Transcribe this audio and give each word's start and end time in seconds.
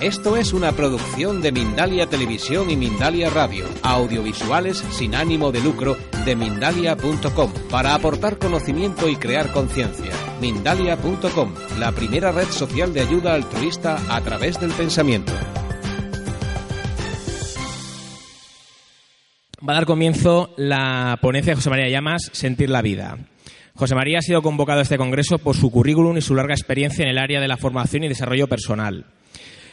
Esto 0.00 0.38
es 0.38 0.54
una 0.54 0.72
producción 0.72 1.42
de 1.42 1.52
Mindalia 1.52 2.06
Televisión 2.06 2.70
y 2.70 2.76
Mindalia 2.76 3.28
Radio, 3.28 3.66
audiovisuales 3.82 4.78
sin 4.78 5.14
ánimo 5.14 5.52
de 5.52 5.60
lucro 5.60 5.94
de 6.24 6.36
mindalia.com, 6.36 7.52
para 7.70 7.94
aportar 7.94 8.38
conocimiento 8.38 9.10
y 9.10 9.16
crear 9.16 9.52
conciencia. 9.52 10.10
Mindalia.com, 10.40 11.52
la 11.78 11.92
primera 11.92 12.32
red 12.32 12.46
social 12.46 12.94
de 12.94 13.02
ayuda 13.02 13.34
altruista 13.34 13.98
a 14.08 14.22
través 14.22 14.58
del 14.58 14.70
pensamiento. 14.70 15.34
Va 19.62 19.74
a 19.74 19.76
dar 19.76 19.84
comienzo 19.84 20.54
la 20.56 21.18
ponencia 21.20 21.52
de 21.52 21.56
José 21.56 21.68
María 21.68 21.90
Llamas, 21.90 22.30
Sentir 22.32 22.70
la 22.70 22.80
Vida. 22.80 23.18
José 23.74 23.94
María 23.94 24.20
ha 24.20 24.22
sido 24.22 24.40
convocado 24.40 24.78
a 24.78 24.82
este 24.82 24.96
congreso 24.96 25.36
por 25.36 25.56
su 25.56 25.70
currículum 25.70 26.16
y 26.16 26.22
su 26.22 26.34
larga 26.34 26.54
experiencia 26.54 27.02
en 27.02 27.10
el 27.10 27.18
área 27.18 27.38
de 27.38 27.48
la 27.48 27.58
formación 27.58 28.04
y 28.04 28.08
desarrollo 28.08 28.48
personal. 28.48 29.04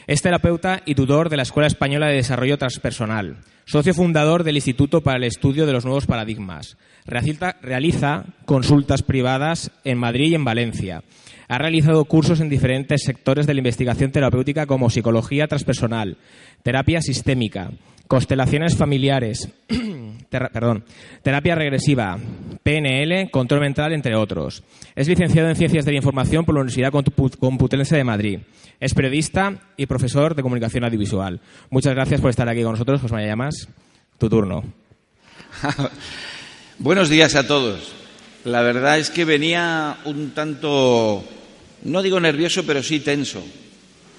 Es 0.08 0.22
terapeuta 0.22 0.80
y 0.86 0.94
tutor 0.94 1.28
de 1.28 1.36
la 1.36 1.42
Escuela 1.42 1.66
Española 1.66 2.06
de 2.06 2.14
Desarrollo 2.14 2.56
Transpersonal, 2.56 3.36
socio 3.66 3.92
fundador 3.92 4.42
del 4.42 4.56
Instituto 4.56 5.02
para 5.02 5.18
el 5.18 5.24
Estudio 5.24 5.66
de 5.66 5.74
los 5.74 5.84
Nuevos 5.84 6.06
Paradigmas. 6.06 6.78
Realiza, 7.04 8.24
consultas 8.46 9.02
privadas 9.02 9.70
en 9.84 9.98
Madrid 9.98 10.30
y 10.30 10.34
en 10.34 10.46
Valencia. 10.46 11.04
Ha 11.46 11.58
realizado 11.58 12.06
cursos 12.06 12.40
en 12.40 12.48
diferentes 12.48 13.02
sectores 13.02 13.46
de 13.46 13.52
la 13.52 13.58
investigación 13.58 14.10
terapéutica 14.10 14.64
como 14.64 14.88
psicología 14.88 15.46
transpersonal, 15.46 16.16
terapia 16.62 17.02
sistémica, 17.02 17.72
constelaciones 18.08 18.76
familiares, 18.76 19.48
perdón, 20.30 20.84
terapia 21.22 21.54
regresiva, 21.54 22.18
PNL, 22.62 23.30
control 23.30 23.60
mental, 23.60 23.92
entre 23.92 24.16
otros. 24.16 24.64
Es 24.96 25.06
licenciado 25.06 25.48
en 25.48 25.56
Ciencias 25.56 25.84
de 25.84 25.92
la 25.92 25.98
Información 25.98 26.44
por 26.44 26.54
la 26.54 26.62
Universidad 26.62 26.90
Complutense 26.90 27.96
de 27.96 28.04
Madrid. 28.04 28.40
Es 28.80 28.94
periodista 28.94 29.54
y 29.76 29.86
profesor 29.86 30.34
de 30.34 30.42
comunicación 30.42 30.84
audiovisual. 30.84 31.40
Muchas 31.70 31.94
gracias 31.94 32.20
por 32.20 32.30
estar 32.30 32.48
aquí 32.48 32.62
con 32.62 32.72
nosotros, 32.72 33.00
José 33.00 33.14
María 33.14 33.28
Llamas. 33.28 33.68
Tu 34.18 34.28
turno. 34.28 34.64
Buenos 36.78 37.08
días 37.08 37.34
a 37.34 37.46
todos. 37.46 37.92
La 38.44 38.62
verdad 38.62 38.98
es 38.98 39.10
que 39.10 39.24
venía 39.24 39.98
un 40.04 40.30
tanto, 40.30 41.24
no 41.84 42.02
digo 42.02 42.20
nervioso, 42.20 42.64
pero 42.64 42.82
sí 42.82 43.00
tenso, 43.00 43.44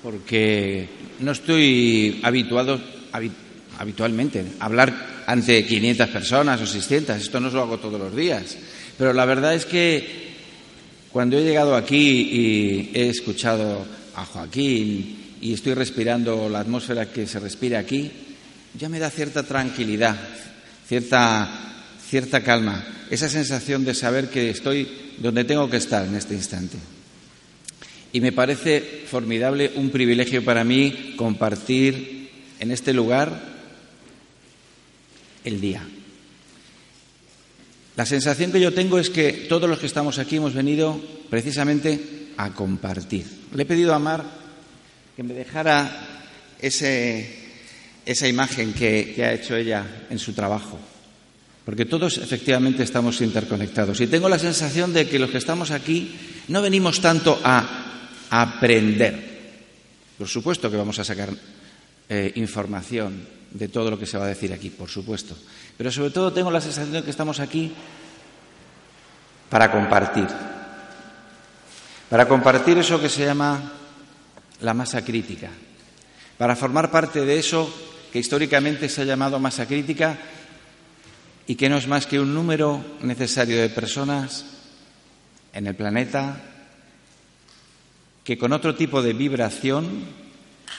porque 0.03 0.87
no 1.19 1.31
estoy 1.31 2.19
habituado 2.23 2.79
habi- 3.13 3.31
habitualmente 3.79 4.43
hablar 4.59 5.23
ante 5.25 5.65
500 5.65 6.09
personas 6.09 6.61
o 6.61 6.67
600. 6.67 7.15
Esto 7.15 7.39
no 7.39 7.49
lo 7.49 7.61
hago 7.61 7.79
todos 7.79 7.99
los 7.99 8.13
días. 8.13 8.57
Pero 8.97 9.13
la 9.13 9.23
verdad 9.23 9.55
es 9.55 9.65
que 9.65 10.35
cuando 11.11 11.37
he 11.37 11.43
llegado 11.43 11.75
aquí 11.75 11.97
y 11.97 12.91
he 12.93 13.07
escuchado 13.07 13.85
a 14.15 14.25
Joaquín 14.25 15.37
y 15.41 15.53
estoy 15.53 15.75
respirando 15.75 16.49
la 16.49 16.59
atmósfera 16.59 17.09
que 17.09 17.25
se 17.25 17.39
respira 17.39 17.79
aquí, 17.79 18.11
ya 18.77 18.89
me 18.89 18.99
da 18.99 19.09
cierta 19.09 19.43
tranquilidad, 19.43 20.17
cierta, 20.85 21.49
cierta 22.05 22.43
calma, 22.43 22.85
esa 23.09 23.29
sensación 23.29 23.85
de 23.85 23.95
saber 23.95 24.29
que 24.29 24.49
estoy 24.49 24.87
donde 25.19 25.45
tengo 25.45 25.69
que 25.69 25.77
estar 25.77 26.05
en 26.05 26.15
este 26.15 26.33
instante. 26.33 26.77
Y 28.11 28.19
me 28.19 28.33
parece 28.33 29.03
formidable, 29.07 29.71
un 29.75 29.89
privilegio 29.89 30.43
para 30.43 30.65
mí 30.65 31.13
compartir 31.15 32.29
en 32.59 32.71
este 32.71 32.91
lugar 32.91 33.58
el 35.43 35.61
día. 35.61 35.83
La 37.95 38.05
sensación 38.05 38.51
que 38.51 38.61
yo 38.61 38.73
tengo 38.73 38.97
es 38.97 39.09
que 39.09 39.47
todos 39.49 39.69
los 39.69 39.79
que 39.79 39.87
estamos 39.87 40.19
aquí 40.19 40.37
hemos 40.37 40.53
venido 40.53 40.99
precisamente 41.29 42.31
a 42.37 42.51
compartir. 42.51 43.25
Le 43.53 43.63
he 43.63 43.65
pedido 43.65 43.93
a 43.93 43.99
Mar 43.99 44.23
que 45.15 45.23
me 45.23 45.33
dejara 45.33 46.23
esa 46.61 48.27
imagen 48.27 48.71
que, 48.73 49.11
que 49.13 49.25
ha 49.25 49.33
hecho 49.33 49.55
ella 49.55 50.05
en 50.09 50.17
su 50.17 50.31
trabajo, 50.31 50.79
porque 51.65 51.85
todos 51.85 52.17
efectivamente 52.19 52.83
estamos 52.83 53.19
interconectados. 53.19 53.99
Y 53.99 54.07
tengo 54.07 54.29
la 54.29 54.39
sensación 54.39 54.93
de 54.93 55.09
que 55.09 55.19
los 55.19 55.29
que 55.29 55.37
estamos 55.37 55.71
aquí 55.71 56.15
no 56.47 56.61
venimos 56.61 57.01
tanto 57.01 57.39
a 57.43 57.99
aprender. 58.29 59.27
Por 60.17 60.27
supuesto 60.27 60.71
que 60.71 60.77
vamos 60.77 60.99
a 60.99 61.03
sacar 61.03 61.33
eh, 62.07 62.31
información 62.35 63.38
de 63.51 63.67
todo 63.67 63.89
lo 63.89 63.99
que 63.99 64.05
se 64.05 64.17
va 64.17 64.25
a 64.25 64.29
decir 64.29 64.53
aquí, 64.53 64.69
por 64.69 64.89
supuesto. 64.89 65.35
Pero 65.77 65.91
sobre 65.91 66.11
todo 66.11 66.33
tengo 66.33 66.51
la 66.51 66.61
sensación 66.61 66.91
de 66.91 67.03
que 67.03 67.11
estamos 67.11 67.39
aquí 67.39 67.71
para 69.49 69.71
compartir. 69.71 70.27
Para 72.09 72.27
compartir 72.27 72.77
eso 72.77 72.99
que 72.99 73.09
se 73.09 73.25
llama 73.25 73.73
la 74.61 74.73
masa 74.73 75.03
crítica. 75.03 75.49
Para 76.37 76.55
formar 76.55 76.91
parte 76.91 77.25
de 77.25 77.39
eso 77.39 77.71
que 78.11 78.19
históricamente 78.19 78.89
se 78.89 79.01
ha 79.01 79.05
llamado 79.05 79.39
masa 79.39 79.67
crítica 79.67 80.17
y 81.47 81.55
que 81.55 81.69
no 81.69 81.77
es 81.77 81.87
más 81.87 82.05
que 82.05 82.19
un 82.19 82.33
número 82.33 82.83
necesario 83.01 83.59
de 83.59 83.69
personas 83.69 84.45
en 85.53 85.67
el 85.67 85.75
planeta 85.75 86.41
que 88.23 88.37
con 88.37 88.53
otro 88.53 88.75
tipo 88.75 89.01
de 89.01 89.13
vibración 89.13 90.05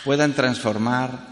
puedan 0.05 0.35
transformar 0.35 1.30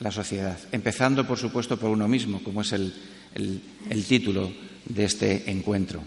la 0.00 0.10
sociedad, 0.10 0.58
empezando, 0.72 1.26
por 1.26 1.38
supuesto, 1.38 1.78
por 1.78 1.90
uno 1.90 2.08
mismo, 2.08 2.42
como 2.42 2.60
es 2.60 2.72
el, 2.72 2.92
el, 3.34 4.04
título 4.04 4.52
de 4.84 5.04
este 5.04 5.50
encuentro. 5.50 6.02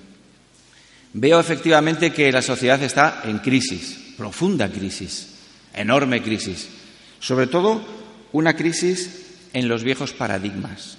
Veo 1.14 1.40
efectivamente 1.40 2.14
que 2.14 2.32
la 2.32 2.42
sociedad 2.42 2.82
está 2.84 3.22
en 3.26 3.40
crisis, 3.40 4.14
profunda 4.18 4.70
crisis, 4.72 5.30
enorme 5.74 6.22
crisis, 6.22 6.68
sobre 7.20 7.48
todo 7.48 7.84
una 8.32 8.56
crisis 8.56 9.26
en 9.54 9.68
los 9.68 9.84
viejos 9.84 10.14
paradigmas, 10.14 10.98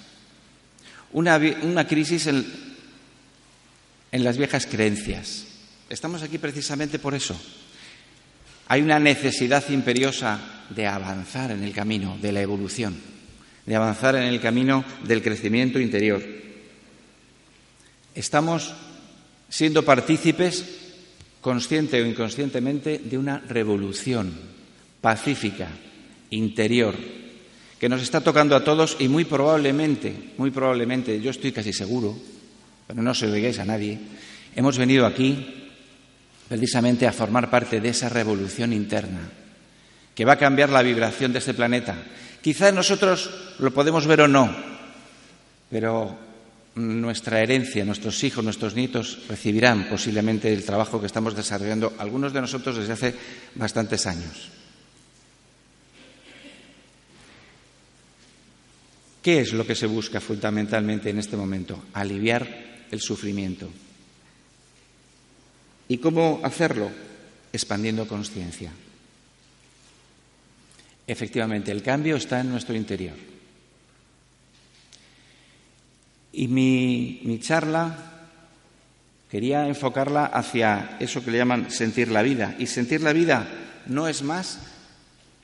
una, 1.13 1.39
una 1.63 1.87
crisis 1.87 2.27
en, 2.27 2.45
en 4.11 4.23
las 4.23 4.37
viejas 4.37 4.65
creencias. 4.65 5.45
Estamos 5.89 6.23
aquí 6.23 6.37
precisamente 6.37 6.99
por 6.99 7.13
eso. 7.13 7.39
Hay 8.71 8.81
una 8.81 8.99
necesidad 8.99 9.69
imperiosa 9.69 10.39
de 10.69 10.87
avanzar 10.87 11.51
en 11.51 11.61
el 11.61 11.73
camino 11.73 12.17
de 12.21 12.31
la 12.31 12.39
evolución, 12.39 12.95
de 13.65 13.75
avanzar 13.75 14.15
en 14.15 14.23
el 14.23 14.39
camino 14.39 14.85
del 15.03 15.21
crecimiento 15.21 15.77
interior. 15.77 16.23
Estamos 18.15 18.73
siendo 19.49 19.83
partícipes, 19.83 20.63
consciente 21.41 22.01
o 22.01 22.05
inconscientemente, 22.05 22.99
de 22.99 23.17
una 23.17 23.39
revolución 23.39 24.31
pacífica, 25.01 25.67
interior, 26.29 26.95
que 27.77 27.89
nos 27.89 28.01
está 28.01 28.21
tocando 28.21 28.55
a 28.55 28.63
todos 28.63 28.95
y 28.99 29.09
muy 29.09 29.25
probablemente, 29.25 30.15
muy 30.37 30.49
probablemente, 30.49 31.19
yo 31.19 31.31
estoy 31.31 31.51
casi 31.51 31.73
seguro, 31.73 32.17
pero 32.87 33.01
no 33.01 33.13
se 33.13 33.27
lo 33.27 33.33
digáis 33.33 33.59
a 33.59 33.65
nadie, 33.65 33.99
hemos 34.55 34.77
venido 34.77 35.05
aquí 35.05 35.60
precisamente 36.51 37.07
a 37.07 37.15
formar 37.15 37.47
parte 37.47 37.79
de 37.79 37.95
esa 37.95 38.11
revolución 38.11 38.75
interna 38.75 39.23
que 40.11 40.27
va 40.27 40.33
a 40.33 40.43
cambiar 40.43 40.67
la 40.67 40.83
vibración 40.83 41.31
de 41.31 41.39
este 41.39 41.53
planeta. 41.53 41.95
Quizá 42.43 42.73
nosotros 42.73 43.55
lo 43.59 43.71
podemos 43.71 44.03
ver 44.03 44.19
o 44.19 44.27
no, 44.27 44.51
pero 45.71 46.11
nuestra 46.75 47.39
herencia, 47.39 47.85
nuestros 47.85 48.21
hijos, 48.25 48.43
nuestros 48.43 48.75
nietos 48.75 49.19
recibirán 49.29 49.87
posiblemente 49.87 50.51
el 50.51 50.65
trabajo 50.65 50.99
que 50.99 51.07
estamos 51.07 51.37
desarrollando 51.37 51.93
algunos 51.97 52.33
de 52.33 52.41
nosotros 52.41 52.75
desde 52.75 52.93
hace 52.99 53.15
bastantes 53.55 54.05
años. 54.05 54.51
¿Qué 59.23 59.39
es 59.39 59.53
lo 59.53 59.65
que 59.65 59.75
se 59.75 59.87
busca 59.87 60.19
fundamentalmente 60.19 61.11
en 61.11 61.19
este 61.19 61.37
momento? 61.37 61.81
Aliviar 61.93 62.85
el 62.91 62.99
sufrimiento. 62.99 63.71
¿Y 65.91 65.97
cómo 65.97 66.39
hacerlo? 66.41 66.89
Expandiendo 67.51 68.07
conciencia. 68.07 68.71
Efectivamente, 71.05 71.69
el 71.69 71.83
cambio 71.83 72.15
está 72.15 72.39
en 72.39 72.49
nuestro 72.49 72.77
interior. 72.77 73.17
Y 76.31 76.47
mi, 76.47 77.19
mi, 77.25 77.41
charla 77.41 78.29
quería 79.29 79.67
enfocarla 79.67 80.27
hacia 80.27 80.95
eso 81.01 81.25
que 81.25 81.31
le 81.31 81.39
llaman 81.39 81.69
sentir 81.69 82.07
la 82.07 82.21
vida. 82.21 82.55
Y 82.57 82.67
sentir 82.67 83.01
la 83.01 83.11
vida 83.11 83.49
no 83.85 84.07
es 84.07 84.23
más 84.23 84.59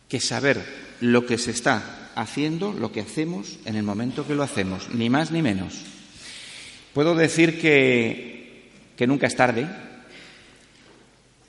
que 0.07 0.21
saber 0.21 0.63
lo 1.01 1.25
que 1.25 1.37
se 1.37 1.51
está 1.51 2.11
haciendo, 2.15 2.71
lo 2.71 2.93
que 2.93 3.01
hacemos 3.01 3.59
en 3.65 3.75
el 3.75 3.83
momento 3.83 4.25
que 4.25 4.33
lo 4.33 4.43
hacemos, 4.43 4.87
ni 4.93 5.09
más 5.09 5.29
ni 5.29 5.41
menos. 5.41 5.81
Puedo 6.93 7.15
decir 7.15 7.59
que, 7.59 8.71
que 8.95 9.07
nunca 9.07 9.27
es 9.27 9.35
tarde, 9.35 9.67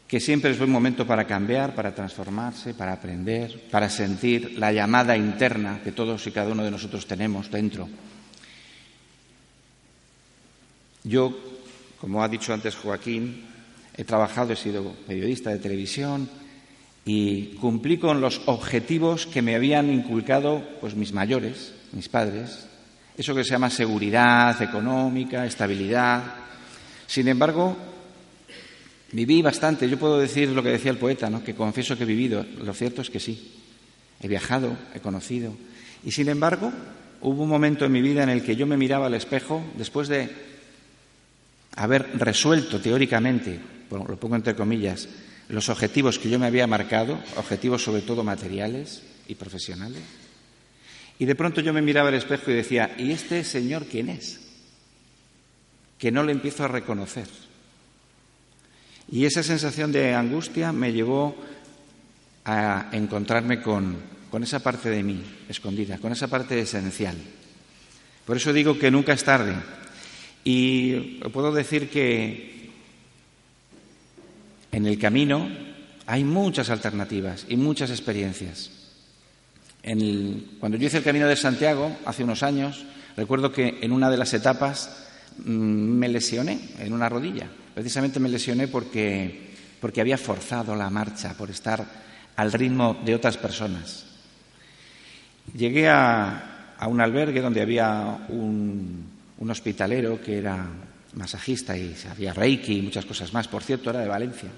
que 0.09 0.21
siempre 0.21 0.51
es 0.51 0.59
buen 0.59 0.71
momento 0.71 1.07
para 1.07 1.27
cambiar, 1.27 1.75
para 1.75 1.95
transformarse, 1.95 2.73
para 2.73 2.95
aprender, 2.95 3.69
para 3.71 3.91
sentir 3.91 4.59
la 4.59 4.73
llamada 4.73 5.15
interna 5.15 5.83
que 5.85 5.93
todos 5.93 6.27
y 6.27 6.33
cada 6.33 6.51
uno 6.51 6.65
de 6.65 6.71
nosotros 6.71 7.07
tenemos 7.07 7.51
dentro. 7.51 7.87
Yo, 11.05 11.39
como 12.01 12.25
ha 12.25 12.29
dicho 12.29 12.55
antes 12.55 12.75
Joaquín, 12.75 13.45
he 13.95 14.05
trabajado, 14.05 14.55
he 14.55 14.57
sido 14.57 14.95
periodista 15.07 15.51
de 15.51 15.59
televisión 15.59 16.27
y 17.05 17.57
cumplí 17.61 17.99
con 17.99 18.23
los 18.23 18.41
objetivos 18.47 19.27
que 19.27 19.43
me 19.43 19.57
habían 19.57 19.93
inculcado 19.93 20.67
pues, 20.81 20.95
mis 20.95 21.13
mayores, 21.13 21.75
mis 21.93 22.09
padres, 22.09 22.67
eso 23.15 23.35
que 23.35 23.45
se 23.45 23.51
llama 23.51 23.69
seguridad 23.69 24.61
económica, 24.63 25.45
estabilidad. 25.45 26.23
Sin 27.07 27.29
embargo, 27.29 27.77
viví 29.13 29.43
bastante. 29.43 29.89
Yo 29.89 29.99
puedo 29.99 30.19
decir 30.19 30.49
lo 30.51 30.63
que 30.63 30.71
decía 30.71 30.91
el 30.91 30.99
poeta, 30.99 31.31
¿no? 31.31 31.43
que 31.43 31.55
confieso 31.55 31.97
que 31.97 32.05
he 32.05 32.07
vivido. 32.07 32.45
Lo 32.63 32.75
cierto 32.75 33.03
es 33.03 33.11
que 33.11 33.21
sí. 33.21 33.55
He 34.21 34.29
viajado, 34.29 34.77
he 34.95 35.01
conocido. 35.01 35.55
Y 36.05 36.11
sin 36.13 36.29
embargo, 36.29 36.73
hubo 37.21 37.43
un 37.43 37.49
momento 37.49 37.85
en 37.85 37.93
mi 37.93 38.03
vida 38.03 38.23
en 38.23 38.29
el 38.29 38.43
que 38.43 38.57
yo 38.57 38.67
me 38.67 38.77
miraba 38.77 39.07
al 39.07 39.15
espejo 39.15 39.65
después 39.77 40.09
de 40.09 40.29
haber 41.77 42.19
resuelto 42.19 42.81
teóricamente, 42.81 43.61
lo 43.91 44.19
pongo 44.19 44.37
entre 44.37 44.57
comillas, 44.57 45.09
los 45.49 45.69
objetivos 45.69 46.19
que 46.19 46.29
yo 46.29 46.39
me 46.39 46.47
había 46.47 46.67
marcado, 46.67 47.19
objetivos 47.37 47.83
sobre 47.83 48.03
todo 48.03 48.25
materiales 48.25 49.03
y 49.29 49.35
profesionales. 49.35 50.03
Y 51.19 51.25
de 51.25 51.35
pronto 51.35 51.61
yo 51.61 51.73
me 51.73 51.83
miraba 51.83 52.09
al 52.09 52.15
espejo 52.15 52.51
y 52.51 52.55
decía, 52.55 52.95
¿y 52.99 53.13
este 53.13 53.43
señor 53.45 53.87
quién 53.87 54.09
es? 54.09 54.41
Que 55.99 56.13
no 56.13 56.23
le 56.23 56.33
empiezo 56.33 56.65
a 56.65 56.69
reconocer. 56.69 57.27
Y 59.11 59.25
esa 59.25 59.43
sensación 59.43 59.91
de 59.91 60.15
angustia 60.15 60.73
me 60.73 60.93
llevó 60.93 61.35
a 62.45 62.89
encontrarme 62.93 63.63
con, 63.63 63.97
con 64.31 64.43
esa 64.43 64.61
parte 64.61 64.91
de 64.91 65.03
mí 65.03 65.23
escondida, 65.49 65.99
con 65.99 66.13
esa 66.13 66.29
parte 66.29 66.61
esencial. 66.61 67.17
Por 68.25 68.37
eso 68.37 68.53
digo 68.53 68.79
que 68.79 68.91
nunca 68.91 69.15
es 69.15 69.25
tarde. 69.25 69.55
Y 70.45 71.21
puedo 71.33 71.53
decir 71.53 71.89
que 71.89 72.71
en 74.73 74.87
el 74.87 74.99
camino 74.99 75.49
hay 76.07 76.25
muchas 76.25 76.71
alternativas 76.71 77.47
y 77.49 77.57
muchas 77.57 77.91
experiencias. 77.91 78.71
cuando 80.61 80.77
yo 80.79 80.87
hice 80.87 80.99
el 80.99 81.05
Camino 81.05 81.27
de 81.27 81.37
Santiago 81.37 81.97
hace 82.05 82.25
unos 82.25 82.43
años, 82.43 82.85
recuerdo 83.17 83.53
que 83.53 83.79
en 83.81 83.93
una 83.93 84.11
de 84.11 84.17
las 84.17 84.33
etapas 84.35 85.07
mm, 85.45 85.51
me 85.51 86.09
lesioné 86.09 86.61
en 86.79 86.93
una 86.93 87.09
rodilla. 87.09 87.49
Precisamente 87.79 88.19
me 88.19 88.29
lesioné 88.29 88.67
porque, 88.67 89.53
porque 89.81 90.01
había 90.01 90.19
forzado 90.19 90.75
la 90.75 90.91
marcha, 90.91 91.35
por 91.35 91.49
estar 91.49 91.87
al 92.35 92.53
ritmo 92.53 92.99
de 93.05 93.15
otras 93.15 93.37
personas. 93.37 94.05
Llegué 95.55 95.89
a, 95.89 96.75
un 96.89 97.01
albergue 97.01 97.41
donde 97.41 97.63
había 97.63 98.27
un, 98.31 99.07
un 99.39 99.51
hospitalero 99.53 100.21
que 100.21 100.39
era 100.39 100.67
masajista 101.15 101.79
y 101.79 101.95
sabía 101.95 102.35
reiki 102.35 102.79
y 102.79 102.83
muchas 102.83 103.05
cosas 103.05 103.33
más. 103.33 103.47
Por 103.47 103.63
cierto, 103.63 103.91
era 103.91 104.01
de 104.01 104.09
Valencia. 104.09 104.51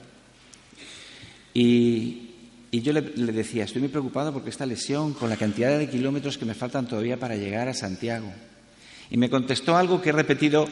Y, 1.53 2.31
yo 2.73 2.95
le, 2.95 3.03
le, 3.03 3.33
decía, 3.33 3.65
estoy 3.65 3.83
muy 3.83 3.91
preocupado 3.91 4.33
porque 4.33 4.49
esta 4.49 4.65
lesión, 4.65 5.13
con 5.13 5.29
la 5.29 5.37
cantidad 5.37 5.77
de 5.77 5.91
kilómetros 5.91 6.39
que 6.39 6.47
me 6.47 6.55
faltan 6.55 6.89
todavía 6.89 7.21
para 7.21 7.37
llegar 7.37 7.69
a 7.69 7.75
Santiago. 7.75 8.33
Y 9.11 9.19
me 9.19 9.29
contestó 9.29 9.77
algo 9.77 10.01
que 10.01 10.09
he 10.09 10.13
repetido 10.13 10.67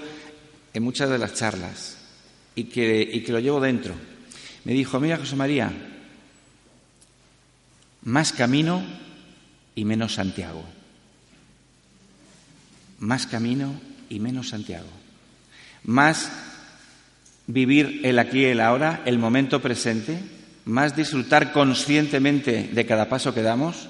en 0.73 0.83
muchas 0.83 1.11
de 1.11 1.19
las 1.19 1.35
charlas 1.35 1.99
y 2.59 2.65
que, 2.65 3.09
y 3.13 3.21
que 3.21 3.31
lo 3.31 3.39
llevo 3.39 3.61
dentro. 3.61 3.95
Me 4.65 4.73
dijo, 4.73 4.99
mira 4.99 5.17
José 5.17 5.37
María, 5.37 5.71
más 8.03 8.33
camino 8.33 8.83
y 9.77 9.85
menos 9.85 10.15
Santiago. 10.15 10.65
Más 12.99 13.29
camino 13.29 13.81
y 14.09 14.19
menos 14.19 14.49
Santiago. 14.49 14.89
Más 15.85 16.33
vivir 17.47 18.01
el 18.03 18.19
aquí 18.19 18.41
y 18.41 18.47
el 18.47 18.61
ahora, 18.61 19.03
el 19.05 19.21
momento 19.21 19.63
presente, 19.63 20.19
más 20.65 20.97
disfrutar 20.97 21.53
conscientemente 21.53 22.71
de 22.73 22.87
cada 22.87 23.09
paso 23.09 23.33
que 23.33 23.43
damos 23.43 23.89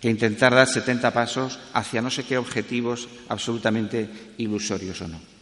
que 0.00 0.08
intentar 0.08 0.54
dar 0.54 0.68
70 0.68 1.12
pasos 1.12 1.58
hacia 1.74 2.00
no 2.00 2.10
sé 2.10 2.24
qué 2.24 2.38
objetivos 2.38 3.08
absolutamente 3.28 4.08
ilusorios 4.38 5.02
o 5.02 5.08
no. 5.08 5.35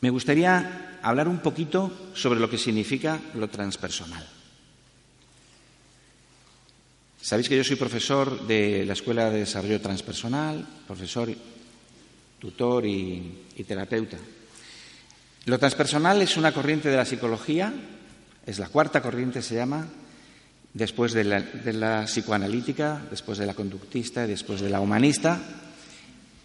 Me 0.00 0.10
gustaría 0.10 0.98
hablar 1.02 1.28
un 1.28 1.38
poquito 1.38 2.10
sobre 2.14 2.40
lo 2.40 2.50
que 2.50 2.58
significa 2.58 3.20
lo 3.34 3.48
transpersonal. 3.48 4.26
Sabéis 7.20 7.48
que 7.48 7.56
yo 7.56 7.64
soy 7.64 7.76
profesor 7.76 8.46
de 8.46 8.84
la 8.86 8.92
Escuela 8.92 9.30
de 9.30 9.40
Desarrollo 9.40 9.80
Transpersonal, 9.80 10.64
profesor, 10.86 11.28
tutor 12.38 12.86
y, 12.86 13.42
terapeuta. 13.66 14.16
Lo 15.46 15.58
transpersonal 15.58 16.22
es 16.22 16.36
una 16.36 16.52
corriente 16.52 16.88
de 16.88 16.96
la 16.96 17.04
psicología, 17.04 17.72
es 18.46 18.58
la 18.60 18.68
cuarta 18.68 19.02
corriente, 19.02 19.42
se 19.42 19.56
llama, 19.56 19.88
después 20.72 21.14
de 21.14 21.24
la, 21.24 21.40
de 21.40 21.72
la 21.72 22.04
psicoanalítica, 22.04 23.02
después 23.10 23.38
de 23.38 23.46
la 23.46 23.54
conductista 23.54 24.24
y 24.24 24.28
después 24.28 24.60
de 24.60 24.70
la 24.70 24.80
humanista. 24.80 25.65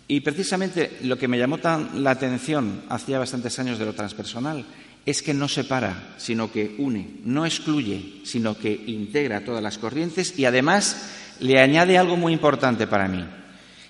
Y 0.07 0.19
precisamente 0.21 0.97
lo 1.03 1.17
que 1.17 1.27
me 1.27 1.37
llamó 1.37 1.57
tan 1.57 2.03
la 2.03 2.11
atención 2.11 2.83
hacía 2.89 3.19
bastantes 3.19 3.57
años 3.59 3.79
de 3.79 3.85
lo 3.85 3.93
transpersonal 3.93 4.65
es 5.05 5.21
que 5.21 5.33
no 5.33 5.47
separa, 5.47 6.15
sino 6.17 6.51
que 6.51 6.75
une, 6.77 7.07
no 7.25 7.45
excluye, 7.45 8.21
sino 8.23 8.57
que 8.57 8.71
integra 8.87 9.43
todas 9.43 9.63
las 9.63 9.77
corrientes 9.77 10.37
y 10.37 10.45
además 10.45 11.09
le 11.39 11.59
añade 11.59 11.97
algo 11.97 12.17
muy 12.17 12.33
importante 12.33 12.85
para 12.85 13.07
mí, 13.07 13.25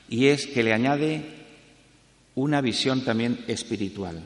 y 0.09 0.27
es 0.27 0.47
que 0.47 0.63
le 0.63 0.73
añade 0.73 1.25
una 2.35 2.61
visión 2.61 3.03
también 3.03 3.43
espiritual, 3.47 4.21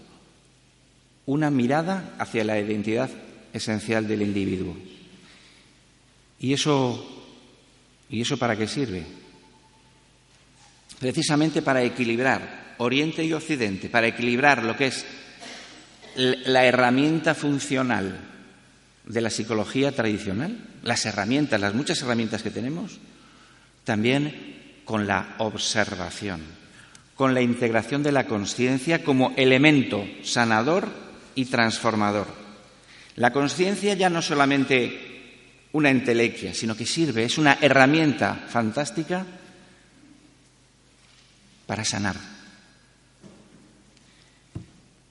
una 1.25 1.49
mirada 1.49 2.15
hacia 2.19 2.43
la 2.43 2.59
identidad 2.59 3.09
esencial 3.51 4.07
del 4.07 4.21
individuo. 4.21 4.75
¿Y 6.39 6.53
eso, 6.53 7.25
¿y 8.09 8.21
eso 8.21 8.37
para 8.37 8.55
qué 8.55 8.67
sirve? 8.67 9.03
Precisamente 10.99 11.61
para 11.61 11.83
equilibrar 11.83 12.75
Oriente 12.77 13.23
y 13.23 13.33
Occidente, 13.33 13.89
para 13.89 14.07
equilibrar 14.07 14.63
lo 14.63 14.75
que 14.75 14.87
es 14.87 15.05
la 16.15 16.65
herramienta 16.65 17.35
funcional 17.35 18.17
de 19.05 19.21
la 19.21 19.29
psicología 19.29 19.91
tradicional, 19.91 20.57
las 20.83 21.05
herramientas, 21.05 21.59
las 21.59 21.73
muchas 21.73 22.01
herramientas 22.01 22.41
que 22.41 22.51
tenemos, 22.51 22.99
también 23.83 24.81
con 24.85 25.07
la 25.07 25.35
observación, 25.39 26.41
con 27.15 27.33
la 27.33 27.41
integración 27.41 28.03
de 28.03 28.11
la 28.11 28.25
conciencia 28.25 29.03
como 29.03 29.33
elemento 29.35 30.05
sanador 30.23 30.89
y 31.35 31.45
transformador. 31.45 32.27
La 33.15 33.31
conciencia 33.31 33.93
ya 33.93 34.09
no 34.09 34.21
solamente 34.21 35.69
una 35.73 35.89
entelequia, 35.89 36.53
sino 36.53 36.75
que 36.75 36.85
sirve, 36.85 37.23
es 37.25 37.37
una 37.37 37.57
herramienta 37.61 38.45
fantástica 38.47 39.25
para 41.65 41.83
sanar 41.83 42.15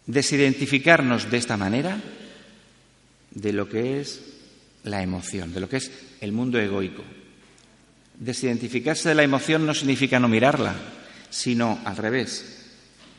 desidentificarnos 0.07 1.31
de 1.31 1.39
esta 1.39 1.57
manera 1.57 2.01
de 3.31 3.53
lo 3.53 3.69
que 3.69 4.01
es 4.01 4.21
la 4.85 5.03
emoción, 5.03 5.53
de 5.53 5.61
lo 5.61 5.69
que 5.69 5.79
es 5.79 5.91
el 6.21 6.33
mundo 6.33 6.59
egoico. 6.59 7.03
Desidentificarse 8.19 9.09
de 9.09 9.15
la 9.15 9.23
emoción 9.25 9.67
no 9.67 9.75
significa 9.75 10.21
no 10.21 10.29
mirarla, 10.29 10.75
sino 11.31 11.81
al 11.85 11.97
revés. 11.97 12.61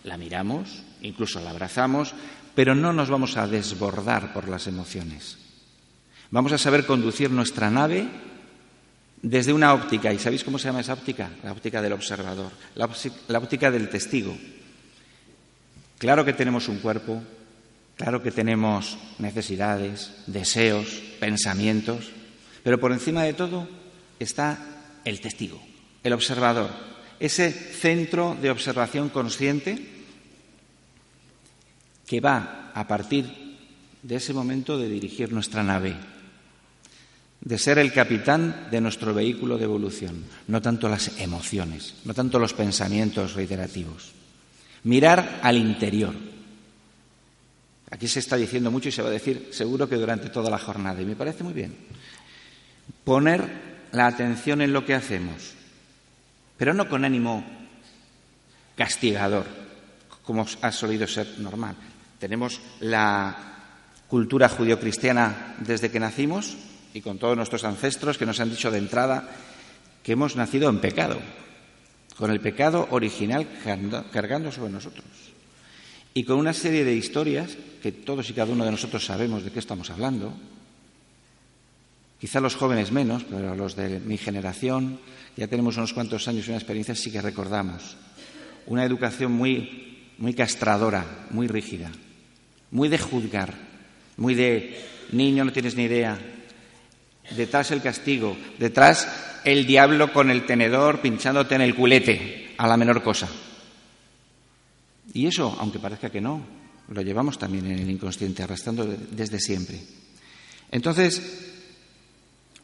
La 0.04 0.18
miramos, 0.18 0.84
incluso 1.02 1.42
la 1.42 1.50
abrazamos, 1.50 2.14
pero 2.54 2.76
no 2.76 2.94
nos 2.94 3.10
vamos 3.10 3.36
a 3.36 3.48
desbordar 3.48 4.32
por 4.32 4.48
las 4.48 4.68
emociones. 4.68 5.38
Vamos 6.32 6.54
a 6.54 6.58
saber 6.58 6.86
conducir 6.86 7.30
nuestra 7.32 7.70
nave 7.70 8.08
desde 9.22 9.54
una 9.54 9.74
óptica. 9.74 10.14
¿Y 10.14 10.20
sabéis 10.20 10.44
cómo 10.44 10.60
se 10.60 10.68
llama 10.68 10.82
esa 10.82 10.94
óptica? 10.94 11.32
La 11.44 11.52
óptica 11.52 11.82
del 11.82 11.94
observador, 11.94 12.52
la, 12.76 13.40
óptica 13.40 13.72
del 13.72 13.90
testigo. 13.90 14.38
Claro 15.98 16.26
que 16.26 16.34
tenemos 16.34 16.68
un 16.68 16.80
cuerpo, 16.80 17.22
claro 17.96 18.22
que 18.22 18.32
tenemos 18.32 18.98
necesidades, 19.20 20.12
deseos, 20.28 21.02
pensamientos, 21.20 22.12
pero 22.64 22.80
por 22.80 22.92
encima 22.92 23.24
de 23.24 23.34
todo 23.34 23.68
está 24.20 24.60
el 25.06 25.22
testigo, 25.22 25.62
el 26.04 26.14
observador, 26.14 26.70
ese 27.20 27.52
centro 27.52 28.38
de 28.42 28.52
observación 28.52 29.10
consciente 29.10 29.96
que 32.06 32.20
va 32.20 32.72
a 32.74 32.88
partir 32.88 33.26
de 34.04 34.16
ese 34.16 34.34
momento 34.34 34.78
de 34.78 34.90
dirigir 34.90 35.32
nuestra 35.32 35.64
nave 35.64 35.96
de 37.46 37.60
ser 37.60 37.78
el 37.78 37.94
capitán 37.94 38.68
de 38.72 38.82
nuestro 38.82 39.14
vehículo 39.14 39.58
de 39.58 39.66
evolución, 39.66 40.26
no 40.48 40.62
tanto 40.62 40.90
las 40.90 41.20
emociones, 41.20 41.94
no 42.04 42.14
tanto 42.14 42.40
los 42.40 42.54
pensamientos 42.54 43.36
reiterativos. 43.36 44.12
Mirar 44.84 45.40
al 45.44 45.56
interior. 45.56 46.14
Aquí 47.92 48.08
se 48.08 48.20
está 48.20 48.36
diciendo 48.36 48.72
mucho 48.72 48.90
y 48.90 48.92
se 48.92 49.04
va 49.04 49.10
a 49.10 49.12
decir 49.12 49.50
seguro 49.52 49.88
que 49.88 49.96
durante 49.96 50.30
toda 50.30 50.50
la 50.50 50.58
jornada, 50.58 51.00
y 51.00 51.06
me 51.06 51.16
parece 51.16 51.44
muy 51.44 51.54
bien. 51.54 51.78
Poner 53.04 53.48
la 53.92 54.08
atención 54.08 54.62
en 54.62 54.74
lo 54.74 54.84
que 54.84 54.96
hacemos, 54.96 55.54
pero 56.58 56.74
no 56.74 56.90
con 56.90 57.06
ánimo 57.06 57.46
castigador, 58.76 59.46
como 60.24 60.48
ha 60.62 60.72
solido 60.72 61.06
ser 61.06 61.38
normal. 61.38 61.76
Tenemos 62.18 62.60
la 62.80 63.54
cultura 64.08 64.50
judio-cristiana 64.50 65.56
desde 65.60 65.92
que 65.92 66.00
nacimos, 66.00 66.58
y 66.96 67.02
con 67.02 67.20
todos 67.20 67.36
nuestros 67.36 67.66
ancestros 67.66 68.18
que 68.18 68.26
nos 68.26 68.40
han 68.40 68.50
dicho 68.50 68.72
de 68.72 68.78
entrada 68.78 69.28
que 70.02 70.14
hemos 70.14 70.38
nacido 70.38 70.70
en 70.70 70.80
pecado, 70.80 71.20
con 72.18 72.32
el 72.32 72.40
pecado 72.40 72.88
original 72.90 73.46
cargando 74.14 74.50
sobre 74.50 74.72
nosotros. 74.72 75.06
Y 76.14 76.24
con 76.24 76.38
una 76.38 76.54
serie 76.54 76.86
de 76.86 76.96
historias 76.96 77.58
que 77.84 77.92
todos 77.92 78.30
y 78.30 78.34
cada 78.34 78.54
uno 78.54 78.64
de 78.64 78.72
nosotros 78.72 79.04
sabemos 79.04 79.44
de 79.44 79.52
qué 79.52 79.60
estamos 79.60 79.90
hablando, 79.90 80.32
quizá 82.18 82.40
los 82.40 82.56
jóvenes 82.56 82.94
menos, 82.94 83.26
pero 83.26 83.56
los 83.56 83.76
de 83.76 84.00
mi 84.00 84.18
generación, 84.18 84.98
ya 85.36 85.48
tenemos 85.48 85.76
unos 85.76 85.92
cuantos 85.92 86.30
años 86.30 86.48
y 86.48 86.52
una 86.52 86.60
experiencia, 86.60 86.96
sí 86.96 87.12
que 87.12 87.22
recordamos. 87.22 87.98
Una 88.68 88.86
educación 88.86 89.34
muy, 89.34 90.14
muy 90.18 90.34
castradora, 90.34 91.28
muy 91.32 91.48
rígida, 91.48 91.92
muy 92.72 92.88
de 92.88 93.00
juzgar, 93.00 93.54
muy 94.16 94.34
de 94.34 94.82
niño, 95.12 95.44
no 95.44 95.52
tienes 95.52 95.76
ni 95.76 95.84
idea, 95.84 96.18
Detrás 97.32 97.72
el 97.72 97.82
castigo, 97.82 98.38
detrás 98.60 99.08
el 99.44 99.66
diablo 99.66 100.12
con 100.12 100.30
el 100.30 100.46
tenedor 100.46 101.02
pinchándote 101.02 101.56
en 101.56 101.62
el 101.62 101.76
culete 101.76 102.54
a 102.58 102.68
la 102.68 102.78
menor 102.78 103.02
cosa. 103.04 103.28
Y 105.14 105.28
eso, 105.28 105.56
aunque 105.60 105.80
parezca 105.80 106.10
que 106.10 106.22
no, 106.22 106.46
lo 106.90 107.02
llevamos 107.02 107.38
también 107.38 107.68
en 107.68 107.80
el 107.80 107.90
inconsciente, 107.90 108.44
arrastrando 108.44 108.86
desde 108.86 109.40
siempre. 109.40 109.82
Entonces, 110.72 111.22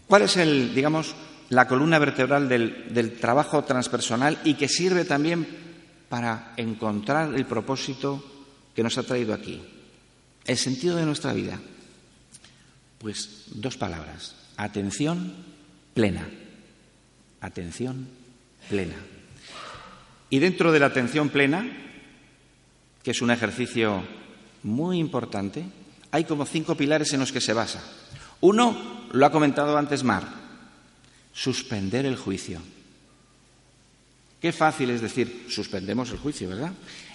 ¿cuál 0.08 0.24
es 0.24 0.38
el, 0.38 0.74
digamos, 0.74 1.16
la 1.50 1.68
columna 1.68 2.00
vertebral 2.00 2.50
del, 2.50 2.94
del 2.94 3.14
trabajo 3.20 3.64
transpersonal 3.64 4.40
y 4.44 4.56
que 4.56 4.68
sirve 4.68 5.06
también 5.06 5.48
para 6.10 6.54
encontrar 6.58 7.34
el 7.34 7.46
propósito 7.46 8.24
que 8.76 8.84
nos 8.84 8.98
ha 8.98 9.04
traído 9.04 9.34
aquí? 9.34 9.62
El 10.46 10.58
sentido 10.58 10.98
de 10.98 11.06
nuestra 11.06 11.34
vida. 11.34 11.60
Pues 12.98 13.46
dos 13.48 13.78
palabras, 13.78 14.36
Atención 14.62 15.34
plena. 15.96 16.30
Atención 17.42 18.08
plena. 18.70 18.94
Y 20.30 20.38
dentro 20.38 20.72
de 20.72 20.80
la 20.80 20.86
atención 20.86 21.30
plena, 21.30 21.66
que 23.02 23.10
es 23.10 23.24
un 23.24 23.32
ejercicio 23.32 24.04
muy 24.62 25.00
importante, 25.00 25.66
hay 26.12 26.26
como 26.26 26.46
cinco 26.46 26.76
pilares 26.76 27.12
en 27.12 27.22
los 27.22 27.32
que 27.32 27.42
se 27.42 27.54
basa. 27.54 27.82
Uno, 28.42 29.08
lo 29.12 29.26
ha 29.26 29.32
comentado 29.32 29.76
antes 29.80 30.04
Mar, 30.04 30.28
suspender 31.34 32.06
el 32.06 32.16
juicio. 32.16 32.62
Qué 34.42 34.52
fácil 34.52 34.90
es 34.90 35.02
decir, 35.02 35.46
suspendemos 35.50 36.10
el 36.10 36.18
juicio, 36.18 36.50
¿verdad? 36.50 36.72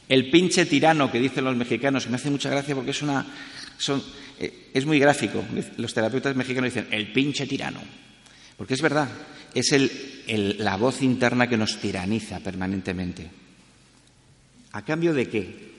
El 0.09 0.31
pinche 0.31 0.65
tirano 0.65 1.11
que 1.11 1.19
dicen 1.19 1.45
los 1.45 1.57
mexicanos, 1.57 2.05
que 2.05 2.11
me 2.11 2.17
hace 2.17 2.31
mucha 2.31 2.49
gracia 2.49 2.77
porque 2.77 2.93
es 2.93 3.03
una, 3.03 3.27
eh, 4.39 4.71
es 4.73 4.87
muy 4.87 5.01
gráfico. 5.01 5.45
Los 5.77 5.93
terapeutas 5.93 6.37
mexicanos 6.37 6.73
dicen 6.73 6.87
el 6.93 7.13
pinche 7.13 7.47
tirano. 7.47 7.81
Porque 8.57 8.75
es 8.75 8.81
verdad, 8.81 9.09
es 9.53 9.75
la 10.59 10.77
voz 10.77 11.03
interna 11.03 11.49
que 11.49 11.57
nos 11.57 11.79
tiraniza 11.81 12.39
permanentemente. 12.39 13.29
¿A 14.71 14.85
cambio 14.85 15.13
de 15.13 15.29
qué? 15.29 15.73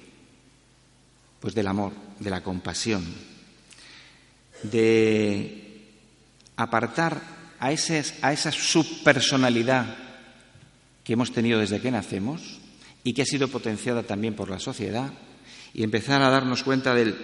Pues 1.39 1.56
del 1.56 1.68
amor, 1.68 1.94
de 2.20 2.30
la 2.30 2.44
compasión, 2.44 3.06
de 4.63 5.86
apartar 6.58 7.22
a, 7.60 7.68
a 7.68 7.72
esa 7.72 8.51
subpersonalidad 8.51 10.06
que 11.07 11.13
hemos 11.13 11.31
tenido 11.31 11.61
desde 11.61 11.79
que 11.79 11.89
nacemos 11.89 12.59
y 13.01 13.13
que 13.13 13.21
ha 13.21 13.25
sido 13.25 13.47
potenciada 13.47 14.03
también 14.03 14.35
por 14.35 14.49
la 14.49 14.59
sociedad 14.59 15.13
y 15.73 15.83
empezar 15.83 16.21
a 16.21 16.29
darnos 16.29 16.63
cuenta 16.63 16.93
del 16.93 17.15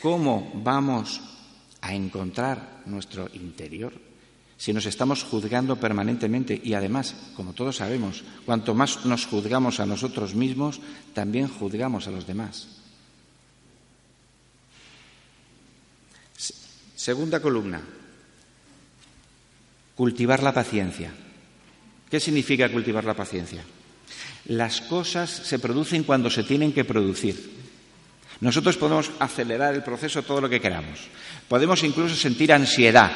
¿Cómo 0.00 0.50
vamos 0.64 1.20
a 1.82 1.92
encontrar 1.92 2.80
nuestro 2.86 3.28
interior 3.34 3.92
si 4.56 4.72
nos 4.72 4.86
estamos 4.86 5.24
juzgando 5.24 5.76
permanentemente? 5.76 6.58
Y 6.64 6.72
además, 6.72 7.14
como 7.36 7.52
todos 7.52 7.76
sabemos, 7.76 8.24
cuanto 8.46 8.74
más 8.74 9.04
nos 9.04 9.26
juzgamos 9.26 9.78
a 9.78 9.84
nosotros 9.84 10.34
mismos, 10.34 10.80
también 11.12 11.48
juzgamos 11.48 12.08
a 12.08 12.10
los 12.10 12.26
demás. 12.26 12.66
Segunda 16.96 17.42
columna, 17.42 17.82
cultivar 19.94 20.42
la 20.42 20.54
paciencia. 20.54 21.12
¿Qué 22.10 22.20
significa 22.20 22.68
cultivar 22.70 23.04
la 23.04 23.14
paciencia? 23.14 23.62
Las 24.46 24.80
cosas 24.80 25.28
se 25.30 25.58
producen 25.58 26.04
cuando 26.04 26.30
se 26.30 26.42
tienen 26.42 26.72
que 26.72 26.84
producir. 26.84 27.58
Nosotros 28.40 28.76
podemos 28.76 29.10
acelerar 29.18 29.74
el 29.74 29.82
proceso 29.82 30.22
todo 30.22 30.40
lo 30.40 30.48
que 30.48 30.60
queramos. 30.60 31.00
Podemos 31.48 31.82
incluso 31.82 32.14
sentir 32.14 32.52
ansiedad. 32.52 33.10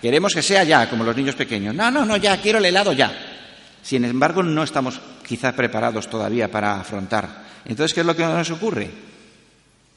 Queremos 0.00 0.34
que 0.34 0.42
sea 0.42 0.64
ya, 0.64 0.88
como 0.88 1.04
los 1.04 1.16
niños 1.16 1.34
pequeños. 1.34 1.74
No, 1.74 1.90
no, 1.90 2.04
no, 2.04 2.16
ya, 2.16 2.40
quiero 2.40 2.58
el 2.58 2.64
helado 2.64 2.92
ya. 2.92 3.12
Sin 3.82 4.04
embargo, 4.04 4.42
no 4.42 4.62
estamos 4.62 5.00
quizá 5.26 5.54
preparados 5.54 6.08
todavía 6.08 6.50
para 6.50 6.80
afrontar. 6.80 7.44
Entonces, 7.64 7.94
¿qué 7.94 8.00
es 8.00 8.06
lo 8.06 8.16
que 8.16 8.24
nos 8.24 8.50
ocurre? 8.50 8.90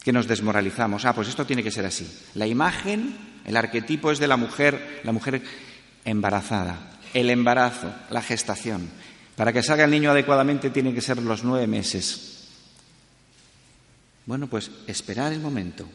Que 0.03 0.11
nos 0.11 0.27
desmoralizamos. 0.27 1.05
Ah, 1.05 1.13
pues 1.13 1.29
esto 1.29 1.45
tiene 1.45 1.63
que 1.63 1.71
ser 1.71 1.85
así. 1.85 2.07
La 2.35 2.45
imagen, 2.45 3.15
el 3.45 3.57
arquetipo 3.57 4.11
es 4.11 4.19
de 4.19 4.27
la 4.27 4.37
mujer, 4.37 5.01
la 5.03 5.11
mujer 5.11 5.41
embarazada. 6.03 6.94
El 7.15 7.29
embarazo, 7.29 7.95
la 8.09 8.21
gestación. 8.21 8.89
Para 9.37 9.53
que 9.53 9.63
salga 9.63 9.85
el 9.85 9.91
niño 9.91 10.11
adecuadamente 10.11 10.69
tiene 10.69 10.93
que 10.93 10.99
ser 10.99 11.17
los 11.21 11.45
nueve 11.45 11.65
meses. 11.65 12.49
Bueno, 14.25 14.47
pues 14.47 14.69
esperar 14.85 15.31
el 15.31 15.39
momento, 15.39 15.87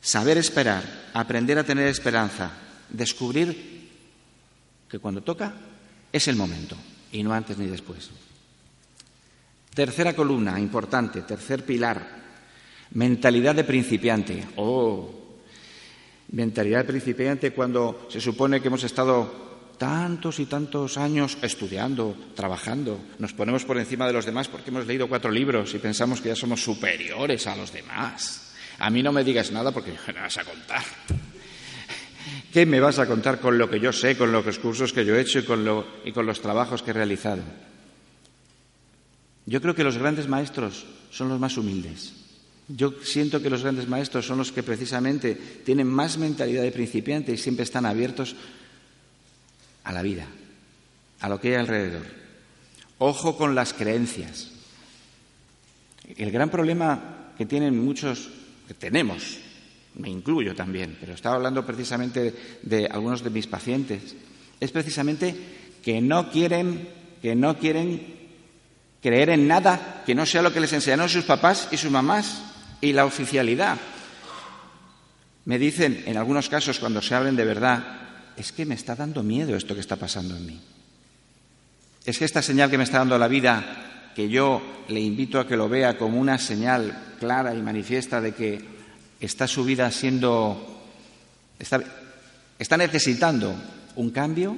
saber 0.00 0.38
esperar, 0.38 1.10
aprender 1.12 1.58
a 1.58 1.64
tener 1.64 1.88
esperanza, 1.88 2.52
descubrir 2.88 3.90
que 4.88 4.98
cuando 4.98 5.22
toca 5.22 5.52
es 6.10 6.26
el 6.26 6.36
momento 6.36 6.74
y 7.12 7.22
no 7.22 7.34
antes 7.34 7.58
ni 7.58 7.66
después. 7.66 8.08
Tercera 9.74 10.14
columna, 10.14 10.58
importante, 10.58 11.20
tercer 11.20 11.66
pilar, 11.66 12.00
mentalidad 12.92 13.54
de 13.56 13.64
principiante. 13.64 14.46
Oh, 14.56 15.12
mentalidad 16.32 16.78
de 16.78 16.84
principiante 16.84 17.52
cuando 17.52 18.06
se 18.08 18.22
supone 18.22 18.62
que 18.62 18.68
hemos 18.68 18.84
estado 18.84 19.44
tantos 19.78 20.38
y 20.38 20.46
tantos 20.46 20.96
años 20.96 21.38
estudiando, 21.42 22.16
trabajando, 22.34 23.00
nos 23.18 23.32
ponemos 23.32 23.64
por 23.64 23.78
encima 23.78 24.06
de 24.06 24.12
los 24.12 24.26
demás 24.26 24.48
porque 24.48 24.70
hemos 24.70 24.86
leído 24.86 25.08
cuatro 25.08 25.30
libros 25.30 25.74
y 25.74 25.78
pensamos 25.78 26.20
que 26.20 26.28
ya 26.28 26.36
somos 26.36 26.62
superiores 26.62 27.46
a 27.46 27.56
los 27.56 27.72
demás. 27.72 28.54
A 28.78 28.90
mí 28.90 29.02
no 29.02 29.12
me 29.12 29.24
digas 29.24 29.50
nada 29.52 29.72
porque 29.72 29.92
me 30.06 30.20
vas 30.20 30.38
a 30.38 30.44
contar. 30.44 30.82
¿Qué 32.52 32.66
me 32.66 32.80
vas 32.80 32.98
a 32.98 33.06
contar 33.06 33.40
con 33.40 33.58
lo 33.58 33.68
que 33.68 33.80
yo 33.80 33.92
sé, 33.92 34.16
con 34.16 34.32
los 34.32 34.58
cursos 34.58 34.92
que 34.92 35.04
yo 35.04 35.16
he 35.16 35.20
hecho 35.20 35.40
y 35.40 35.44
con, 35.44 35.84
y 36.04 36.12
con 36.12 36.24
los 36.24 36.40
trabajos 36.40 36.82
que 36.82 36.90
he 36.90 36.94
realizado? 36.94 37.42
Yo 39.46 39.60
creo 39.60 39.74
que 39.74 39.84
los 39.84 39.98
grandes 39.98 40.28
maestros 40.28 40.86
son 41.10 41.28
los 41.28 41.38
más 41.38 41.56
humildes. 41.56 42.14
Yo 42.68 42.94
siento 43.02 43.42
que 43.42 43.50
los 43.50 43.62
grandes 43.62 43.88
maestros 43.88 44.26
son 44.26 44.38
los 44.38 44.52
que 44.52 44.62
precisamente 44.62 45.34
tienen 45.34 45.86
más 45.86 46.16
mentalidad 46.16 46.62
de 46.62 46.72
principiante 46.72 47.32
y 47.32 47.36
siempre 47.36 47.64
están 47.64 47.84
abiertos 47.84 48.36
a 49.84 49.92
la 49.92 50.02
vida, 50.02 50.26
a 51.20 51.28
lo 51.28 51.40
que 51.40 51.48
hay 51.48 51.54
alrededor. 51.54 52.06
Ojo 52.98 53.36
con 53.36 53.54
las 53.54 53.72
creencias. 53.72 54.50
El 56.16 56.30
gran 56.30 56.50
problema 56.50 57.32
que 57.36 57.46
tienen 57.46 57.82
muchos, 57.82 58.28
que 58.66 58.74
tenemos, 58.74 59.38
me 59.96 60.10
incluyo 60.10 60.54
también, 60.54 60.96
pero 61.00 61.14
estaba 61.14 61.36
hablando 61.36 61.64
precisamente 61.64 62.34
de, 62.62 62.86
algunos 62.86 63.22
de 63.22 63.30
mis 63.30 63.46
pacientes, 63.46 64.16
es 64.60 64.70
precisamente 64.72 65.34
que 65.82 66.00
no 66.00 66.30
quieren, 66.30 66.88
que 67.22 67.34
no 67.34 67.58
quieren 67.58 68.14
creer 69.02 69.30
en 69.30 69.46
nada 69.46 70.02
que 70.06 70.14
no 70.14 70.24
sea 70.24 70.42
lo 70.42 70.52
que 70.52 70.60
les 70.60 70.72
enseñaron 70.72 71.08
sus 71.08 71.24
papás 71.24 71.68
y 71.70 71.76
sus 71.76 71.90
mamás 71.90 72.42
y 72.80 72.92
la 72.92 73.04
oficialidad. 73.04 73.78
Me 75.44 75.58
dicen, 75.58 76.02
en 76.06 76.16
algunos 76.16 76.48
casos, 76.48 76.78
cuando 76.78 77.02
se 77.02 77.14
hablen 77.14 77.36
de 77.36 77.44
verdad, 77.44 78.03
es 78.36 78.52
que 78.52 78.66
me 78.66 78.74
está 78.74 78.94
dando 78.94 79.22
miedo 79.22 79.56
esto 79.56 79.74
que 79.74 79.80
está 79.80 79.96
pasando 79.96 80.36
en 80.36 80.46
mí. 80.46 80.60
Es 82.04 82.18
que 82.18 82.24
esta 82.24 82.42
señal 82.42 82.70
que 82.70 82.78
me 82.78 82.84
está 82.84 82.98
dando 82.98 83.18
la 83.18 83.28
vida, 83.28 84.12
que 84.14 84.28
yo 84.28 84.62
le 84.88 85.00
invito 85.00 85.40
a 85.40 85.46
que 85.46 85.56
lo 85.56 85.68
vea 85.68 85.96
como 85.96 86.20
una 86.20 86.38
señal 86.38 87.14
clara 87.18 87.54
y 87.54 87.62
manifiesta 87.62 88.20
de 88.20 88.32
que 88.32 88.64
está 89.20 89.46
su 89.46 89.64
vida 89.64 89.90
siendo... 89.90 90.82
está 91.58 92.76
necesitando 92.76 93.54
un 93.96 94.10
cambio, 94.10 94.56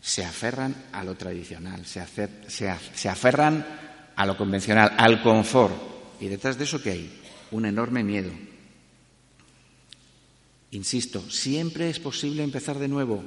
se 0.00 0.24
aferran 0.24 0.74
a 0.92 1.04
lo 1.04 1.14
tradicional, 1.14 1.86
se, 1.86 2.04
se 2.48 3.08
aferran 3.08 3.66
a 4.14 4.26
lo 4.26 4.36
convencional, 4.36 4.92
al 4.96 5.22
confort. 5.22 5.74
Y 6.20 6.28
detrás 6.28 6.58
de 6.58 6.64
eso, 6.64 6.82
¿qué 6.82 6.90
hay? 6.90 7.22
Un 7.50 7.66
enorme 7.66 8.02
miedo. 8.02 8.30
Insisto, 10.72 11.30
siempre 11.30 11.88
es 11.88 12.00
posible 12.00 12.42
empezar 12.42 12.78
de 12.78 12.88
nuevo. 12.88 13.22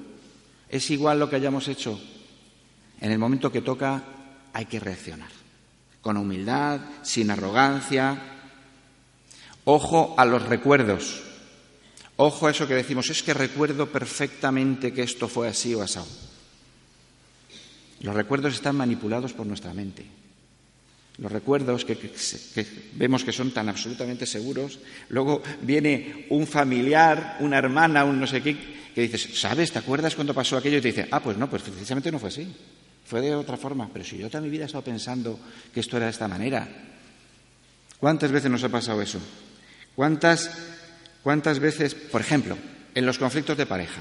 Es 0.69 0.89
igual 0.91 1.19
lo 1.19 1.29
que 1.29 1.38
hayamos 1.38 1.67
hecho. 1.67 2.00
En 3.01 3.12
el 3.12 3.19
momento 3.19 3.51
que 3.51 3.62
toca, 3.62 4.03
hay 4.53 4.65
que 4.65 4.79
reaccionar. 4.79 5.29
Con 6.01 6.17
humildad, 6.17 6.81
sin 7.01 7.31
arrogancia. 7.31 8.22
Ojo 9.65 10.15
a 10.17 10.25
los 10.25 10.43
recuerdos. 10.43 11.22
Ojo 12.17 12.48
a 12.48 12.51
eso 12.51 12.67
que 12.67 12.75
decimos, 12.75 13.10
es 13.10 13.24
que 13.24 13.34
recuerdo 13.34 13.88
perfectamente 13.88 14.93
que 14.93 15.03
esto 15.03 15.27
fue 15.27 15.48
así 15.48 15.74
o 15.74 15.81
así. 15.81 16.00
Los 18.01 18.15
recuerdos 18.15 18.53
están 18.53 18.75
manipulados 18.75 19.34
por 19.34 19.46
nuestra 19.46 19.74
mente. 19.74 20.19
Los 21.20 21.32
recuerdos 21.32 21.84
que, 21.84 21.98
vemos 22.96 23.26
que 23.26 23.34
son 23.34 23.52
tan 23.52 23.68
absolutamente 23.68 24.26
seguros, 24.26 24.80
luego 25.10 25.44
viene 25.62 26.26
un 26.30 26.48
familiar, 26.48 27.38
una 27.42 27.58
hermana, 27.58 28.06
un 28.06 28.20
no 28.20 28.28
sé 28.28 28.42
qué, 28.42 28.56
que 28.96 29.02
dices, 29.02 29.40
¿sabes? 29.40 29.72
¿Te 29.72 29.80
acuerdas 29.80 30.16
cuando 30.16 30.34
pasó 30.34 30.56
aquello? 30.56 30.78
Y 30.78 30.82
te 30.82 30.88
dice, 30.90 31.08
ah, 31.12 31.20
pues 31.20 31.38
no, 31.38 31.50
pues 31.50 31.64
precisamente 31.64 32.12
no 32.12 32.20
fue 32.20 32.30
así. 32.30 32.48
Fue 33.06 33.20
de 33.22 33.36
otra 33.36 33.58
forma. 33.58 33.90
Pero 33.92 34.06
si 34.06 34.18
yo 34.18 34.30
toda 34.30 34.42
mi 34.42 34.50
vida 34.50 34.64
he 34.64 34.66
estado 34.68 34.84
pensando 34.84 35.38
que 35.74 35.82
esto 35.82 35.98
era 35.98 36.06
de 36.06 36.12
esta 36.12 36.28
manera. 36.28 36.68
¿Cuántas 38.00 38.32
veces 38.32 38.50
nos 38.50 38.64
ha 38.64 38.70
pasado 38.70 39.02
eso? 39.02 39.20
¿Cuántas, 39.96 40.52
cuántas 41.22 41.60
veces, 41.60 41.96
por 41.96 42.22
ejemplo, 42.22 42.58
en 42.96 43.06
los 43.06 43.18
conflictos 43.18 43.58
de 43.58 43.66
pareja? 43.66 44.00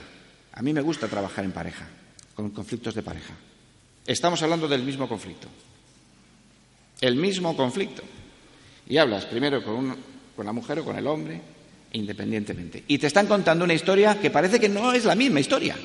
A 0.53 0.63
mí 0.63 0.73
me 0.73 0.83
gusta 0.83 1.09
trabajar 1.09 1.45
en 1.45 1.53
pareja, 1.53 1.89
con 2.35 2.51
conflictos 2.51 2.95
de 2.95 3.03
pareja. 3.03 3.35
Estamos 4.07 4.41
hablando 4.43 4.69
del 4.69 4.85
mismo 4.85 5.09
conflicto. 5.09 5.49
El 7.01 7.17
mismo 7.17 7.57
conflicto. 7.57 8.03
Y 8.89 8.97
hablas 8.97 9.27
primero 9.27 9.63
con, 9.63 9.97
con 10.35 10.47
la 10.47 10.53
mujer 10.53 10.81
o 10.81 10.85
con 10.85 10.97
el 10.97 11.07
hombre, 11.07 11.41
independientemente. 11.93 12.85
Y 12.89 12.99
te 12.99 13.07
están 13.07 13.27
contando 13.27 13.65
una 13.65 13.75
historia 13.75 14.19
que 14.19 14.31
parece 14.31 14.59
que 14.59 14.69
no 14.69 14.93
es 14.93 15.05
la 15.05 15.15
misma 15.15 15.41
historia. 15.41 15.77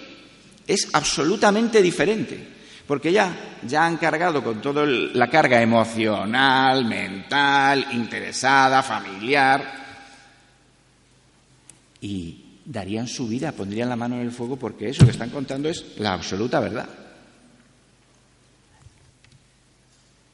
Es 0.65 0.89
absolutamente 0.93 1.81
diferente. 1.81 2.53
Porque 2.87 3.11
ya, 3.11 3.59
ya 3.65 3.85
han 3.85 3.97
cargado 3.97 4.43
con 4.43 4.61
toda 4.61 4.85
la 4.85 5.29
carga 5.29 5.61
emocional, 5.61 6.85
mental, 6.85 7.87
interesada, 7.93 8.83
familiar. 8.83 9.83
Y 12.01 12.43
darían 12.65 13.07
su 13.07 13.27
vida, 13.27 13.51
pondrían 13.51 13.89
la 13.89 13.95
mano 13.95 14.15
en 14.15 14.21
el 14.21 14.31
fuego 14.31 14.57
porque 14.57 14.89
eso 14.89 15.05
que 15.05 15.11
están 15.11 15.29
contando 15.29 15.69
es 15.69 15.97
la 15.97 16.13
absoluta 16.13 16.59
verdad. 16.59 16.89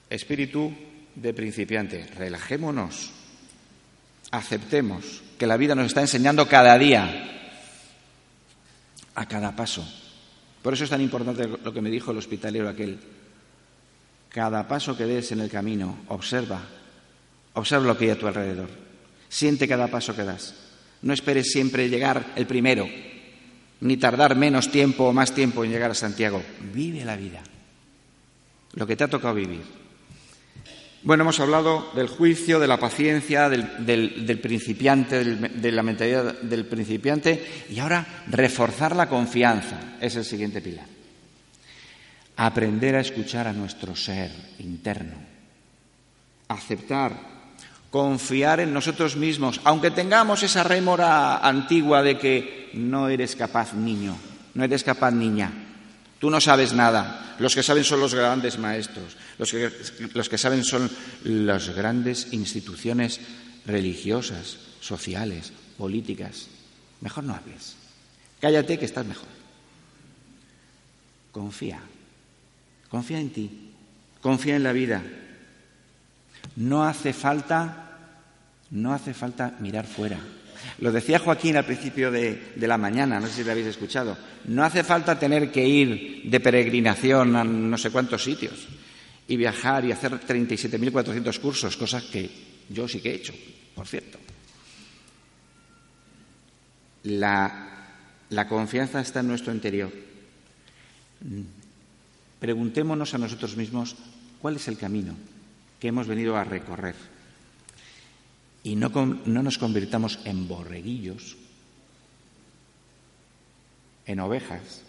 Espíritu 0.09 0.73
de 1.15 1.33
principiante, 1.33 2.07
relajémonos, 2.17 3.11
aceptemos 4.31 5.21
que 5.37 5.47
la 5.47 5.57
vida 5.57 5.75
nos 5.75 5.87
está 5.87 6.01
enseñando 6.01 6.47
cada 6.47 6.77
día, 6.77 7.29
a 9.15 9.27
cada 9.27 9.55
paso. 9.55 9.85
Por 10.61 10.73
eso 10.73 10.83
es 10.83 10.89
tan 10.89 11.01
importante 11.01 11.47
lo 11.47 11.73
que 11.73 11.81
me 11.81 11.89
dijo 11.89 12.11
el 12.11 12.17
hospitalero 12.17 12.69
aquel. 12.69 12.99
Cada 14.29 14.67
paso 14.67 14.95
que 14.95 15.05
des 15.05 15.31
en 15.31 15.41
el 15.41 15.49
camino, 15.49 16.05
observa, 16.09 16.61
observa 17.53 17.85
lo 17.85 17.97
que 17.97 18.05
hay 18.05 18.11
a 18.11 18.19
tu 18.19 18.27
alrededor. 18.27 18.69
Siente 19.27 19.67
cada 19.67 19.87
paso 19.87 20.15
que 20.15 20.23
das. 20.23 20.55
No 21.01 21.13
esperes 21.13 21.51
siempre 21.51 21.89
llegar 21.89 22.33
el 22.35 22.45
primero, 22.45 22.87
ni 23.81 23.97
tardar 23.97 24.35
menos 24.35 24.71
tiempo 24.71 25.05
o 25.05 25.13
más 25.13 25.33
tiempo 25.33 25.63
en 25.63 25.71
llegar 25.71 25.91
a 25.91 25.95
Santiago. 25.95 26.43
Vive 26.73 27.05
la 27.05 27.15
vida, 27.15 27.41
lo 28.73 28.85
que 28.85 28.95
te 28.95 29.05
ha 29.05 29.07
tocado 29.07 29.35
vivir. 29.35 29.61
Bueno, 31.01 31.23
hemos 31.23 31.39
hablado 31.39 31.91
del 31.95 32.09
juicio, 32.09 32.59
de 32.59 32.67
la 32.67 32.77
paciencia, 32.77 33.47
del, 33.47 34.39
principiante, 34.41 35.23
de 35.23 35.71
la 35.71 35.81
mentalidad 35.81 36.41
del 36.41 36.65
principiante 36.65 37.65
y 37.69 37.79
ahora 37.79 38.23
reforzar 38.27 38.95
la 38.95 39.07
confianza 39.07 39.95
es 40.01 40.17
el 40.17 40.25
siguiente 40.25 40.61
pilar. 40.61 40.85
Aprender 42.35 42.95
a 42.95 43.01
escuchar 43.01 43.47
a 43.47 43.53
nuestro 43.53 43.95
ser 43.95 44.31
interno, 44.59 45.15
aceptar, 46.49 47.13
confiar 47.89 48.59
en 48.59 48.73
nosotros 48.73 49.15
mismos, 49.15 49.61
aunque 49.63 49.91
tengamos 49.91 50.43
esa 50.43 50.63
rémora 50.63 51.37
antigua 51.37 52.03
de 52.03 52.17
que 52.17 52.71
no 52.73 53.07
eres 53.07 53.37
capaz 53.37 53.73
niño, 53.73 54.17
no 54.53 54.63
eres 54.65 54.83
capaz 54.83 55.11
niña, 55.11 55.68
Tú 56.19 56.29
no 56.29 56.41
sabes 56.41 56.73
nada. 56.73 57.35
Los 57.39 57.55
que 57.55 57.63
saben 57.63 57.85
son 57.85 58.01
los 58.01 58.13
grandes 58.13 58.59
maestros. 58.59 59.15
Los 59.37 59.51
que, 59.51 59.71
los 60.13 60.27
que 60.27 60.37
saben 60.37 60.65
son 60.65 60.89
las 61.23 61.69
grandes 61.69 62.33
instituciones 62.33 63.21
religiosas, 63.65 64.57
sociales, 64.81 65.53
políticas. 65.77 66.47
Mejor 66.99 67.23
no 67.23 67.33
hables. 67.33 67.75
Cállate 68.41 68.77
que 68.77 68.85
estás 68.85 69.05
mejor. 69.05 69.29
Confía. 71.31 71.79
Confía 72.89 73.19
en 73.19 73.29
ti. 73.29 73.71
Confía 74.21 74.57
en 74.57 74.63
la 74.63 74.73
vida. 74.73 75.01
No 76.57 76.83
hace 76.83 77.13
falta, 77.13 77.97
no 78.71 78.93
hace 78.93 79.13
falta 79.13 79.55
mirar 79.59 79.85
fuera. 79.85 80.19
Lo 80.79 80.91
decía 80.91 81.19
Joaquín 81.19 81.57
al 81.57 81.65
principio 81.65 82.11
de, 82.11 82.53
la 82.55 82.77
mañana, 82.77 83.19
no 83.19 83.27
sé 83.27 83.33
si 83.33 83.43
lo 83.43 83.51
habéis 83.51 83.67
escuchado. 83.67 84.17
No 84.45 84.63
hace 84.63 84.83
falta 84.83 85.19
tener 85.19 85.51
que 85.51 85.67
ir 85.67 86.23
de 86.25 86.39
peregrinación 86.39 87.35
a 87.35 87.43
no 87.43 87.77
sé 87.77 87.91
cuántos 87.91 88.23
sitios 88.23 88.67
y 89.27 89.37
viajar 89.37 89.85
y 89.85 89.91
hacer 89.91 90.13
37.400 90.19 91.39
cursos, 91.39 91.77
cosas 91.77 92.03
que 92.03 92.29
yo 92.69 92.87
sí 92.87 93.01
que 93.01 93.11
he 93.11 93.15
hecho, 93.15 93.33
por 93.75 93.87
cierto. 93.87 94.17
la 97.03 98.47
confianza 98.47 99.01
está 99.01 99.21
en 99.21 99.27
nuestro 99.27 99.53
interior. 99.53 99.91
Preguntémonos 102.39 103.13
a 103.13 103.17
nosotros 103.17 103.57
mismos 103.57 103.95
cuál 104.41 104.55
es 104.55 104.67
el 104.67 104.77
camino 104.77 105.15
que 105.79 105.89
hemos 105.89 106.07
venido 106.07 106.37
a 106.37 106.43
recorrer 106.43 106.95
y 108.63 108.75
no, 108.75 108.89
nos 108.89 109.57
convirtamos 109.57 110.19
en 110.25 110.47
borreguillos, 110.47 111.37
en 114.05 114.19
ovejas, 114.19 114.81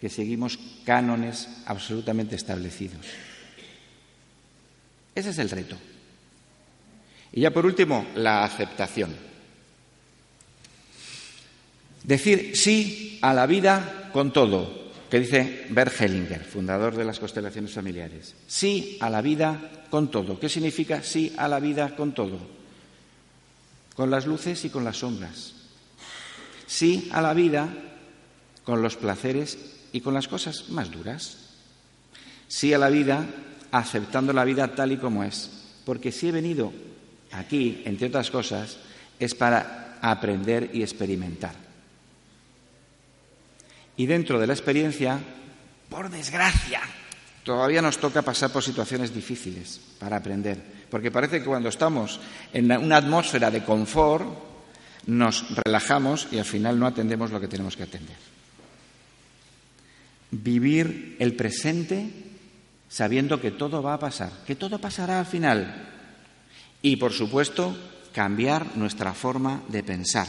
que 0.00 0.08
seguimos 0.08 0.58
cánones 0.84 1.48
absolutamente 1.66 2.36
establecidos. 2.36 3.04
Ese 5.14 5.30
es 5.30 5.38
el 5.38 5.50
reto. 5.50 5.76
Y 7.32 7.40
ya 7.40 7.50
por 7.50 7.66
último, 7.66 8.06
la 8.14 8.44
aceptación. 8.44 9.14
Decir 12.04 12.52
sí 12.56 13.18
a 13.22 13.34
la 13.34 13.46
vida 13.46 14.10
con 14.12 14.32
todo, 14.32 14.92
que 15.10 15.20
dice 15.20 15.66
Bert 15.70 16.00
Hellinger, 16.00 16.44
fundador 16.44 16.94
de 16.94 17.04
las 17.04 17.18
constelaciones 17.18 17.72
familiares. 17.72 18.34
Sí 18.46 18.98
a 19.00 19.10
la 19.10 19.20
vida 19.20 19.86
con 19.90 20.10
todo. 20.10 20.38
¿Qué 20.38 20.48
significa 20.48 21.02
sí 21.02 21.34
a 21.36 21.48
la 21.48 21.58
vida 21.58 21.96
con 21.96 22.14
todo? 22.14 22.57
Con 23.98 24.12
las 24.12 24.26
luces 24.26 24.64
y 24.64 24.70
con 24.70 24.84
las 24.84 24.98
sombras. 24.98 25.54
Sí 26.68 27.08
a 27.12 27.20
la 27.20 27.34
vida 27.34 27.68
con 28.62 28.80
los 28.80 28.94
placeres 28.94 29.58
y 29.90 30.02
con 30.02 30.14
las 30.14 30.28
cosas 30.28 30.68
más 30.68 30.92
duras. 30.92 31.36
Sí 32.46 32.72
a 32.72 32.78
la 32.78 32.90
vida 32.90 33.26
aceptando 33.72 34.32
la 34.32 34.44
vida 34.44 34.72
tal 34.76 34.92
y 34.92 34.98
como 34.98 35.24
es. 35.24 35.50
Porque 35.84 36.12
si 36.12 36.28
he 36.28 36.32
venido 36.32 36.72
aquí, 37.32 37.82
entre 37.86 38.06
otras 38.06 38.30
cosas, 38.30 38.78
es 39.18 39.34
para 39.34 39.98
aprender 40.00 40.70
y 40.72 40.82
experimentar. 40.82 41.56
Y 43.96 44.06
dentro 44.06 44.38
de 44.38 44.46
la 44.46 44.52
experiencia, 44.52 45.18
por 45.90 46.08
desgracia, 46.08 46.82
todavía 47.48 47.80
nos 47.80 47.96
toca 47.96 48.20
pasar 48.20 48.52
por 48.52 48.62
situaciones 48.62 49.08
difíciles 49.08 49.80
para 49.98 50.18
aprender. 50.18 50.60
Porque 50.90 51.10
parece 51.10 51.40
que 51.40 51.48
cuando 51.48 51.70
estamos 51.70 52.20
en 52.52 52.70
una 52.70 52.98
atmósfera 52.98 53.50
de 53.50 53.64
confort, 53.64 54.28
nos 55.06 55.48
relajamos 55.64 56.28
y 56.30 56.36
al 56.36 56.44
final 56.44 56.78
no 56.78 56.86
atendemos 56.86 57.30
lo 57.30 57.40
que 57.40 57.48
tenemos 57.48 57.74
que 57.74 57.84
atender. 57.84 58.18
Vivir 60.30 61.16
el 61.18 61.32
presente 61.36 62.12
sabiendo 62.86 63.40
que 63.40 63.52
todo 63.52 63.82
va 63.82 63.94
a 63.94 63.98
pasar, 63.98 64.44
que 64.46 64.54
todo 64.54 64.78
pasará 64.78 65.18
al 65.18 65.24
final. 65.24 65.88
Y, 66.82 66.96
por 66.96 67.14
supuesto, 67.14 67.74
cambiar 68.12 68.76
nuestra 68.76 69.14
forma 69.14 69.62
de 69.68 69.82
pensar. 69.82 70.28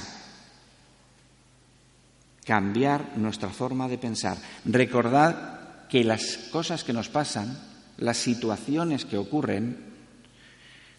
Cambiar 2.46 3.18
nuestra 3.18 3.50
forma 3.50 3.90
de 3.90 3.98
pensar. 3.98 4.38
Recordar 4.64 5.59
que 5.90 6.04
las 6.04 6.38
cosas 6.52 6.84
que 6.84 6.94
nos 6.94 7.10
pasan, 7.10 7.58
las 7.98 8.18
situaciones 8.18 9.06
que 9.06 9.18
ocurren, 9.18 9.78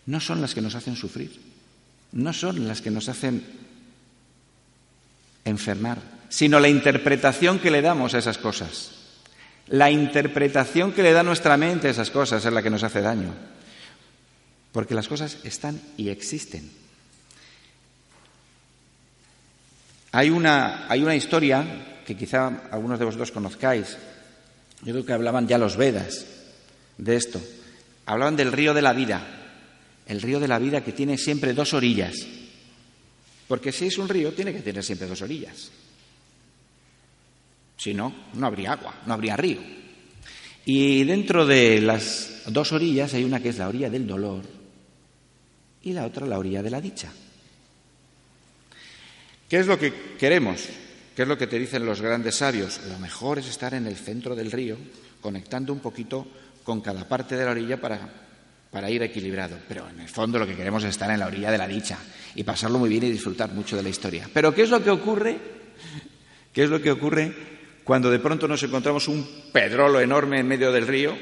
no 0.07 0.20
son 0.20 0.40
las 0.40 0.55
que 0.55 0.61
nos 0.61 0.74
hacen 0.74 0.96
sufrir, 0.96 1.40
no 2.12 2.33
son 2.33 2.66
las 2.66 2.81
que 2.81 2.90
nos 2.90 3.09
hacen 3.09 3.44
enfermar, 5.44 5.98
sino 6.29 6.59
la 6.61 6.68
interpretación 6.68 7.59
que 7.59 7.70
le 7.70 7.83
damos 7.83 8.14
a 8.14 8.18
esas 8.18 8.38
cosas. 8.38 8.92
La 9.68 9.90
interpretación 9.90 10.92
que 10.92 11.03
le 11.03 11.12
da 11.12 11.22
nuestra 11.22 11.57
mente 11.57 11.87
a 11.87 11.90
esas 11.92 12.11
cosas 12.11 12.44
es 12.44 12.53
la 12.53 12.62
que 12.62 12.70
nos 12.70 12.83
hace 12.83 13.00
daño. 13.00 13.33
Porque 14.72 14.94
las 14.94 15.07
cosas 15.07 15.38
están 15.44 15.81
y 15.96 16.09
existen. 16.09 16.70
Hay 20.12 20.31
una, 20.31 20.88
hay 20.88 21.03
una 21.03 21.14
historia 21.14 22.03
que 22.05 22.16
quizá 22.16 22.62
algunos 22.72 22.98
de 22.98 23.05
vosotros 23.05 23.31
conozcáis. 23.31 23.96
Yo 24.82 24.92
creo 24.92 25.04
que 25.04 25.12
hablaban 25.12 25.46
ya 25.46 25.58
los 25.58 25.76
Vedas 25.76 26.26
de 26.96 27.16
esto. 27.16 27.40
Hablaban 28.06 28.36
del 28.36 28.52
río 28.52 28.74
de 28.74 28.82
la 28.82 28.92
vida. 28.92 29.22
El 30.06 30.22
río 30.22 30.40
de 30.40 30.48
la 30.48 30.58
vida 30.58 30.82
que 30.82 30.92
tiene 30.92 31.18
siempre 31.18 31.52
dos 31.52 31.74
orillas. 31.74 32.14
Porque 33.46 33.72
si 33.72 33.86
es 33.86 33.98
un 33.98 34.08
río, 34.08 34.32
tiene 34.32 34.52
que 34.52 34.62
tener 34.62 34.82
siempre 34.82 35.06
dos 35.06 35.22
orillas. 35.22 35.70
Si 37.76 37.94
no, 37.94 38.14
no 38.34 38.46
habría 38.46 38.72
agua, 38.72 38.94
no 39.06 39.14
habría 39.14 39.36
río. 39.36 39.58
Y 40.64 41.04
dentro 41.04 41.46
de 41.46 41.80
las 41.80 42.42
dos 42.46 42.72
orillas 42.72 43.14
hay 43.14 43.24
una 43.24 43.40
que 43.40 43.48
es 43.48 43.58
la 43.58 43.68
orilla 43.68 43.90
del 43.90 44.06
dolor 44.06 44.42
y 45.82 45.92
la 45.92 46.04
otra 46.04 46.26
la 46.26 46.38
orilla 46.38 46.62
de 46.62 46.70
la 46.70 46.80
dicha. 46.80 47.10
¿Qué 49.48 49.58
es 49.58 49.66
lo 49.66 49.78
que 49.78 49.92
queremos? 50.18 50.68
¿Qué 51.14 51.23
es 51.23 51.29
lo 51.29 51.37
que 51.37 51.46
te 51.46 51.59
dicen 51.59 51.85
los 51.85 52.01
grandes 52.01 52.37
sabios? 52.37 52.81
Lo 52.88 52.99
mejor 52.99 53.38
es 53.38 53.49
estar 53.49 53.75
en 53.75 53.87
el 53.87 53.96
centro 53.96 54.35
del 54.35 54.53
río, 54.53 54.77
conectando 55.20 55.73
un 55.73 55.81
poquito 55.81 56.27
con 56.62 56.81
cada 56.81 57.09
parte 57.09 57.37
de 57.37 57.44
la 57.44 57.51
orilla 57.51 57.81
para, 57.81 58.09
para 58.70 58.90
ir 58.90 59.03
equilibrado. 59.03 59.59
Pero 59.68 59.88
en 59.88 60.01
el 60.01 60.09
fondo 60.09 60.38
lo 60.38 60.46
que 60.46 60.57
queremos 60.57 60.85
es 60.85 60.90
estar 60.90 61.11
en 61.11 61.20
la 61.20 61.27
orilla 61.27 61.51
de 61.51 61.59
la 61.59 61.68
dicha 61.68 61.99
y 62.35 62.44
pasarlo 62.44 62.79
muy 62.79 62.88
bien 62.88 63.05
y 63.05 63.11
disfrutar 63.11 63.53
mucho 63.53 63.77
de 63.77 63.83
la 63.83 63.88
historia. 63.88 64.29
Pero 64.33 64.55
¿qué 64.55 64.62
es 64.62 64.70
lo 64.70 64.83
que 64.83 64.90
ocurre? 64.90 65.38
¿Qué 66.53 66.64
es 66.64 66.70
lo 66.70 66.81
que 66.81 66.90
ocurre 66.90 67.35
cuando 67.85 68.11
de 68.11 68.18
pronto 68.18 68.46
nos 68.46 68.62
encontramos 68.62 69.09
un 69.09 69.27
pedrolo 69.53 70.01
enorme 70.01 70.38
en 70.38 70.46
medio 70.46 70.70
del 70.70 70.87
río 70.87 71.16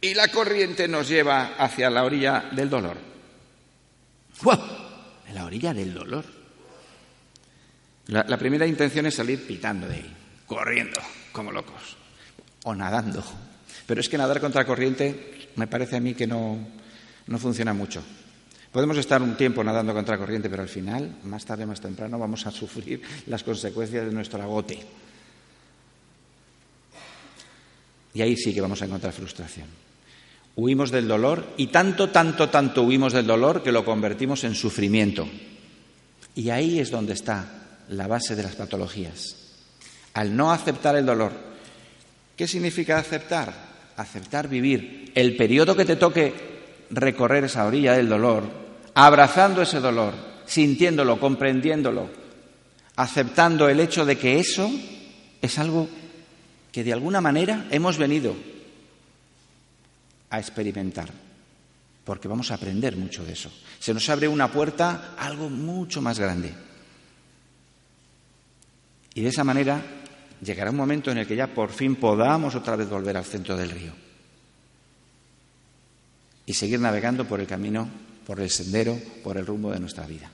y 0.00 0.14
la 0.14 0.28
corriente 0.28 0.88
nos 0.88 1.08
lleva 1.08 1.54
hacia 1.58 1.90
la 1.90 2.04
orilla 2.04 2.50
del 2.52 2.70
dolor. 2.70 2.96
¡Wow! 4.42 4.58
En 5.28 5.34
la 5.34 5.44
orilla 5.44 5.74
del 5.74 5.92
dolor. 5.92 6.39
La, 8.10 8.36
primera 8.36 8.66
intención 8.66 9.06
es 9.06 9.14
salir 9.14 9.46
pitando 9.46 9.86
de 9.86 9.94
ahí, 9.94 10.16
corriendo, 10.44 11.00
como 11.30 11.52
locos, 11.52 11.96
o 12.64 12.74
nadando. 12.74 13.22
Pero 13.86 14.00
es 14.00 14.08
que 14.08 14.18
nadar 14.18 14.40
contra 14.40 14.66
corriente 14.66 15.48
me 15.54 15.68
parece 15.68 15.96
a 15.96 16.00
mí 16.00 16.14
que 16.14 16.26
no, 16.26 16.58
no 17.28 17.38
funciona 17.38 17.72
mucho. 17.72 18.02
Podemos 18.72 18.96
estar 18.98 19.22
un 19.22 19.36
tiempo 19.36 19.62
nadando 19.62 19.94
contra 19.94 20.18
corriente, 20.18 20.50
pero 20.50 20.62
al 20.62 20.68
final, 20.68 21.18
más 21.22 21.44
tarde 21.44 21.62
o 21.62 21.66
más 21.68 21.80
temprano, 21.80 22.18
vamos 22.18 22.44
a 22.46 22.50
sufrir 22.50 23.00
las 23.26 23.44
consecuencias 23.44 24.04
de 24.04 24.12
nuestro 24.12 24.42
agote. 24.42 24.80
Y 28.12 28.22
ahí 28.22 28.36
sí 28.36 28.52
que 28.52 28.60
vamos 28.60 28.82
a 28.82 28.86
encontrar 28.86 29.12
frustración. 29.12 29.68
Huimos 30.56 30.90
del 30.90 31.06
dolor 31.06 31.54
y 31.58 31.68
tanto, 31.68 32.10
tanto, 32.10 32.48
tanto 32.48 32.82
huimos 32.82 33.12
del 33.12 33.26
dolor 33.26 33.62
que 33.62 33.70
lo 33.70 33.84
convertimos 33.84 34.42
en 34.42 34.56
sufrimiento. 34.56 35.28
Y 36.34 36.50
ahí 36.50 36.80
es 36.80 36.90
donde 36.90 37.12
está 37.12 37.59
la 37.90 38.06
base 38.06 38.36
de 38.36 38.42
las 38.42 38.54
patologías. 38.54 39.36
Al 40.14 40.36
no 40.36 40.52
aceptar 40.52 40.96
el 40.96 41.06
dolor. 41.06 41.32
¿Qué 42.36 42.46
significa 42.46 42.98
aceptar? 42.98 43.52
Aceptar 43.96 44.48
vivir 44.48 45.12
el 45.14 45.36
periodo 45.36 45.76
que 45.76 45.84
te 45.84 45.96
toque 45.96 46.50
recorrer 46.90 47.44
esa 47.44 47.66
orilla 47.66 47.94
del 47.94 48.08
dolor, 48.08 48.44
abrazando 48.94 49.62
ese 49.62 49.80
dolor, 49.80 50.14
sintiéndolo, 50.46 51.20
comprendiéndolo, 51.20 52.10
aceptando 52.96 53.68
el 53.68 53.80
hecho 53.80 54.04
de 54.04 54.18
que 54.18 54.40
eso 54.40 54.70
es 55.42 55.58
algo 55.58 55.88
que 56.72 56.84
de 56.84 56.92
alguna 56.92 57.20
manera 57.20 57.66
hemos 57.70 57.98
venido 57.98 58.34
a 60.30 60.38
experimentar, 60.38 61.10
porque 62.04 62.28
vamos 62.28 62.50
a 62.50 62.54
aprender 62.54 62.96
mucho 62.96 63.24
de 63.24 63.32
eso. 63.32 63.52
Se 63.78 63.92
nos 63.92 64.08
abre 64.08 64.28
una 64.28 64.50
puerta 64.50 65.14
a 65.18 65.26
algo 65.26 65.50
mucho 65.50 66.00
más 66.00 66.18
grande. 66.18 66.69
Y 69.20 69.22
de 69.22 69.28
esa 69.28 69.44
manera 69.44 69.82
llegará 70.40 70.70
un 70.70 70.78
momento 70.78 71.10
en 71.10 71.18
el 71.18 71.26
que 71.26 71.36
ya 71.36 71.46
por 71.46 71.70
fin 71.72 71.96
podamos 71.96 72.54
otra 72.54 72.74
vez 72.74 72.88
volver 72.88 73.18
al 73.18 73.24
centro 73.26 73.54
del 73.54 73.68
río. 73.68 73.92
Y 76.46 76.54
seguir 76.54 76.80
navegando 76.80 77.28
por 77.28 77.38
el 77.38 77.46
camino, 77.46 77.86
por 78.26 78.40
el 78.40 78.48
sendero, 78.48 78.98
por 79.22 79.36
el 79.36 79.44
rumbo 79.44 79.72
de 79.72 79.78
nuestra 79.78 80.06
vida. 80.06 80.30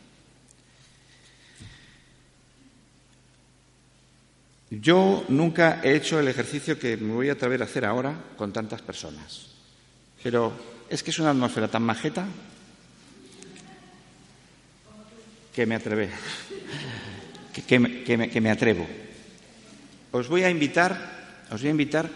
Yo 4.70 5.25
nunca 5.31 5.81
he 5.83 5.96
hecho 5.96 6.20
el 6.20 6.29
ejercicio 6.29 6.79
que 6.79 6.96
me 6.96 7.12
voy 7.12 7.29
a 7.29 7.33
atrever 7.33 7.62
a 7.62 7.64
hacer 7.64 7.85
ahora 7.85 8.16
con 8.37 8.53
tantas 8.53 8.83
personas, 8.83 9.49
pero 10.22 10.53
es 10.88 11.03
que 11.03 11.11
es 11.11 11.18
una 11.18 11.31
atmósfera 11.31 11.66
tan 11.66 11.83
majeta 11.83 12.25
que 15.53 15.66
me 15.66 15.75
atreve, 15.75 16.09
que, 17.62 18.40
me, 18.40 18.51
atrevo. 18.51 18.87
Os 20.12 20.29
voy 20.29 20.45
a 20.45 20.51
invitar, 20.51 21.47
os 21.51 21.61
voy 21.61 21.69
a 21.69 21.77
invitar 21.77 22.11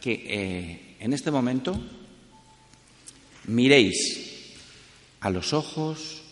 que 0.00 0.12
eh, 0.12 0.96
en 1.00 1.12
este 1.12 1.30
momento 1.30 1.78
miréis 3.46 4.54
a 5.20 5.30
los 5.30 5.52
ojos 5.52 6.22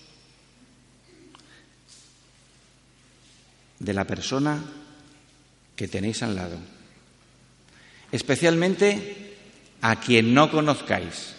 de 3.79 3.93
la 3.93 4.05
persona 4.05 4.63
que 5.77 5.89
tenéis 5.89 6.23
al 6.23 6.37
lado. 6.37 6.59
Especialmente 8.13 9.37
a 9.83 10.01
quien 10.01 10.33
no 10.33 10.51
conozcáis. 10.51 11.35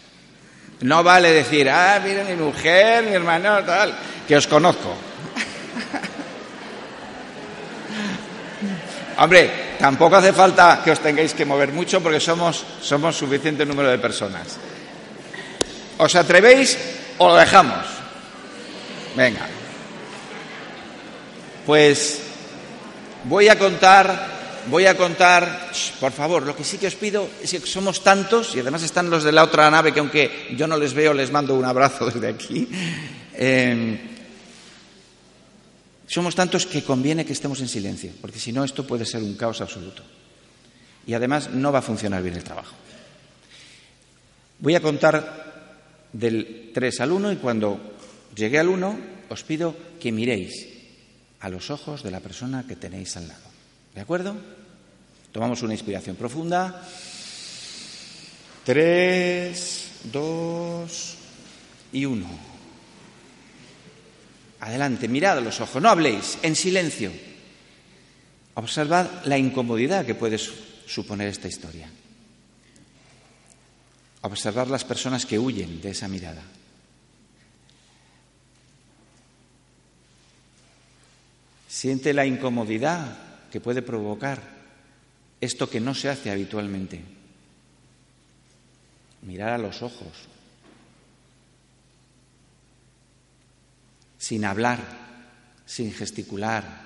No 0.82 1.04
vale 1.04 1.32
decir, 1.32 1.70
ah, 1.70 2.02
mira 2.04 2.26
mi 2.26 2.36
mujer, 2.36 3.06
mi 3.06 3.14
hermano, 3.14 3.64
tal, 3.64 3.98
que 4.28 4.36
os 4.36 4.46
conozco. 4.46 4.96
Hombre, 9.18 9.78
tampoco 9.80 10.18
hace 10.18 10.34
falta 10.34 10.82
que 10.84 10.92
os 10.92 11.00
tengáis 11.00 11.34
que 11.34 11.46
mover 11.46 11.72
mucho 11.72 12.02
porque 12.02 12.20
somos, 12.20 12.66
suficiente 13.12 13.66
número 13.66 13.90
de 13.90 14.00
personas. 14.00 14.58
¿Os 15.98 16.16
atrevéis 16.16 16.78
o 17.18 17.30
lo 17.30 17.36
dejamos? 17.36 17.86
Venga. 19.16 19.48
Pues 21.66 22.26
Voy 23.28 23.50
a 23.50 23.58
contar, 23.58 24.28
voy 24.68 24.86
a 24.86 24.96
contar, 24.96 25.72
por 26.00 26.12
favor, 26.12 26.44
lo 26.44 26.56
que 26.56 26.64
sí 26.64 26.78
que 26.78 26.86
os 26.86 26.94
pido 26.94 27.28
es 27.42 27.50
que 27.50 27.60
somos 27.66 28.04
tantos, 28.04 28.56
y 28.56 28.60
además 28.60 28.84
están 28.84 29.10
los 29.10 29.24
de 29.24 29.32
la 29.32 29.44
otra 29.44 29.70
nave 29.72 29.92
que 29.92 30.00
aunque 30.00 30.50
yo 30.56 30.68
no 30.68 30.78
les 30.78 30.94
veo, 30.94 31.12
les 31.12 31.32
mando 31.32 31.56
un 31.56 31.66
abrazo 31.66 32.06
desde 32.06 32.30
aquí. 32.30 32.70
Eh, 33.34 34.15
somos 36.16 36.32
tantos 36.32 36.64
que 36.66 36.80
conviene 36.82 37.26
que 37.26 37.34
estemos 37.36 37.60
en 37.60 37.68
silencio, 37.68 38.14
porque 38.22 38.40
si 38.40 38.54
no 38.54 38.64
esto 38.64 38.88
puede 38.88 39.04
ser 39.04 39.22
un 39.22 39.36
caos 39.36 39.60
absoluto. 39.60 40.02
Y 41.06 41.14
además 41.14 41.50
no 41.52 41.74
va 41.74 41.80
a 41.80 41.82
funcionar 41.82 42.24
bien 42.24 42.36
el 42.36 42.44
trabajo. 42.44 42.74
Voy 44.60 44.76
a 44.76 44.82
contar 44.82 46.08
del 46.14 46.72
3 46.74 47.02
al 47.02 47.12
1 47.12 47.34
y 47.34 47.36
cuando 47.36 47.98
llegue 48.34 48.60
al 48.60 48.70
1 48.70 49.00
os 49.28 49.44
pido 49.44 49.76
que 50.00 50.14
miréis 50.14 50.70
a 51.42 51.50
los 51.50 51.70
ojos 51.70 52.02
de 52.02 52.12
la 52.12 52.22
persona 52.22 52.64
que 52.66 52.78
tenéis 52.78 53.18
al 53.18 53.28
lado. 53.28 53.50
¿De 53.94 54.00
acuerdo? 54.00 54.38
Tomamos 55.34 55.64
una 55.64 55.74
inspiración 55.74 56.16
profunda. 56.16 56.82
Tres, 58.64 59.90
dos 60.06 61.16
y 61.92 62.06
uno. 62.06 62.55
Adelante, 64.66 65.08
mirad 65.08 65.38
a 65.38 65.42
los 65.42 65.62
ojos, 65.62 65.80
no 65.80 65.90
habléis, 65.90 66.40
en 66.42 66.56
silencio. 66.56 67.12
Observad 68.56 69.24
la 69.26 69.38
incomodidad 69.38 70.08
que 70.08 70.16
puede 70.16 70.40
suponer 70.40 71.28
esta 71.28 71.48
historia. 71.48 71.88
Observad 74.22 74.68
las 74.70 74.84
personas 74.84 75.28
que 75.28 75.38
huyen 75.38 75.82
de 75.82 75.92
esa 75.92 76.08
mirada. 76.08 76.42
Siente 81.68 82.12
la 82.12 82.26
incomodidad 82.26 83.20
que 83.52 83.62
puede 83.62 83.84
provocar 83.84 84.42
esto 85.40 85.70
que 85.70 85.80
no 85.80 85.94
se 85.94 86.10
hace 86.10 86.32
habitualmente. 86.32 87.04
Mirar 89.22 89.50
a 89.50 89.60
los 89.60 89.84
ojos, 89.84 90.28
sin 94.18 94.46
hablar, 94.46 94.80
sin 95.66 95.92
gesticular, 95.94 96.86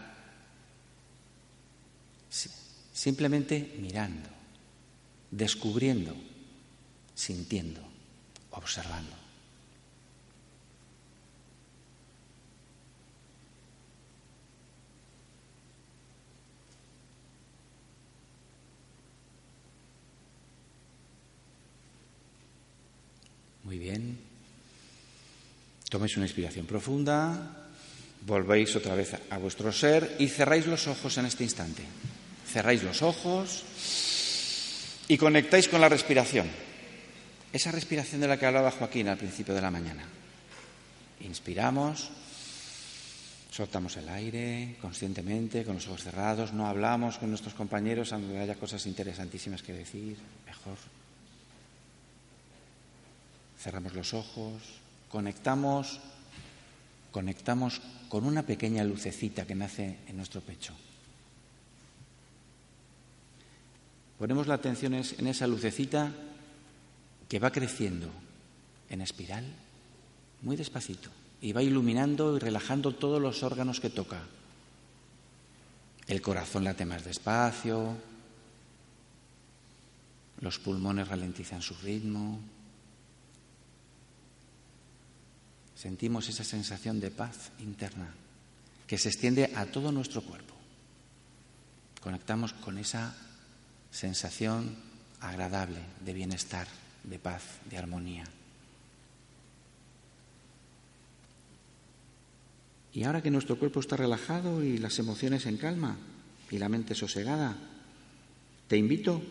simplemente 2.93 3.75
mirando, 3.79 4.29
descubriendo, 5.31 6.15
sintiendo, 7.15 7.81
observando. 8.51 9.15
Muy 23.63 23.77
bien. 23.77 24.28
Toméis 25.89 26.17
una 26.17 26.29
inspiración 26.29 26.69
profunda, 26.69 27.33
volvéis 28.21 28.75
otra 28.77 28.93
vez 28.93 29.17
a 29.17 29.37
vuestro 29.41 29.73
ser 29.73 30.17
y 30.19 30.29
cerráis 30.29 30.67
los 30.67 30.85
ojos 30.85 31.17
en 31.17 31.25
este 31.25 31.43
instante. 31.43 31.81
Cerráis 32.45 32.83
los 32.83 33.01
ojos 33.01 33.63
y 35.07 35.17
conectáis 35.17 35.67
con 35.67 35.81
la 35.81 35.89
respiración. 35.89 36.47
Esa 37.51 37.71
respiración 37.71 38.21
de 38.21 38.27
la 38.27 38.37
que 38.37 38.45
hablaba 38.45 38.69
Joaquín 38.69 39.07
al 39.07 39.17
principio 39.17 39.55
de 39.55 39.61
la 39.61 39.71
mañana. 39.71 40.05
Inspiramos, 41.21 42.11
soltamos 43.49 43.97
el 43.97 44.07
aire 44.09 44.77
conscientemente, 44.79 45.65
con 45.65 45.75
los 45.75 45.87
ojos 45.87 46.03
cerrados, 46.03 46.53
no 46.53 46.67
hablamos 46.67 47.17
con 47.17 47.29
nuestros 47.29 47.55
compañeros 47.55 48.13
aunque 48.13 48.37
haya 48.37 48.53
cosas 48.53 48.85
interesantísimas 48.85 49.63
que 49.63 49.73
decir, 49.73 50.17
mejor. 50.45 50.77
Cerramos 53.59 53.93
los 53.95 54.13
ojos, 54.13 54.61
conectamos, 55.09 55.99
conectamos 57.11 57.81
con 58.07 58.25
una 58.25 58.43
pequeña 58.43 58.83
lucecita 58.83 59.45
que 59.45 59.55
nace 59.55 59.97
en 60.07 60.17
nuestro 60.17 60.41
pecho. 60.41 60.73
Ponemos 64.17 64.47
la 64.47 64.55
atención 64.55 64.93
en 64.93 65.27
esa 65.27 65.47
lucecita 65.47 66.11
que 67.27 67.39
va 67.39 67.51
creciendo 67.51 68.09
en 68.89 69.01
espiral, 69.01 69.45
muy 70.41 70.55
despacito, 70.55 71.09
y 71.41 71.53
va 71.53 71.63
iluminando 71.63 72.35
y 72.35 72.39
relajando 72.39 72.93
todos 72.93 73.21
los 73.21 73.43
órganos 73.43 73.79
que 73.79 73.89
toca. 73.89 74.21
El 76.07 76.21
corazón 76.21 76.63
late 76.63 76.85
más 76.85 77.05
despacio, 77.05 77.95
los 80.41 80.59
pulmones 80.59 81.07
ralentizan 81.07 81.61
su 81.61 81.75
ritmo, 81.75 82.39
sentimos 85.79 86.27
esa 86.27 86.43
sensación 86.43 86.99
de 86.99 87.09
paz 87.09 87.51
interna 87.59 88.11
que 88.85 88.97
se 88.97 89.07
extiende 89.07 89.53
a 89.55 89.65
todo 89.65 89.93
nuestro 89.93 90.21
cuerpo. 90.21 90.53
Conectamos 92.01 92.51
con 92.51 92.77
esa 92.77 93.15
sensación 93.89 94.75
agradable 95.21 95.79
de 96.03 96.13
bienestar, 96.13 96.67
de 97.05 97.17
paz, 97.17 97.43
de 97.69 97.77
armonía. 97.77 98.25
Y 102.91 103.03
ahora 103.03 103.21
que 103.21 103.31
nuestro 103.31 103.57
cuerpo 103.57 103.79
está 103.79 103.95
relajado 103.95 104.61
y 104.61 104.79
las 104.79 104.99
emociones 104.99 105.45
en 105.45 105.55
calma 105.55 105.97
y 106.51 106.57
la 106.57 106.67
mente 106.67 106.93
sosegada, 106.93 107.55
te 108.67 108.75
invito 108.75 109.21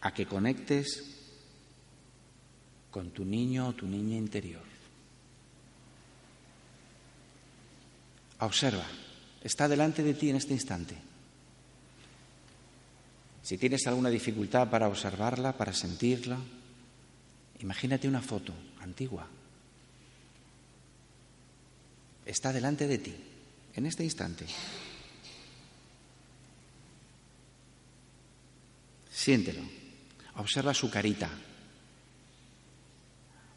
a 0.00 0.12
que 0.12 0.26
conectes 0.26 1.04
con 2.90 3.10
tu 3.10 3.24
niño 3.24 3.68
o 3.68 3.74
tu 3.74 3.86
niña 3.86 4.16
interior. 4.16 4.73
Observa, 8.40 8.84
está 9.42 9.68
delante 9.68 10.02
de 10.02 10.14
ti 10.14 10.30
en 10.30 10.36
este 10.36 10.52
instante. 10.52 10.96
Si 13.42 13.58
tienes 13.58 13.86
alguna 13.86 14.10
dificultad 14.10 14.68
para 14.70 14.88
observarla, 14.88 15.56
para 15.56 15.72
sentirla, 15.72 16.38
imagínate 17.60 18.08
una 18.08 18.22
foto 18.22 18.52
antigua. 18.80 19.28
Está 22.26 22.52
delante 22.52 22.88
de 22.88 22.98
ti, 22.98 23.14
en 23.74 23.86
este 23.86 24.02
instante. 24.02 24.46
Siéntelo. 29.12 29.62
Observa 30.36 30.74
su 30.74 30.90
carita. 30.90 31.30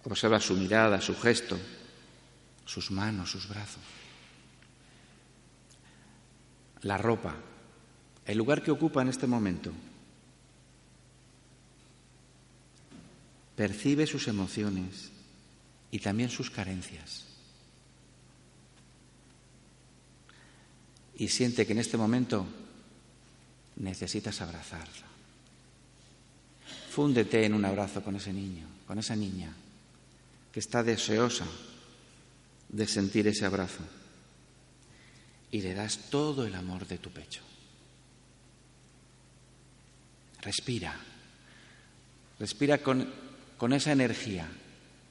Observa 0.04 0.40
su 0.40 0.54
mirada, 0.54 1.02
su 1.02 1.18
gesto, 1.18 1.58
sus 2.66 2.92
manos, 2.92 3.32
sus 3.32 3.48
brazos 3.48 3.82
la 6.82 6.98
ropa, 6.98 7.36
el 8.26 8.38
lugar 8.38 8.62
que 8.62 8.72
ocupa 8.72 9.02
en 9.02 9.10
este 9.10 9.28
momento. 9.28 9.72
Percibe 13.56 14.06
sus 14.06 14.28
emociones 14.28 15.10
y 15.90 16.00
también 16.00 16.30
sus 16.30 16.52
carencias. 16.52 17.26
Y 21.16 21.30
siente 21.30 21.66
que 21.66 21.74
en 21.74 21.80
este 21.80 21.98
momento 21.98 22.46
necesitas 23.78 24.40
abrazarla. 24.42 25.08
Fúndete 26.92 27.46
en 27.46 27.54
un 27.54 27.66
abrazo 27.66 28.04
con 28.04 28.16
ese 28.16 28.34
niño, 28.34 28.68
con 28.86 29.00
esa 29.00 29.16
niña, 29.16 29.52
que 30.52 30.60
está 30.60 30.84
deseosa 30.84 31.46
de 32.70 32.88
sentir 32.88 33.28
ese 33.28 33.46
abrazo 33.46 33.97
y 35.58 35.62
le 35.62 35.74
das 35.74 36.12
todo 36.12 36.46
el 36.46 36.54
amor 36.54 36.86
de 36.86 37.00
tu 37.00 37.10
pecho. 37.10 37.42
Respira, 40.40 40.96
respira 42.38 42.78
con, 42.78 43.10
con 43.58 43.74
esa 43.74 43.92
energía 43.92 44.48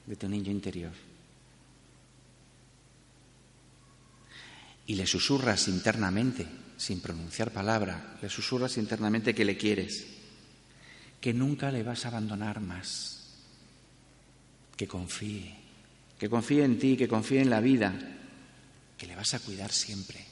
de 0.05 0.15
tu 0.15 0.29
niño 0.29 0.49
interior. 0.49 0.93
Y 4.85 4.95
le 4.95 5.05
susurras 5.05 5.67
internamente, 5.67 6.47
sin 6.77 7.01
pronunciar 7.01 7.51
palabra, 7.51 8.17
le 8.21 8.29
susurras 8.29 8.77
internamente 8.77 9.35
que 9.35 9.43
le 9.43 9.57
quieres, 9.57 10.07
que 11.19 11.33
nunca 11.33 11.73
le 11.73 11.83
vas 11.83 12.05
a 12.05 12.07
abandonar 12.07 12.61
más, 12.61 13.33
que 14.77 14.87
confíe, 14.87 15.57
que 16.17 16.29
confíe 16.29 16.63
en 16.63 16.79
ti, 16.79 16.95
que 16.95 17.09
confíe 17.09 17.41
en 17.41 17.49
la 17.49 17.59
vida, 17.59 17.93
que 18.97 19.07
le 19.07 19.15
vas 19.15 19.33
a 19.33 19.39
cuidar 19.39 19.73
siempre, 19.73 20.26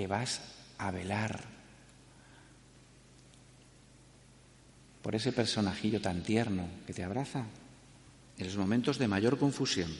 que 0.00 0.06
vas 0.06 0.40
a 0.78 0.90
velar 0.90 1.44
por 5.02 5.14
ese 5.14 5.30
personajillo 5.30 6.00
tan 6.00 6.22
tierno 6.22 6.64
que 6.86 6.94
te 6.94 7.04
abraza 7.04 7.44
en 8.38 8.46
los 8.46 8.56
momentos 8.56 8.96
de 8.96 9.06
mayor 9.06 9.38
confusión. 9.38 9.92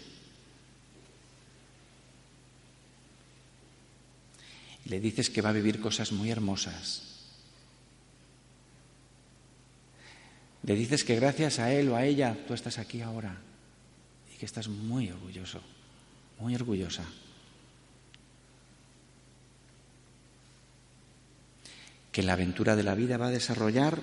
Le 4.87 5.01
dices 5.01 5.29
que 5.29 5.43
va 5.43 5.51
a 5.51 5.61
vivir 5.61 5.83
cosas 5.83 6.13
muy 6.13 6.31
hermosas. 6.31 7.03
Le 10.63 10.75
dices 10.77 11.05
que 11.05 11.17
gracias 11.17 11.59
a 11.59 11.75
él 11.75 11.91
o 11.91 11.97
a 11.97 12.07
ella 12.07 12.39
tú 12.49 12.55
estás 12.55 12.79
aquí 12.79 13.03
ahora 13.03 13.37
que 14.39 14.47
estás 14.47 14.69
muy 14.69 15.11
orgulloso, 15.11 15.61
muy 16.39 16.55
orgullosa. 16.55 17.05
Que 22.13 22.23
la 22.23 22.33
aventura 22.33 22.77
de 22.77 22.83
la 22.83 22.95
vida 22.95 23.17
va 23.17 23.29
a 23.29 23.31
desarrollar 23.31 24.01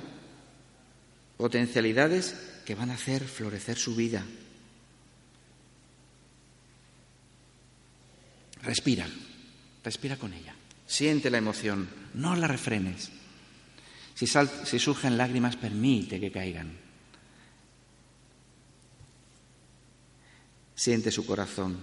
potencialidades 1.37 2.35
que 2.65 2.75
van 2.75 2.89
a 2.89 2.95
hacer 2.95 3.23
florecer 3.23 3.77
su 3.77 3.95
vida. 3.95 4.25
Respira, 8.63 9.07
respira 9.83 10.17
con 10.17 10.33
ella. 10.33 10.55
Siente 10.85 11.29
la 11.29 11.37
emoción, 11.37 11.87
no 12.15 12.35
la 12.35 12.47
refrenes. 12.47 13.11
Si, 14.15 14.25
si 14.27 14.79
surgen 14.79 15.17
lágrimas, 15.17 15.55
permite 15.55 16.19
que 16.19 16.31
caigan. 16.31 16.75
Siente 20.75 21.11
su 21.11 21.25
corazón. 21.25 21.77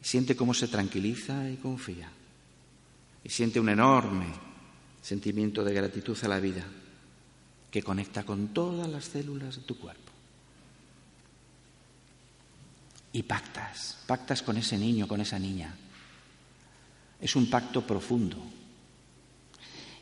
Siente 0.00 0.34
cómo 0.34 0.54
se 0.54 0.68
tranquiliza 0.68 1.48
y 1.50 1.56
confía. 1.56 2.10
Y 3.22 3.28
siente 3.28 3.60
un 3.60 3.68
enorme 3.68 4.49
sentimiento 5.02 5.64
de 5.64 5.74
gratitud 5.74 6.16
a 6.22 6.28
la 6.28 6.40
vida 6.40 6.64
que 7.70 7.82
conecta 7.82 8.24
con 8.24 8.48
todas 8.48 8.88
las 8.88 9.04
células 9.04 9.56
de 9.56 9.62
tu 9.62 9.78
cuerpo. 9.78 10.10
Y 13.12 13.22
pactas, 13.22 13.98
pactas 14.06 14.42
con 14.42 14.56
ese 14.56 14.78
niño, 14.78 15.08
con 15.08 15.20
esa 15.20 15.38
niña. 15.38 15.74
Es 17.20 17.36
un 17.36 17.48
pacto 17.50 17.86
profundo. 17.86 18.38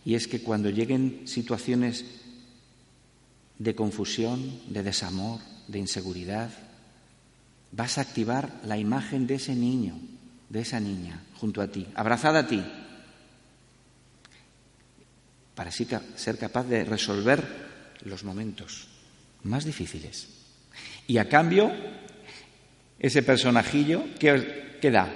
Y 0.04 0.14
es 0.14 0.28
que 0.28 0.42
cuando 0.42 0.70
lleguen 0.70 1.26
situaciones 1.26 2.04
de 3.58 3.74
confusión, 3.74 4.60
de 4.68 4.82
desamor, 4.82 5.40
de 5.66 5.78
inseguridad, 5.78 6.50
vas 7.72 7.98
a 7.98 8.02
activar 8.02 8.60
la 8.64 8.78
imagen 8.78 9.26
de 9.26 9.34
ese 9.34 9.54
niño, 9.54 9.98
de 10.48 10.60
esa 10.60 10.80
niña, 10.80 11.22
junto 11.34 11.60
a 11.60 11.68
ti, 11.68 11.86
abrazada 11.94 12.40
a 12.40 12.46
ti, 12.46 12.62
para 15.58 15.72
ser 15.72 16.38
capaz 16.38 16.68
de 16.68 16.84
resolver 16.84 17.42
los 18.04 18.22
momentos 18.22 18.86
más 19.42 19.64
difíciles. 19.64 20.28
Y 21.08 21.18
a 21.18 21.28
cambio, 21.28 21.72
ese 22.96 23.24
personajillo, 23.24 24.04
¿qué, 24.20 24.76
qué 24.80 24.92
da? 24.92 25.10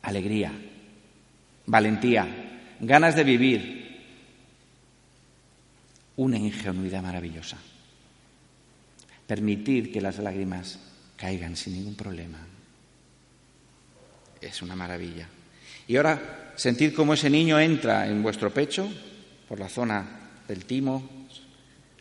Alegría, 0.00 0.52
valentía, 1.66 2.26
ganas 2.80 3.14
de 3.14 3.24
vivir, 3.24 4.00
una 6.16 6.38
ingenuidad 6.38 7.02
maravillosa. 7.02 7.58
Permitir 9.26 9.92
que 9.92 10.00
las 10.00 10.18
lágrimas 10.18 10.78
caigan 11.14 11.56
sin 11.56 11.74
ningún 11.74 11.94
problema. 11.94 12.38
Es 14.40 14.62
una 14.62 14.74
maravilla. 14.74 15.28
Y 15.86 15.96
ahora 15.98 16.54
sentir 16.56 16.94
cómo 16.94 17.12
ese 17.12 17.28
niño 17.28 17.60
entra 17.60 18.08
en 18.08 18.22
vuestro 18.22 18.50
pecho, 18.50 18.88
por 19.48 19.60
la 19.60 19.68
zona 19.68 20.06
del 20.48 20.64
timo, 20.64 21.08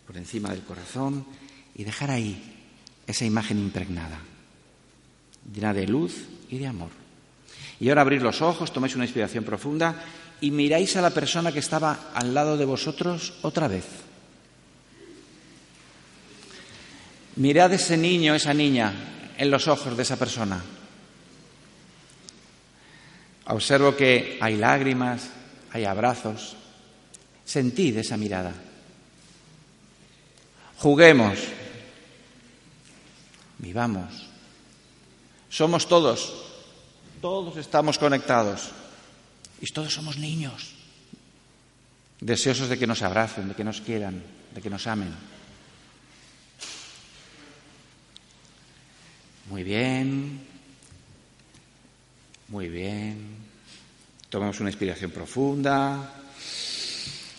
por 0.05 0.17
encima 0.17 0.49
del 0.49 0.62
corazón, 0.62 1.25
y 1.75 1.84
dejar 1.84 2.12
ahí 2.12 2.55
esa 3.08 3.25
imagen 3.25 3.60
impregnada, 3.60 4.19
llena 5.53 5.73
de 5.73 5.88
luz 5.88 6.25
y 6.49 6.58
de 6.58 6.67
amor. 6.67 6.89
Y 7.79 7.89
ahora 7.89 8.01
abrir 8.01 8.21
los 8.21 8.41
ojos, 8.41 8.71
toméis 8.71 8.95
una 8.95 9.05
inspiración 9.05 9.43
profunda 9.43 10.01
y 10.41 10.51
miráis 10.51 10.95
a 10.95 11.01
la 11.01 11.12
persona 11.12 11.51
que 11.51 11.60
estaba 11.60 12.12
al 12.13 12.34
lado 12.34 12.58
de 12.58 12.65
vosotros 12.65 13.34
otra 13.41 13.67
vez. 13.67 13.86
Mirad 17.36 17.73
ese 17.73 17.97
niño, 17.97 18.34
esa 18.34 18.53
niña, 18.53 18.93
en 19.38 19.51
los 19.51 19.67
ojos 19.67 19.97
de 19.97 20.03
esa 20.03 20.17
persona. 20.17 20.63
Observo 23.47 23.95
que 23.95 24.38
hay 24.41 24.55
lágrimas, 24.55 25.29
hay 25.71 25.84
abrazos. 25.84 26.55
Sentid 27.45 27.97
esa 27.97 28.17
mirada. 28.17 28.53
Juguemos. 30.77 31.39
Vivamos. 33.60 34.27
Somos 35.49 35.88
todos. 35.88 36.34
Todos 37.21 37.58
estamos 37.58 37.97
conectados. 37.97 38.71
Y 39.62 39.67
todos 39.67 39.93
somos 39.93 40.17
niños. 40.17 40.73
Deseosos 42.19 42.67
de 42.67 42.77
que 42.77 42.88
nos 42.88 43.01
abracen, 43.01 43.47
de 43.47 43.55
que 43.55 43.63
nos 43.63 43.81
quieran, 43.81 44.23
de 44.53 44.62
que 44.62 44.69
nos 44.69 44.88
amen. 44.88 45.13
Muy 49.49 49.63
bien, 49.63 50.41
muy 52.47 52.67
bien. 52.67 53.38
Tomamos 54.29 54.60
una 54.60 54.69
inspiración 54.69 55.12
profunda. 55.12 56.24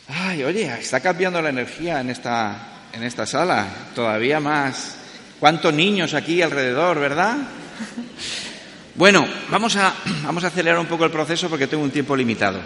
Ay, 0.09 0.45
oye, 0.45 0.73
está 0.79 1.01
cambiando 1.01 1.43
la 1.43 1.49
energía 1.49 2.01
en 2.01 2.11
esta, 2.11 2.89
en 2.93 3.03
esta 3.03 3.27
sala, 3.27 3.67
todavía 3.95 4.39
más. 4.39 4.97
¿Cuántos 5.41 5.75
niños 5.75 6.15
aquí 6.15 6.43
alrededor, 6.43 7.01
verdad? 7.01 7.37
Bueno, 8.97 9.29
vamos 9.51 9.77
a, 9.77 9.93
vamos 10.23 10.43
a 10.45 10.47
acelerar 10.47 10.79
un 10.79 10.87
poco 10.87 11.05
el 11.05 11.11
proceso 11.11 11.51
porque 11.51 11.67
tengo 11.67 11.85
un 11.85 11.91
tiempo 11.91 12.17
limitado. 12.17 12.59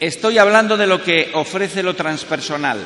Estoy 0.00 0.38
hablando 0.38 0.74
de 0.78 0.86
lo 0.86 1.02
que 1.02 1.30
ofrece 1.34 1.82
lo 1.82 1.94
transpersonal. 1.94 2.78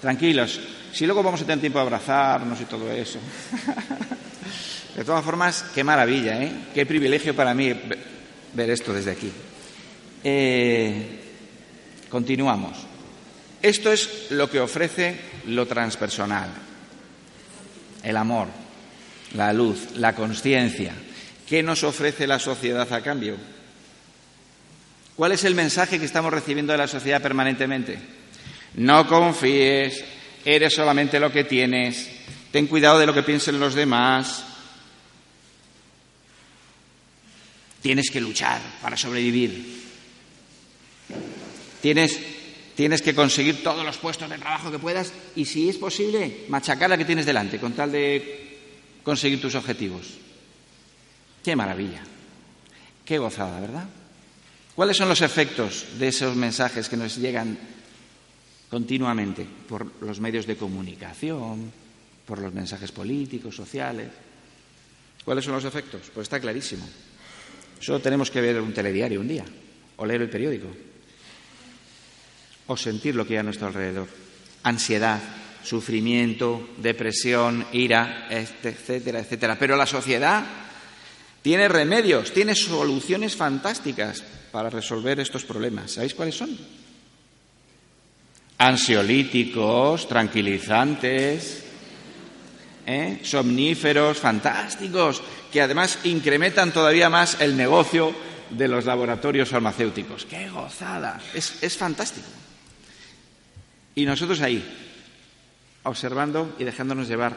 Tranquilos, 0.00 0.58
si 0.92 1.06
luego 1.06 1.22
vamos 1.22 1.42
a 1.42 1.44
tener 1.44 1.60
tiempo 1.60 1.78
de 1.78 1.84
abrazarnos 1.84 2.60
y 2.60 2.64
todo 2.64 2.90
eso. 2.90 3.20
De 4.96 5.04
todas 5.04 5.24
formas, 5.24 5.64
qué 5.74 5.82
maravilla, 5.84 6.42
¿eh? 6.42 6.52
Qué 6.74 6.84
privilegio 6.84 7.34
para 7.34 7.54
mí 7.54 7.72
ver 8.54 8.70
esto 8.70 8.92
desde 8.92 9.12
aquí. 9.12 9.30
Eh, 10.24 11.20
continuamos. 12.08 12.78
Esto 13.60 13.92
es 13.92 14.30
lo 14.30 14.50
que 14.50 14.60
ofrece 14.60 15.16
lo 15.46 15.66
transpersonal. 15.66 16.50
El 18.02 18.16
amor, 18.16 18.48
la 19.34 19.52
luz, 19.52 19.96
la 19.96 20.14
conciencia. 20.14 20.92
¿Qué 21.48 21.62
nos 21.62 21.84
ofrece 21.84 22.26
la 22.26 22.38
sociedad 22.38 22.92
a 22.92 23.02
cambio? 23.02 23.36
¿Cuál 25.16 25.32
es 25.32 25.44
el 25.44 25.54
mensaje 25.54 25.98
que 25.98 26.06
estamos 26.06 26.32
recibiendo 26.32 26.72
de 26.72 26.78
la 26.78 26.88
sociedad 26.88 27.22
permanentemente? 27.22 27.98
No 28.74 29.06
confíes, 29.06 30.02
eres 30.44 30.74
solamente 30.74 31.20
lo 31.20 31.30
que 31.30 31.44
tienes, 31.44 32.08
ten 32.50 32.66
cuidado 32.66 32.98
de 32.98 33.06
lo 33.06 33.14
que 33.14 33.22
piensen 33.22 33.60
los 33.60 33.74
demás. 33.74 34.44
Tienes 37.82 38.10
que 38.10 38.20
luchar 38.20 38.60
para 38.80 38.96
sobrevivir. 38.96 39.82
Tienes, 41.82 42.18
tienes 42.76 43.02
que 43.02 43.14
conseguir 43.14 43.62
todos 43.62 43.84
los 43.84 43.98
puestos 43.98 44.30
de 44.30 44.38
trabajo 44.38 44.70
que 44.70 44.78
puedas 44.78 45.12
y, 45.36 45.44
si 45.44 45.68
es 45.68 45.76
posible, 45.76 46.46
machacar 46.48 46.88
la 46.88 46.96
que 46.96 47.04
tienes 47.04 47.26
delante 47.26 47.58
con 47.58 47.72
tal 47.72 47.92
de 47.92 48.58
conseguir 49.02 49.40
tus 49.40 49.54
objetivos. 49.56 50.06
Qué 51.42 51.56
maravilla. 51.56 52.02
Qué 53.04 53.18
gozada, 53.18 53.60
¿verdad? 53.60 53.88
¿Cuáles 54.76 54.96
son 54.96 55.08
los 55.08 55.20
efectos 55.20 55.86
de 55.98 56.08
esos 56.08 56.36
mensajes 56.36 56.88
que 56.88 56.96
nos 56.96 57.16
llegan 57.16 57.58
continuamente 58.72 59.46
por 59.68 60.00
los 60.00 60.18
medios 60.18 60.46
de 60.46 60.56
comunicación, 60.56 61.70
por 62.24 62.38
los 62.38 62.54
mensajes 62.54 62.90
políticos, 62.90 63.54
sociales. 63.54 64.08
¿Cuáles 65.26 65.44
son 65.44 65.52
los 65.52 65.66
efectos? 65.66 66.10
Pues 66.14 66.24
está 66.24 66.40
clarísimo. 66.40 66.88
Solo 67.82 68.00
tenemos 68.00 68.30
que 68.30 68.40
ver 68.40 68.60
un 68.60 68.72
telediario 68.72 69.20
un 69.20 69.28
día, 69.28 69.44
o 69.96 70.06
leer 70.06 70.22
el 70.22 70.30
periódico, 70.30 70.68
o 72.68 72.76
sentir 72.76 73.14
lo 73.14 73.26
que 73.26 73.34
hay 73.34 73.40
a 73.40 73.42
nuestro 73.42 73.66
alrededor. 73.66 74.06
Ansiedad, 74.62 75.20
sufrimiento, 75.64 76.70
depresión, 76.78 77.66
ira, 77.72 78.28
etcétera, 78.30 79.20
etcétera. 79.20 79.58
Pero 79.58 79.76
la 79.76 79.86
sociedad 79.86 80.44
tiene 81.42 81.68
remedios, 81.68 82.32
tiene 82.32 82.54
soluciones 82.54 83.34
fantásticas 83.34 84.22
para 84.52 84.70
resolver 84.70 85.18
estos 85.18 85.44
problemas. 85.44 85.90
¿Sabéis 85.90 86.14
cuáles 86.14 86.36
son? 86.36 86.56
ansiolíticos, 88.62 90.06
tranquilizantes, 90.08 91.64
¿eh? 92.86 93.20
somníferos, 93.22 94.18
fantásticos, 94.18 95.22
que 95.52 95.60
además 95.60 95.98
incrementan 96.04 96.72
todavía 96.72 97.08
más 97.08 97.40
el 97.40 97.56
negocio 97.56 98.14
de 98.50 98.68
los 98.68 98.84
laboratorios 98.84 99.48
farmacéuticos. 99.48 100.26
¡Qué 100.26 100.48
gozada! 100.48 101.20
Es, 101.34 101.62
es 101.62 101.76
fantástico. 101.76 102.28
Y 103.94 104.04
nosotros 104.06 104.40
ahí, 104.40 104.64
observando 105.82 106.56
y 106.58 106.64
dejándonos 106.64 107.08
llevar 107.08 107.36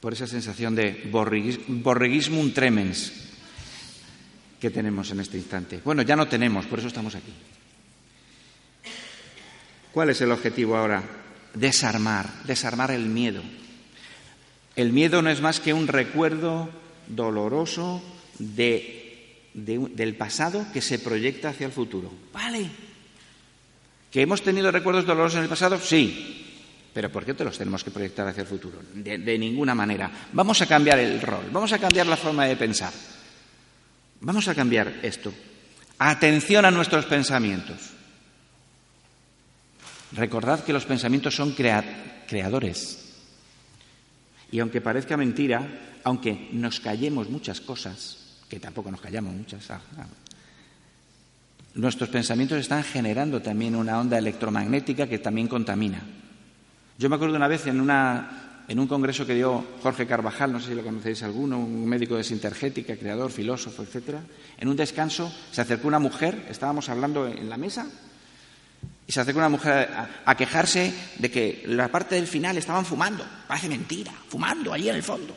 por 0.00 0.12
esa 0.12 0.26
sensación 0.26 0.74
de 0.74 1.08
borreguismum 1.12 2.52
tremens 2.52 3.12
que 4.60 4.70
tenemos 4.70 5.10
en 5.10 5.20
este 5.20 5.38
instante. 5.38 5.80
Bueno, 5.84 6.02
ya 6.02 6.16
no 6.16 6.26
tenemos, 6.26 6.66
por 6.66 6.80
eso 6.80 6.88
estamos 6.88 7.14
aquí. 7.14 7.32
¿Cuál 9.92 10.10
es 10.10 10.20
el 10.20 10.32
objetivo 10.32 10.76
ahora? 10.76 11.02
Desarmar, 11.54 12.28
desarmar 12.44 12.90
el 12.90 13.06
miedo. 13.06 13.42
El 14.76 14.92
miedo 14.92 15.22
no 15.22 15.30
es 15.30 15.40
más 15.40 15.60
que 15.60 15.74
un 15.74 15.86
recuerdo 15.86 16.68
doloroso 17.08 18.02
del 18.38 20.14
pasado 20.18 20.66
que 20.72 20.80
se 20.80 20.98
proyecta 20.98 21.50
hacia 21.50 21.66
el 21.66 21.72
futuro. 21.72 22.10
Vale. 22.32 22.70
¿Que 24.10 24.22
hemos 24.22 24.42
tenido 24.42 24.70
recuerdos 24.70 25.06
dolorosos 25.06 25.38
en 25.38 25.44
el 25.44 25.48
pasado? 25.48 25.78
Sí. 25.78 26.38
Pero 26.92 27.10
¿por 27.10 27.24
qué 27.24 27.32
te 27.32 27.44
los 27.44 27.56
tenemos 27.56 27.82
que 27.82 27.90
proyectar 27.90 28.28
hacia 28.28 28.42
el 28.42 28.46
futuro? 28.46 28.78
de 28.94 29.38
ninguna 29.38 29.74
manera. 29.74 30.10
Vamos 30.32 30.60
a 30.60 30.66
cambiar 30.66 30.98
el 30.98 31.20
rol, 31.20 31.48
vamos 31.50 31.72
a 31.72 31.78
cambiar 31.78 32.06
la 32.06 32.16
forma 32.16 32.44
de 32.44 32.56
pensar. 32.56 32.92
Vamos 34.20 34.46
a 34.48 34.54
cambiar 34.54 35.00
esto. 35.02 35.32
Atención 35.98 36.64
a 36.64 36.70
nuestros 36.70 37.06
pensamientos. 37.06 37.78
Recordad 40.12 40.64
que 40.64 40.72
los 40.72 40.84
pensamientos 40.84 41.34
son 41.34 41.52
creadores. 41.52 43.01
Y 44.52 44.60
aunque 44.60 44.80
parezca 44.80 45.16
mentira, 45.16 45.66
aunque 46.04 46.50
nos 46.52 46.78
callemos 46.78 47.28
muchas 47.30 47.60
cosas, 47.60 48.36
que 48.48 48.60
tampoco 48.60 48.90
nos 48.90 49.00
callamos 49.00 49.32
muchas, 49.32 49.70
ah, 49.70 49.80
ah, 49.98 50.06
nuestros 51.74 52.10
pensamientos 52.10 52.58
están 52.58 52.84
generando 52.84 53.40
también 53.40 53.74
una 53.74 53.98
onda 53.98 54.18
electromagnética 54.18 55.08
que 55.08 55.18
también 55.18 55.48
contamina. 55.48 56.02
Yo 56.98 57.08
me 57.08 57.16
acuerdo 57.16 57.34
una 57.34 57.48
vez 57.48 57.66
en, 57.66 57.80
una, 57.80 58.64
en 58.68 58.78
un 58.78 58.86
congreso 58.86 59.26
que 59.26 59.34
dio 59.34 59.64
Jorge 59.82 60.06
Carvajal, 60.06 60.52
no 60.52 60.60
sé 60.60 60.68
si 60.68 60.74
lo 60.74 60.84
conocéis 60.84 61.22
alguno, 61.22 61.58
un 61.58 61.86
médico 61.86 62.16
de 62.16 62.24
sintergética, 62.24 62.96
creador, 62.96 63.30
filósofo, 63.30 63.82
etcétera. 63.82 64.20
En 64.58 64.68
un 64.68 64.76
descanso 64.76 65.32
se 65.50 65.62
acercó 65.62 65.88
una 65.88 65.98
mujer, 65.98 66.46
estábamos 66.50 66.90
hablando 66.90 67.26
en 67.26 67.48
la 67.48 67.56
mesa, 67.56 67.86
y 69.06 69.12
se 69.12 69.20
acerca 69.20 69.38
una 69.38 69.48
mujer 69.48 69.90
a, 70.24 70.36
quejarse 70.36 70.92
de 71.18 71.30
que 71.30 71.64
la 71.66 71.88
parte 71.88 72.14
del 72.14 72.26
final 72.26 72.56
estaban 72.56 72.84
fumando. 72.84 73.24
Parece 73.46 73.68
mentira, 73.68 74.12
fumando 74.28 74.72
allí 74.72 74.88
en 74.88 74.96
el 74.96 75.02
fondo. 75.02 75.34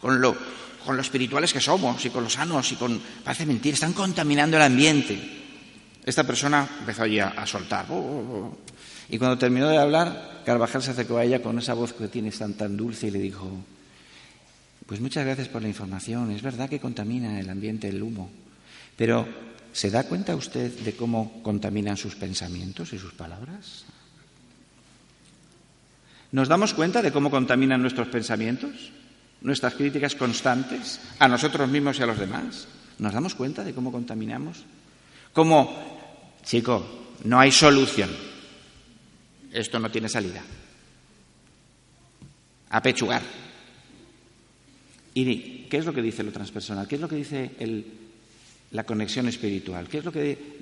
Con 0.00 0.20
lo, 0.20 0.36
con 0.84 0.96
lo 0.96 1.02
espirituales 1.02 1.52
que 1.52 1.60
somos 1.60 2.04
y 2.04 2.10
con 2.10 2.24
los 2.24 2.32
sanos 2.32 2.70
y 2.72 2.76
con... 2.76 3.00
Parece 3.22 3.46
mentira, 3.46 3.74
están 3.74 3.92
contaminando 3.92 4.56
el 4.56 4.62
ambiente. 4.62 5.18
Esta 6.04 6.24
persona 6.24 6.68
empezó 6.80 7.04
allí 7.04 7.20
a, 7.20 7.46
soltar. 7.46 7.86
Oh, 7.90 7.94
oh, 7.94 8.36
oh. 8.36 8.58
Y 9.08 9.18
cuando 9.18 9.38
terminó 9.38 9.68
de 9.68 9.78
hablar, 9.78 10.42
Carvajal 10.44 10.82
se 10.82 10.90
acercó 10.90 11.16
a 11.16 11.24
ella 11.24 11.40
con 11.40 11.58
esa 11.58 11.74
voz 11.74 11.92
que 11.92 12.08
tiene 12.08 12.30
tan, 12.30 12.54
tan 12.54 12.76
dulce 12.76 13.06
y 13.06 13.10
le 13.10 13.20
dijo, 13.20 13.50
pues 14.86 15.00
muchas 15.00 15.24
gracias 15.24 15.48
por 15.48 15.62
la 15.62 15.68
información. 15.68 16.30
Es 16.30 16.42
verdad 16.42 16.68
que 16.68 16.80
contamina 16.80 17.38
el 17.38 17.48
ambiente 17.48 17.88
el 17.88 18.02
humo, 18.02 18.30
pero 18.96 19.26
¿se 19.78 19.92
da 19.92 20.02
cuenta 20.02 20.34
usted 20.34 20.76
de 20.80 20.96
cómo 20.96 21.40
contaminan 21.40 21.96
sus 21.96 22.16
pensamientos 22.16 22.92
y 22.92 22.98
sus 22.98 23.12
palabras? 23.12 23.84
¿Nos 26.32 26.48
damos 26.48 26.74
cuenta 26.74 27.00
de 27.00 27.12
cómo 27.12 27.30
contaminan 27.30 27.80
nuestros 27.80 28.08
pensamientos? 28.08 28.72
¿Nuestras 29.40 29.74
críticas 29.74 30.16
constantes 30.16 30.98
a 31.20 31.28
nosotros 31.28 31.68
mismos 31.68 31.96
y 31.96 32.02
a 32.02 32.06
los 32.06 32.18
demás? 32.18 32.66
¿Nos 32.98 33.12
damos 33.12 33.36
cuenta 33.36 33.62
de 33.62 33.72
cómo 33.72 33.92
contaminamos? 33.92 34.64
Como, 35.32 36.34
chico, 36.42 37.14
no 37.22 37.38
hay 37.38 37.52
solución. 37.52 38.10
Esto 39.52 39.78
no 39.78 39.92
tiene 39.92 40.08
salida. 40.08 40.42
A 42.70 42.82
pechugar. 42.82 43.22
¿Y 45.14 45.68
qué 45.70 45.76
es 45.76 45.84
lo 45.84 45.94
que 45.94 46.02
dice 46.02 46.24
lo 46.24 46.32
transpersonal? 46.32 46.88
¿Qué 46.88 46.96
es 46.96 47.00
lo 47.00 47.08
que 47.08 47.14
dice 47.14 47.52
la 48.72 48.84
conexión 48.84 49.28
espiritual? 49.28 49.88
¿Qué 49.88 49.98
es 49.98 50.04
lo 50.04 50.12
que 50.12 50.58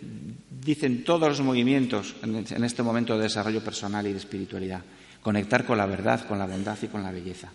dicen 0.50 1.04
todos 1.04 1.28
los 1.28 1.40
movimientos 1.40 2.14
en 2.22 2.64
este 2.64 2.82
momento 2.82 3.16
de 3.16 3.24
desarrollo 3.24 3.62
personal 3.62 4.06
y 4.06 4.12
de 4.12 4.18
espiritualidad? 4.18 4.82
Conectar 5.22 5.64
con 5.64 5.78
la 5.78 5.86
verdad, 5.86 6.26
con 6.26 6.38
la 6.38 6.46
bondad 6.46 6.78
y 6.82 6.86
con 6.86 7.02
la 7.02 7.10
belleza. 7.10 7.50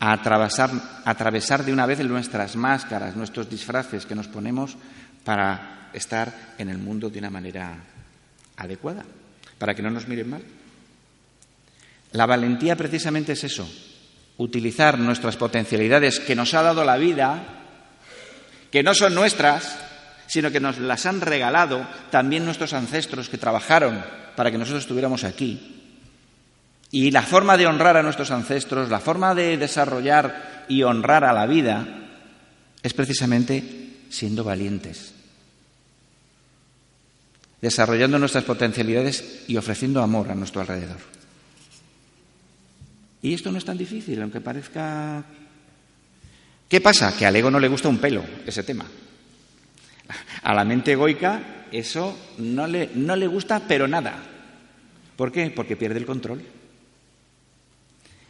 atravesar, 0.00 0.70
atravesar 1.04 1.64
de 1.64 1.72
una 1.72 1.86
vez 1.86 1.98
nuestras 2.04 2.56
máscaras, 2.56 3.16
nuestros 3.16 3.50
disfraces 3.50 4.06
que 4.06 4.14
nos 4.14 4.28
ponemos 4.28 4.76
para 5.24 5.90
estar 5.92 6.54
en 6.58 6.68
el 6.68 6.78
mundo 6.78 7.10
de 7.10 7.18
una 7.18 7.30
manera 7.30 7.76
adecuada, 8.56 9.04
para 9.58 9.74
que 9.74 9.82
no 9.82 9.90
nos 9.90 10.06
miren 10.06 10.30
mal. 10.30 10.42
La 12.12 12.26
valentía 12.26 12.76
precisamente 12.76 13.32
es 13.32 13.44
eso, 13.44 13.68
utilizar 14.38 14.98
nuestras 14.98 15.36
potencialidades 15.36 16.20
que 16.20 16.36
nos 16.36 16.54
ha 16.54 16.62
dado 16.62 16.84
la 16.84 16.96
vida, 16.96 17.57
que 18.70 18.82
no 18.82 18.94
son 18.94 19.14
nuestras, 19.14 19.78
sino 20.26 20.50
que 20.50 20.60
nos 20.60 20.78
las 20.78 21.06
han 21.06 21.20
regalado 21.20 21.86
también 22.10 22.44
nuestros 22.44 22.72
ancestros 22.72 23.28
que 23.28 23.38
trabajaron 23.38 24.04
para 24.36 24.50
que 24.50 24.58
nosotros 24.58 24.82
estuviéramos 24.82 25.24
aquí. 25.24 25.74
Y 26.90 27.10
la 27.10 27.22
forma 27.22 27.56
de 27.56 27.66
honrar 27.66 27.96
a 27.96 28.02
nuestros 28.02 28.30
ancestros, 28.30 28.88
la 28.88 29.00
forma 29.00 29.34
de 29.34 29.56
desarrollar 29.56 30.64
y 30.68 30.82
honrar 30.82 31.24
a 31.24 31.32
la 31.32 31.46
vida, 31.46 31.86
es 32.82 32.94
precisamente 32.94 33.96
siendo 34.10 34.44
valientes, 34.44 35.12
desarrollando 37.60 38.18
nuestras 38.18 38.44
potencialidades 38.44 39.44
y 39.48 39.56
ofreciendo 39.56 40.02
amor 40.02 40.30
a 40.30 40.34
nuestro 40.34 40.60
alrededor. 40.60 40.98
Y 43.20 43.34
esto 43.34 43.50
no 43.50 43.58
es 43.58 43.64
tan 43.64 43.78
difícil, 43.78 44.20
aunque 44.22 44.40
parezca... 44.40 45.24
¿Qué 46.68 46.80
pasa? 46.80 47.16
Que 47.16 47.24
al 47.26 47.36
ego 47.36 47.50
no 47.50 47.58
le 47.58 47.68
gusta 47.68 47.88
un 47.88 47.98
pelo 47.98 48.24
ese 48.46 48.62
tema. 48.62 48.84
A 50.42 50.54
la 50.54 50.64
mente 50.64 50.92
egoica 50.92 51.66
eso 51.72 52.34
no 52.38 52.66
le, 52.66 52.90
no 52.94 53.16
le 53.16 53.26
gusta, 53.26 53.62
pero 53.66 53.88
nada. 53.88 54.22
¿Por 55.16 55.32
qué? 55.32 55.50
Porque 55.50 55.76
pierde 55.76 55.98
el 55.98 56.06
control. 56.06 56.42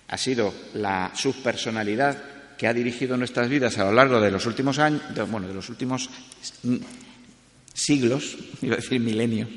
Ha 0.09 0.17
sido 0.17 0.55
la 0.75 1.13
subpersonalidad 1.15 2.57
que 2.57 2.67
ha 2.67 2.73
dirigido 2.73 3.17
nuestras 3.17 3.49
vidas 3.49 3.79
a 3.79 3.85
lo 3.85 3.93
largo 3.93 4.21
de 4.21 4.31
los 4.31 4.47
últimos 4.47 4.79
años, 4.79 5.03
bueno, 5.31 5.47
de 5.47 5.55
los 5.55 5.69
últimos 5.69 6.09
siglos, 7.75 8.37
iba 8.63 8.75
a 8.75 8.79
decir 8.79 9.01
milenios. 9.01 9.49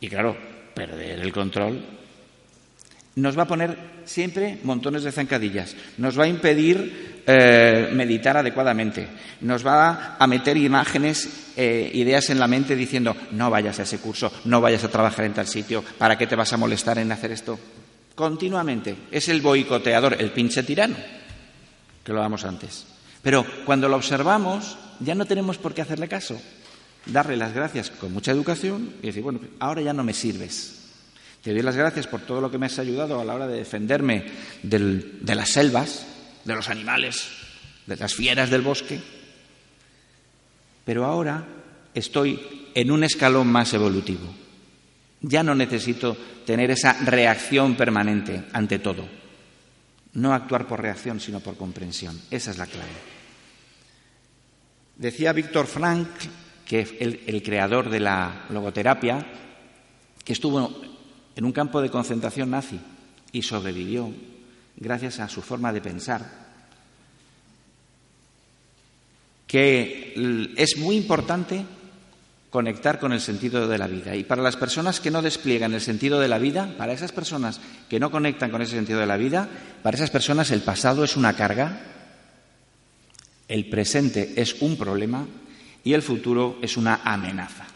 Y 0.00 0.08
claro, 0.08 0.36
perder 0.74 1.20
el 1.20 1.32
control 1.32 1.82
nos 3.16 3.38
va 3.38 3.42
a 3.42 3.48
poner 3.48 3.76
siempre 4.04 4.58
montones 4.62 5.02
de 5.02 5.12
zancadillas, 5.12 5.74
nos 5.98 6.18
va 6.18 6.24
a 6.24 6.28
impedir 6.28 7.22
eh, 7.26 7.90
meditar 7.92 8.36
adecuadamente, 8.36 9.08
nos 9.42 9.64
va 9.66 10.16
a 10.18 10.26
meter 10.26 10.56
imágenes, 10.56 11.52
eh, 11.56 11.90
ideas 11.94 12.30
en 12.30 12.38
la 12.38 12.48
mente 12.48 12.74
diciendo 12.76 13.16
no 13.32 13.50
vayas 13.50 13.78
a 13.78 13.84
ese 13.84 13.98
curso, 13.98 14.32
no 14.44 14.60
vayas 14.60 14.84
a 14.84 14.90
trabajar 14.90 15.24
en 15.24 15.34
tal 15.34 15.46
sitio, 15.46 15.84
¿para 15.98 16.18
qué 16.18 16.26
te 16.26 16.36
vas 16.36 16.52
a 16.52 16.56
molestar 16.56 16.98
en 16.98 17.12
hacer 17.12 17.32
esto? 17.32 17.58
Continuamente. 18.14 18.96
Es 19.10 19.28
el 19.28 19.40
boicoteador, 19.40 20.16
el 20.18 20.32
pinche 20.32 20.62
tirano, 20.62 20.96
que 22.04 22.12
lo 22.12 22.20
damos 22.20 22.44
antes. 22.44 22.86
Pero 23.22 23.46
cuando 23.64 23.88
lo 23.88 23.96
observamos, 23.96 24.76
ya 25.00 25.14
no 25.14 25.24
tenemos 25.24 25.58
por 25.58 25.74
qué 25.74 25.82
hacerle 25.82 26.08
caso. 26.08 26.40
Darle 27.06 27.36
las 27.36 27.54
gracias 27.54 27.90
con 27.90 28.12
mucha 28.12 28.32
educación 28.32 28.94
y 29.02 29.06
decir, 29.06 29.22
bueno, 29.22 29.40
ahora 29.58 29.80
ya 29.80 29.92
no 29.92 30.04
me 30.04 30.12
sirves. 30.12 30.81
Te 31.42 31.52
doy 31.52 31.62
las 31.62 31.76
gracias 31.76 32.06
por 32.06 32.20
todo 32.20 32.40
lo 32.40 32.50
que 32.50 32.58
me 32.58 32.66
has 32.66 32.78
ayudado 32.78 33.20
a 33.20 33.24
la 33.24 33.34
hora 33.34 33.48
de 33.48 33.58
defenderme 33.58 34.24
de 34.62 35.34
las 35.34 35.50
selvas, 35.50 36.06
de 36.44 36.54
los 36.54 36.68
animales, 36.68 37.28
de 37.86 37.96
las 37.96 38.14
fieras 38.14 38.48
del 38.48 38.62
bosque. 38.62 39.00
Pero 40.84 41.04
ahora 41.04 41.44
estoy 41.94 42.70
en 42.74 42.90
un 42.90 43.02
escalón 43.04 43.48
más 43.48 43.74
evolutivo. 43.74 44.32
Ya 45.20 45.42
no 45.42 45.54
necesito 45.54 46.16
tener 46.46 46.70
esa 46.70 46.94
reacción 47.04 47.76
permanente 47.76 48.44
ante 48.52 48.78
todo. 48.78 49.06
No 50.14 50.34
actuar 50.34 50.66
por 50.66 50.80
reacción, 50.80 51.20
sino 51.20 51.40
por 51.40 51.56
comprensión. 51.56 52.20
Esa 52.30 52.50
es 52.50 52.58
la 52.58 52.66
clave. 52.66 52.90
Decía 54.96 55.32
Víctor 55.32 55.66
Frank, 55.66 56.08
que 56.66 56.80
es 56.80 56.92
el, 57.00 57.42
creador 57.42 57.88
de 57.88 58.00
la 58.00 58.46
logoterapia, 58.50 59.26
que 60.24 60.32
estuvo 60.32 60.91
en 61.36 61.44
un 61.44 61.52
campo 61.52 61.80
de 61.80 61.90
concentración 61.90 62.50
nazi 62.50 62.78
y 63.32 63.42
sobrevivió 63.42 64.12
gracias 64.76 65.20
a 65.20 65.28
su 65.28 65.42
forma 65.42 65.72
de 65.72 65.80
pensar, 65.80 66.42
que 69.46 70.52
es 70.56 70.76
muy 70.78 70.96
importante 70.96 71.64
conectar 72.50 72.98
con 72.98 73.12
el 73.12 73.20
sentido 73.20 73.66
de 73.66 73.78
la 73.78 73.86
vida. 73.86 74.14
Y 74.14 74.24
para 74.24 74.42
las 74.42 74.56
personas 74.56 75.00
que 75.00 75.10
no 75.10 75.22
despliegan 75.22 75.72
el 75.72 75.80
sentido 75.80 76.20
de 76.20 76.28
la 76.28 76.38
vida, 76.38 76.74
para 76.76 76.92
esas 76.92 77.12
personas 77.12 77.60
que 77.88 77.98
no 77.98 78.10
conectan 78.10 78.50
con 78.50 78.60
ese 78.60 78.76
sentido 78.76 79.00
de 79.00 79.06
la 79.06 79.16
vida, 79.16 79.48
para 79.82 79.96
esas 79.96 80.10
personas 80.10 80.50
el 80.50 80.60
pasado 80.60 81.02
es 81.04 81.16
una 81.16 81.34
carga, 81.34 81.80
el 83.48 83.68
presente 83.68 84.34
es 84.36 84.60
un 84.60 84.76
problema 84.76 85.26
y 85.82 85.94
el 85.94 86.02
futuro 86.02 86.58
es 86.62 86.76
una 86.76 87.00
amenaza. 87.04 87.71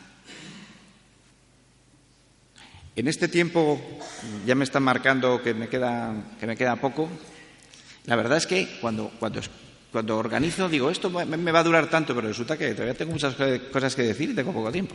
En 2.96 3.08
este 3.08 3.28
tiempo 3.28 3.78
ya 4.46 4.54
me 4.54 4.64
están 4.64 4.82
marcando 4.82 5.42
que 5.42 5.52
me 5.52 5.68
queda, 5.68 6.14
que 6.40 6.46
me 6.46 6.56
queda 6.56 6.76
poco. 6.76 7.08
La 8.06 8.16
verdad 8.16 8.38
es 8.38 8.46
que 8.46 8.78
cuando, 8.80 9.12
cuando 9.18 9.42
cuando 9.92 10.18
organizo 10.18 10.68
digo, 10.68 10.90
esto 10.90 11.08
me 11.08 11.52
va 11.52 11.60
a 11.60 11.64
durar 11.64 11.88
tanto, 11.88 12.14
pero 12.14 12.28
resulta 12.28 12.58
que 12.58 12.72
todavía 12.72 12.92
tengo 12.92 13.12
muchas 13.12 13.34
cosas 13.72 13.94
que 13.94 14.02
decir 14.02 14.30
y 14.30 14.34
tengo 14.34 14.52
poco 14.52 14.70
tiempo. 14.72 14.94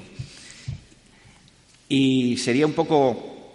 Y 1.90 2.38
sería 2.38 2.66
un 2.66 2.74
poco, 2.74 3.54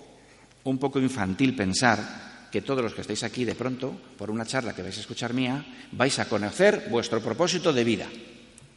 un 0.65 0.79
poco 0.79 0.99
infantil 0.99 1.55
pensar 1.55 2.49
que 2.51 2.63
todos 2.63 2.83
los 2.83 2.95
que 2.95 3.03
estáis 3.03 3.23
aquí 3.23 3.45
de 3.45 3.55
pronto, 3.55 3.95
por 4.17 4.31
una 4.31 4.47
charla 4.47 4.75
que 4.75 4.83
vais 4.83 4.97
a 4.97 5.01
escuchar 5.01 5.35
mía, 5.35 5.65
vais 5.93 6.19
a 6.19 6.29
conocer 6.29 6.89
vuestro 6.91 7.21
propósito 7.21 7.73
de 7.73 7.85
vida. 7.85 8.09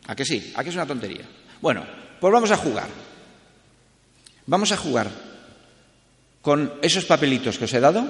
¿A 0.08 0.16
que 0.16 0.26
sí? 0.26 0.54
¿A 0.56 0.64
que 0.64 0.70
es 0.70 0.76
una 0.76 0.86
tontería? 0.86 1.26
Bueno, 1.62 1.84
pues 2.20 2.34
vamos 2.34 2.52
a 2.52 2.58
jugar. 2.58 2.88
Vamos 4.46 4.72
a 4.72 4.78
jugar 4.78 5.29
con 6.50 6.74
esos 6.82 7.06
papelitos 7.06 7.62
que 7.62 7.70
os 7.70 7.74
he 7.78 7.80
dado. 7.80 8.10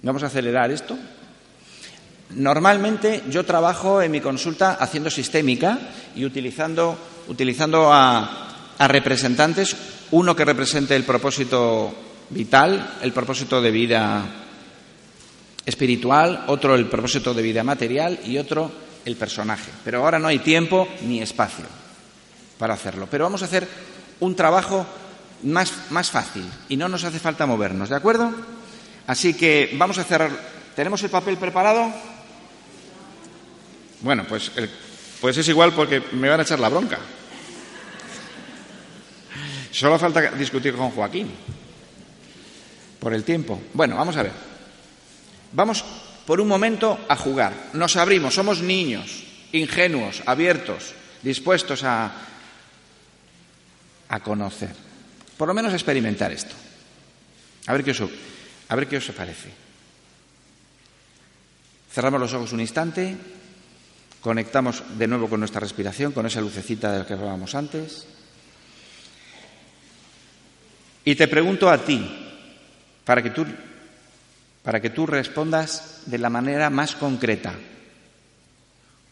Vamos 0.00 0.22
a 0.22 0.32
acelerar 0.32 0.72
esto. 0.72 0.96
Normalmente 2.40 3.24
yo 3.28 3.44
trabajo 3.44 4.00
en 4.00 4.10
mi 4.10 4.22
consulta 4.24 4.80
haciendo 4.80 5.10
sistémica 5.12 5.76
y 6.16 6.24
utilizando, 6.24 6.96
a, 7.92 8.80
representantes, 8.80 9.76
uno 10.12 10.34
que 10.34 10.46
represente 10.46 10.96
el 10.96 11.04
propósito 11.04 11.92
vital, 12.30 12.96
el 13.02 13.12
propósito 13.12 13.60
de 13.60 13.70
vida 13.70 14.24
espiritual, 15.66 16.44
otro 16.46 16.76
el 16.76 16.86
propósito 16.86 17.34
de 17.34 17.42
vida 17.42 17.62
material 17.62 18.20
y 18.24 18.38
otro 18.38 18.72
el 19.04 19.16
personaje. 19.16 19.70
Pero 19.84 20.02
ahora 20.02 20.18
no 20.18 20.28
hay 20.28 20.38
tiempo 20.38 20.88
ni 21.02 21.20
espacio 21.20 21.66
para 22.56 22.72
hacerlo. 22.72 23.06
Pero 23.10 23.24
vamos 23.24 23.42
a 23.42 23.44
hacer 23.44 23.68
un 24.20 24.34
trabajo 24.34 24.86
más, 25.42 25.72
más 25.90 26.10
fácil 26.10 26.44
y 26.68 26.76
no 26.76 26.88
nos 26.88 27.04
hace 27.04 27.18
falta 27.18 27.46
movernos, 27.46 27.88
¿de 27.88 27.96
acuerdo? 27.96 28.32
Así 29.06 29.34
que 29.34 29.74
vamos 29.74 29.98
a 29.98 30.04
cerrar. 30.04 30.30
¿Tenemos 30.76 31.02
el 31.02 31.10
papel 31.10 31.36
preparado? 31.38 31.92
Bueno, 34.00 34.24
pues, 34.28 34.52
pues 35.20 35.36
es 35.36 35.48
igual 35.48 35.72
porque 35.72 36.02
me 36.12 36.28
van 36.28 36.40
a 36.40 36.42
echar 36.42 36.60
la 36.60 36.68
bronca. 36.68 36.98
Solo 39.70 39.98
falta 39.98 40.30
discutir 40.32 40.74
con 40.74 40.90
Joaquín 40.90 41.30
por 43.00 43.14
el 43.14 43.24
tiempo. 43.24 43.60
Bueno, 43.74 43.96
vamos 43.96 44.16
a 44.16 44.22
ver. 44.22 44.32
Vamos 45.52 45.84
por 46.26 46.40
un 46.40 46.48
momento 46.48 46.98
a 47.08 47.16
jugar. 47.16 47.70
Nos 47.72 47.96
abrimos, 47.96 48.34
somos 48.34 48.60
niños, 48.60 49.24
ingenuos, 49.52 50.22
abiertos, 50.26 50.94
dispuestos 51.22 51.82
a, 51.84 52.12
a 54.08 54.20
conocer. 54.20 54.87
Por 55.38 55.48
lo 55.48 55.54
menos 55.54 55.72
experimentar 55.72 56.32
esto. 56.32 56.54
A 57.66 57.72
ver 57.72 57.84
qué 57.84 57.92
os, 57.92 58.02
a 58.68 58.76
ver 58.76 58.86
qué 58.86 58.98
os 58.98 59.10
parece. 59.10 59.48
Cerramos 61.90 62.20
los 62.20 62.34
ojos 62.34 62.52
un 62.52 62.60
instante 62.60 63.16
Conectamos 64.20 64.82
de 64.98 65.06
nuevo 65.06 65.28
con 65.28 65.40
nuestra 65.40 65.60
respiración, 65.60 66.12
con 66.12 66.26
esa 66.26 66.40
lucecita 66.40 66.92
de 66.92 66.98
la 66.98 67.06
que 67.06 67.12
hablábamos 67.12 67.54
antes. 67.54 68.04
Y 71.04 71.14
te 71.14 71.28
pregunto 71.28 71.70
a 71.70 71.78
ti, 71.78 72.04
para 73.04 73.22
que 73.22 73.30
tú, 73.30 73.46
para 74.62 74.80
que 74.80 74.90
tú 74.90 75.06
respondas 75.06 76.02
de 76.06 76.18
la 76.18 76.30
manera 76.30 76.68
más 76.68 76.96
concreta, 76.96 77.54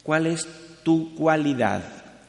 ¿cuál 0.02 0.26
es 0.26 0.46
tu 0.82 1.14
cualidad? 1.14 1.82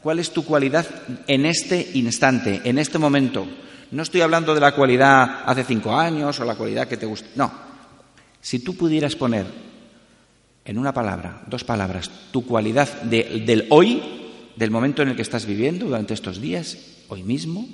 ¿Cuál 0.04 0.20
es 0.20 0.32
tu 0.32 0.46
cualidad 0.46 0.86
en 1.26 1.48
este 1.48 1.92
instante, 1.96 2.62
en 2.64 2.78
este 2.78 3.00
momento? 3.00 3.48
No 3.92 4.04
estoy 4.04 4.22
hablando 4.22 4.54
de 4.54 4.62
la 4.62 4.76
cualidad 4.76 5.44
hace 5.46 5.64
cinco 5.64 5.96
años 5.96 6.40
o 6.40 6.46
la 6.46 6.56
cualidad 6.56 6.88
que 6.88 6.98
te 6.98 7.06
gusta. 7.06 7.30
No. 7.36 7.52
Si 8.42 8.60
tú 8.60 8.76
pudieras 8.76 9.16
poner 9.16 9.46
en 10.66 10.78
una 10.78 10.94
palabra, 10.94 11.44
dos 11.48 11.64
palabras, 11.64 12.12
tu 12.32 12.46
cualidad 12.46 13.02
del 13.04 13.68
hoy, 13.70 14.02
del 14.56 14.72
momento 14.72 15.02
en 15.02 15.10
el 15.10 15.16
que 15.16 15.22
estás 15.22 15.46
viviendo 15.46 15.86
durante 15.86 16.14
estos 16.14 16.42
días, 16.42 16.78
hoy 17.08 17.24
mismo. 17.24 17.68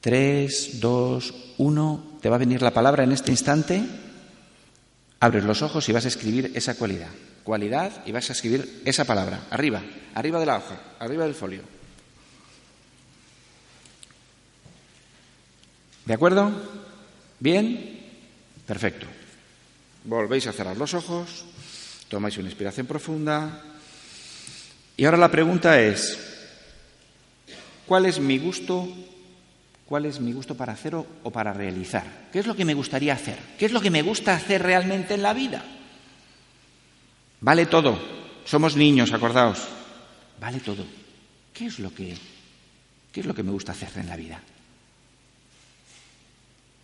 Tres, 0.00 0.80
dos, 0.80 1.34
uno. 1.56 2.18
Te 2.20 2.28
va 2.28 2.36
a 2.36 2.40
venir 2.40 2.60
la 2.60 2.72
palabra 2.72 3.04
en 3.04 3.12
este 3.12 3.30
instante. 3.30 3.82
Abres 5.20 5.44
los 5.44 5.62
ojos 5.62 5.88
y 5.88 5.92
vas 5.92 6.04
a 6.04 6.08
escribir 6.08 6.52
esa 6.54 6.74
cualidad. 6.74 7.08
Cualidad 7.42 8.04
y 8.04 8.12
vas 8.12 8.28
a 8.28 8.34
escribir 8.34 8.82
esa 8.84 9.04
palabra. 9.04 9.46
Arriba, 9.50 9.82
arriba 10.14 10.38
de 10.38 10.46
la 10.46 10.58
hoja, 10.58 10.80
arriba 10.98 11.24
del 11.24 11.34
folio. 11.34 11.77
¿De 16.08 16.14
acuerdo? 16.14 16.50
¿Bien? 17.38 18.00
Perfecto. 18.66 19.06
Volvéis 20.04 20.46
a 20.46 20.54
cerrar 20.54 20.74
los 20.74 20.94
ojos, 20.94 21.44
tomáis 22.08 22.38
una 22.38 22.48
inspiración 22.48 22.86
profunda. 22.86 23.62
Y 24.96 25.04
ahora 25.04 25.18
la 25.18 25.30
pregunta 25.30 25.78
es, 25.78 26.18
¿cuál 27.84 28.06
es 28.06 28.18
mi 28.20 28.38
gusto? 28.38 28.88
¿Cuál 29.84 30.06
es 30.06 30.18
mi 30.18 30.32
gusto 30.32 30.54
para 30.54 30.72
hacer 30.72 30.94
o, 30.94 31.04
para 31.30 31.52
realizar? 31.52 32.30
¿Qué 32.32 32.38
es 32.38 32.46
lo 32.46 32.56
que 32.56 32.64
me 32.64 32.72
gustaría 32.72 33.12
hacer? 33.12 33.36
¿Qué 33.58 33.66
es 33.66 33.72
lo 33.72 33.82
que 33.82 33.90
me 33.90 34.00
gusta 34.00 34.34
hacer 34.34 34.62
realmente 34.62 35.12
en 35.12 35.22
la 35.22 35.34
vida? 35.34 35.62
Vale 37.42 37.66
todo. 37.66 37.98
Somos 38.46 38.76
niños, 38.76 39.12
acordaos. 39.12 39.68
Vale 40.40 40.60
todo. 40.60 40.86
¿Qué 41.52 41.66
es 41.66 41.78
lo 41.78 41.92
que 41.92 42.16
qué 43.12 43.20
es 43.20 43.26
lo 43.26 43.34
que 43.34 43.42
me 43.42 43.50
gusta 43.50 43.72
hacer 43.72 43.90
en 43.96 44.08
la 44.08 44.16
vida? 44.16 44.40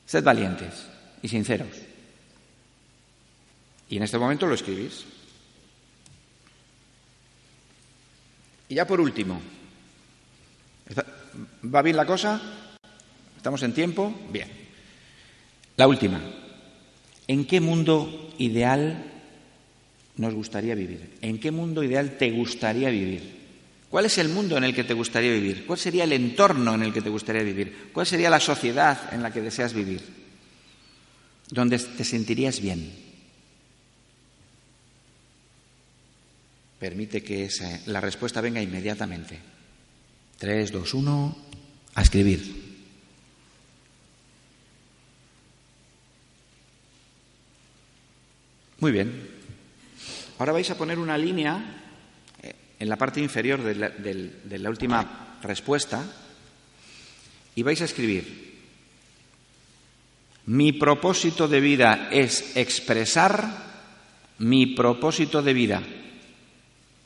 Sed 0.07 0.25
valientes 0.25 0.87
y 1.23 1.29
sinceros. 1.29 1.77
Y 3.89 3.97
en 3.97 4.03
este 4.03 4.19
momento 4.19 4.47
lo 4.47 4.55
escribís. 4.55 5.05
Y 8.69 8.75
ya 8.75 8.87
por 8.87 9.01
último, 9.01 9.41
¿va 11.75 11.83
bien 11.83 11.97
la 11.97 12.07
cosa? 12.07 12.41
¿Estamos 13.37 13.63
en 13.63 13.75
tiempo? 13.75 14.15
Bien. 14.31 14.49
La 15.77 15.87
última. 15.87 16.21
¿En 17.27 17.47
qué 17.47 17.61
mundo 17.61 18.33
ideal 18.39 19.05
nos 20.17 20.35
gustaría 20.35 20.75
vivir? 20.75 21.19
¿En 21.21 21.39
qué 21.39 21.51
mundo 21.51 21.83
ideal 21.83 22.17
te 22.17 22.31
gustaría 22.31 22.91
vivir? 22.91 23.44
¿Cuál 23.95 24.07
es 24.07 24.19
el 24.19 24.29
mundo 24.29 24.59
en 24.59 24.65
el 24.65 24.75
que 24.75 24.83
te 24.83 24.93
gustaría 24.93 25.31
vivir? 25.31 25.65
¿Cuál 25.67 25.79
sería 25.79 26.03
el 26.03 26.13
entorno 26.13 26.75
en 26.75 26.83
el 26.83 26.93
que 26.93 27.01
te 27.01 27.11
gustaría 27.11 27.45
vivir? 27.45 27.91
¿Cuál 27.93 28.05
sería 28.05 28.29
la 28.29 28.41
sociedad 28.41 29.15
en 29.15 29.23
la 29.23 29.33
que 29.33 29.41
deseas 29.41 29.73
vivir? 29.73 30.03
¿Dónde 31.49 31.79
te 31.79 32.03
sentirías 32.03 32.61
bien? 32.61 32.93
Permite 36.81 37.23
que 37.23 37.49
la 37.87 38.01
respuesta 38.01 38.41
venga 38.41 38.61
inmediatamente. 38.61 39.39
Tres, 40.39 40.73
dos, 40.73 40.93
uno, 40.93 41.39
a 41.95 42.03
escribir. 42.03 42.43
Muy 48.81 48.91
bien. 48.91 49.31
Ahora 50.41 50.51
vais 50.51 50.69
a 50.69 50.77
poner 50.77 50.99
una 50.99 51.17
línea 51.17 51.85
en 52.85 52.91
la 52.91 52.97
parte 52.97 53.19
inferior 53.19 53.63
de 53.63 54.59
la, 54.59 54.69
última 54.69 55.39
respuesta 55.41 56.05
y 57.55 57.63
vais 57.63 57.81
a 57.81 57.89
escribir, 57.89 58.61
mi 60.45 60.73
propósito 60.73 61.49
de 61.49 61.61
vida 61.61 62.11
es 62.13 62.55
expresar, 62.59 63.41
mi 64.41 64.77
propósito 64.77 65.41
de 65.41 65.55
vida 65.55 65.83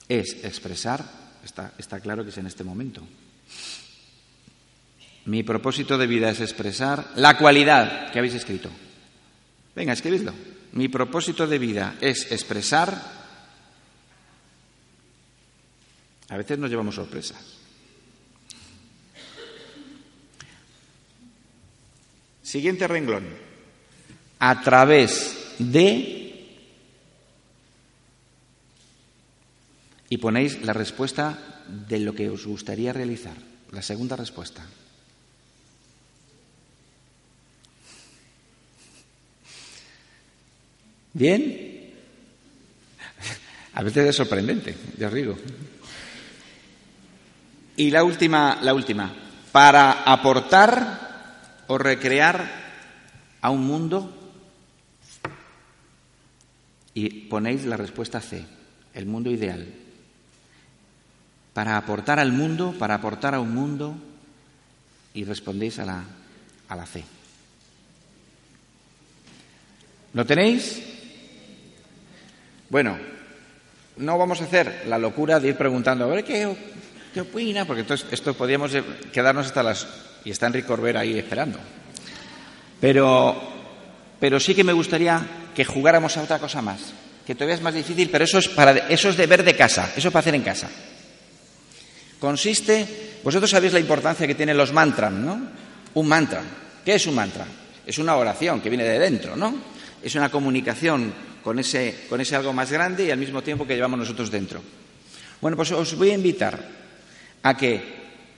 es 0.08 0.42
expresar, 0.42 1.04
está, 1.44 1.74
está 1.78 2.00
claro 2.00 2.24
que 2.24 2.30
es 2.30 2.38
en 2.38 2.48
este 2.48 2.64
momento, 2.64 3.06
mi 5.26 5.44
propósito 5.44 5.96
de 5.96 6.08
vida 6.08 6.30
es 6.30 6.40
expresar 6.40 7.12
la 7.14 7.38
cualidad 7.38 8.10
que 8.10 8.18
habéis 8.18 8.34
escrito. 8.34 8.68
Venga, 9.76 9.92
escribidlo. 9.92 10.34
Mi 10.72 10.88
propósito 10.88 11.46
de 11.46 11.58
vida 11.60 11.94
es 12.00 12.32
expresar 12.32 13.17
A 16.28 16.36
veces 16.36 16.58
nos 16.58 16.70
llevamos 16.70 16.94
sorpresas. 16.94 17.58
Siguiente 22.42 22.86
renglón. 22.86 23.26
A 24.38 24.62
través 24.62 25.54
de... 25.58 26.16
Y 30.10 30.16
ponéis 30.16 30.62
la 30.62 30.72
respuesta 30.72 31.64
de 31.68 32.00
lo 32.00 32.14
que 32.14 32.30
os 32.30 32.46
gustaría 32.46 32.92
realizar. 32.92 33.36
La 33.72 33.82
segunda 33.82 34.16
respuesta. 34.16 34.64
¿Bien? 41.12 41.92
A 43.74 43.82
veces 43.82 44.08
es 44.08 44.16
sorprendente, 44.16 44.74
ya 44.96 45.10
os. 45.10 45.36
Y 47.78 47.92
la 47.92 48.02
última, 48.02 48.58
la 48.60 48.74
última, 48.74 49.14
para 49.52 50.02
aportar 50.02 51.62
o 51.68 51.78
recrear 51.78 52.50
a 53.40 53.50
un 53.50 53.64
mundo 53.64 54.12
y 56.92 57.08
ponéis 57.28 57.64
la 57.66 57.76
respuesta 57.76 58.20
C, 58.20 58.44
el 58.94 59.06
mundo 59.06 59.30
ideal. 59.30 59.64
Para 61.54 61.76
aportar 61.76 62.18
al 62.18 62.32
mundo, 62.32 62.74
para 62.76 62.96
aportar 62.96 63.36
a 63.36 63.40
un 63.40 63.54
mundo 63.54 63.94
y 65.14 65.22
respondéis 65.22 65.78
a 65.78 65.84
la, 65.84 66.02
a 66.68 66.74
la 66.74 66.84
C. 66.84 67.04
¿Lo 70.14 70.26
tenéis? 70.26 70.82
Bueno, 72.70 72.98
no 73.98 74.18
vamos 74.18 74.40
a 74.40 74.44
hacer 74.46 74.82
la 74.88 74.98
locura 74.98 75.38
de 75.38 75.50
ir 75.50 75.56
preguntando, 75.56 76.06
a 76.06 76.08
ver 76.08 76.24
qué, 76.24 76.56
¿Qué? 77.26 77.64
Porque 77.64 77.82
entonces 77.82 78.06
esto 78.10 78.34
podríamos 78.34 78.72
quedarnos 79.12 79.46
hasta 79.46 79.62
las... 79.62 79.86
Y 80.24 80.30
está 80.30 80.46
Enrique 80.46 80.66
Corbera 80.66 81.00
ahí 81.00 81.18
esperando. 81.18 81.58
Pero, 82.80 83.40
pero 84.20 84.38
sí 84.38 84.54
que 84.54 84.64
me 84.64 84.72
gustaría 84.72 85.20
que 85.54 85.64
jugáramos 85.64 86.16
a 86.16 86.22
otra 86.22 86.38
cosa 86.38 86.62
más, 86.62 86.78
que 87.26 87.34
todavía 87.34 87.56
es 87.56 87.62
más 87.62 87.74
difícil, 87.74 88.10
pero 88.10 88.24
eso 88.24 88.38
es, 88.38 88.48
para, 88.48 88.72
eso 88.88 89.08
es 89.08 89.16
deber 89.16 89.42
de 89.42 89.56
casa, 89.56 89.92
eso 89.96 90.08
es 90.08 90.12
para 90.12 90.20
hacer 90.20 90.34
en 90.34 90.42
casa. 90.42 90.68
Consiste, 92.20 93.18
vosotros 93.24 93.50
sabéis 93.50 93.72
la 93.72 93.80
importancia 93.80 94.26
que 94.26 94.34
tienen 94.34 94.56
los 94.56 94.72
mantras, 94.72 95.12
¿no? 95.12 95.40
Un 95.94 96.08
mantra. 96.08 96.42
¿Qué 96.84 96.94
es 96.94 97.06
un 97.06 97.14
mantra? 97.14 97.44
Es 97.86 97.98
una 97.98 98.16
oración 98.16 98.60
que 98.60 98.68
viene 98.68 98.84
de 98.84 98.98
dentro, 98.98 99.36
¿no? 99.36 99.54
Es 100.02 100.14
una 100.14 100.30
comunicación 100.30 101.12
con 101.42 101.58
ese, 101.58 102.06
con 102.08 102.20
ese 102.20 102.36
algo 102.36 102.52
más 102.52 102.70
grande 102.70 103.06
y 103.06 103.10
al 103.10 103.18
mismo 103.18 103.42
tiempo 103.42 103.66
que 103.66 103.74
llevamos 103.74 103.98
nosotros 103.98 104.30
dentro. 104.30 104.62
Bueno, 105.40 105.56
pues 105.56 105.72
os 105.72 105.96
voy 105.96 106.10
a 106.10 106.14
invitar 106.14 106.77
a 107.42 107.56
que, 107.56 107.80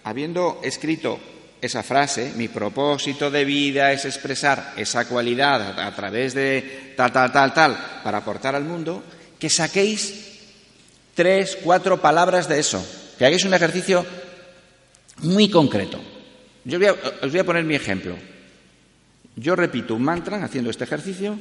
habiendo 0.05 0.61
escrito 0.63 1.19
esa 1.61 1.83
frase, 1.83 2.33
mi 2.37 2.49
propósito 2.49 3.31
de 3.31 3.45
vida 3.45 3.93
es 3.93 4.05
expresar 4.05 4.75
esa 4.77 5.07
cualidad 5.07 5.79
a, 5.79 5.95
través 5.95 6.35
de 6.35 6.95
tal, 6.97 7.13
tal, 7.13 7.31
tal, 7.33 7.53
tal, 7.53 8.01
para 8.03 8.19
aportar 8.19 8.55
al 8.55 8.65
mundo, 8.65 9.05
que 9.39 9.51
saquéis 9.51 10.39
tres, 11.15 11.59
cuatro 11.63 12.01
palabras 12.01 12.49
de 12.49 12.59
eso, 12.59 12.85
que 13.19 13.27
hagáis 13.27 13.45
un 13.45 13.55
ejercicio 13.55 14.07
muy 15.19 15.51
concreto. 15.51 16.01
Yo 16.65 16.79
os 17.23 17.31
voy 17.31 17.41
a 17.41 17.45
poner 17.45 17.65
mi 17.65 17.75
ejemplo. 17.75 18.17
Yo 19.37 19.57
repito 19.57 19.95
un 19.95 20.03
mantra 20.03 20.43
haciendo 20.43 20.71
este 20.71 20.85
ejercicio 20.85 21.39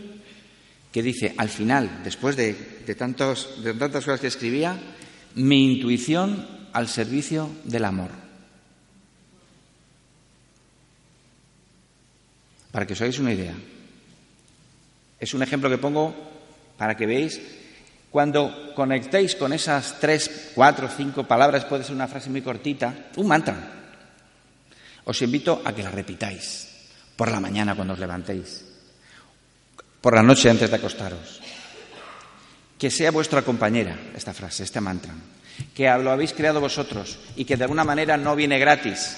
que 0.92 1.04
dice, 1.04 1.34
al 1.38 1.50
final, 1.50 2.02
después 2.04 2.36
de, 2.36 2.82
de 2.86 2.96
tantas 2.96 3.48
cosas 4.06 4.20
que 4.20 4.28
escribía, 4.28 4.78
mi 5.36 5.74
intuición 5.74 6.59
al 6.74 6.88
servicio 6.88 7.50
del 7.64 7.86
amor. 7.86 8.10
Para 12.72 12.86
que 12.86 12.94
os 12.94 13.02
hagáis 13.02 13.20
una 13.20 13.34
idea. 13.34 13.56
Es 15.20 15.34
un 15.34 15.44
ejemplo 15.44 15.70
que 15.70 15.78
pongo 15.78 16.16
para 16.78 16.96
que 16.96 17.06
veáis 17.06 17.42
Cuando 18.10 18.74
conectéis 18.74 19.36
con 19.36 19.54
esas 19.54 20.00
tres, 20.00 20.52
cuatro, 20.56 20.90
cinco 20.90 21.26
palabras, 21.26 21.66
puede 21.66 21.84
ser 21.84 21.94
una 21.94 22.08
frase 22.08 22.30
muy 22.30 22.42
cortita, 22.42 23.12
un 23.18 23.28
mantra. 23.28 23.56
Os 25.06 25.22
invito 25.22 25.62
a 25.64 25.74
que 25.74 25.84
la 25.84 25.92
repitáis 25.92 26.68
por 27.16 27.30
la 27.30 27.40
mañana 27.40 27.76
cuando 27.76 27.94
os 27.94 28.00
levantéis, 28.00 28.66
por 30.02 30.16
la 30.16 30.24
noche 30.24 30.50
antes 30.50 30.70
de 30.70 30.76
acostaros. 30.76 31.42
Que 32.80 32.90
sea 32.90 33.12
vuestra 33.12 33.44
compañera 33.44 33.94
esta 34.16 34.34
frase, 34.34 34.64
este 34.64 34.82
mantra. 34.82 35.14
Que 35.74 35.86
lo 35.86 36.12
habéis 36.12 36.34
creado 36.34 36.60
vosotros 36.60 37.18
y 37.36 37.46
que 37.46 37.58
de 37.58 37.64
alguna 37.64 37.84
manera 37.84 38.18
no 38.18 38.36
viene 38.36 38.60
gratis. 38.60 39.18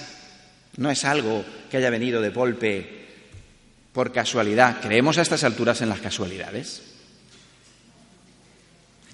No 0.76 0.90
es 0.90 1.04
algo 1.04 1.44
que 1.70 1.76
haya 1.76 1.90
venido 1.90 2.20
de 2.20 2.30
golpe 2.30 3.02
por 3.92 4.12
casualidad. 4.12 4.80
¿Creemos 4.80 5.18
a 5.18 5.22
estas 5.22 5.44
alturas 5.44 5.82
en 5.82 5.88
las 5.88 6.00
casualidades? 6.00 6.82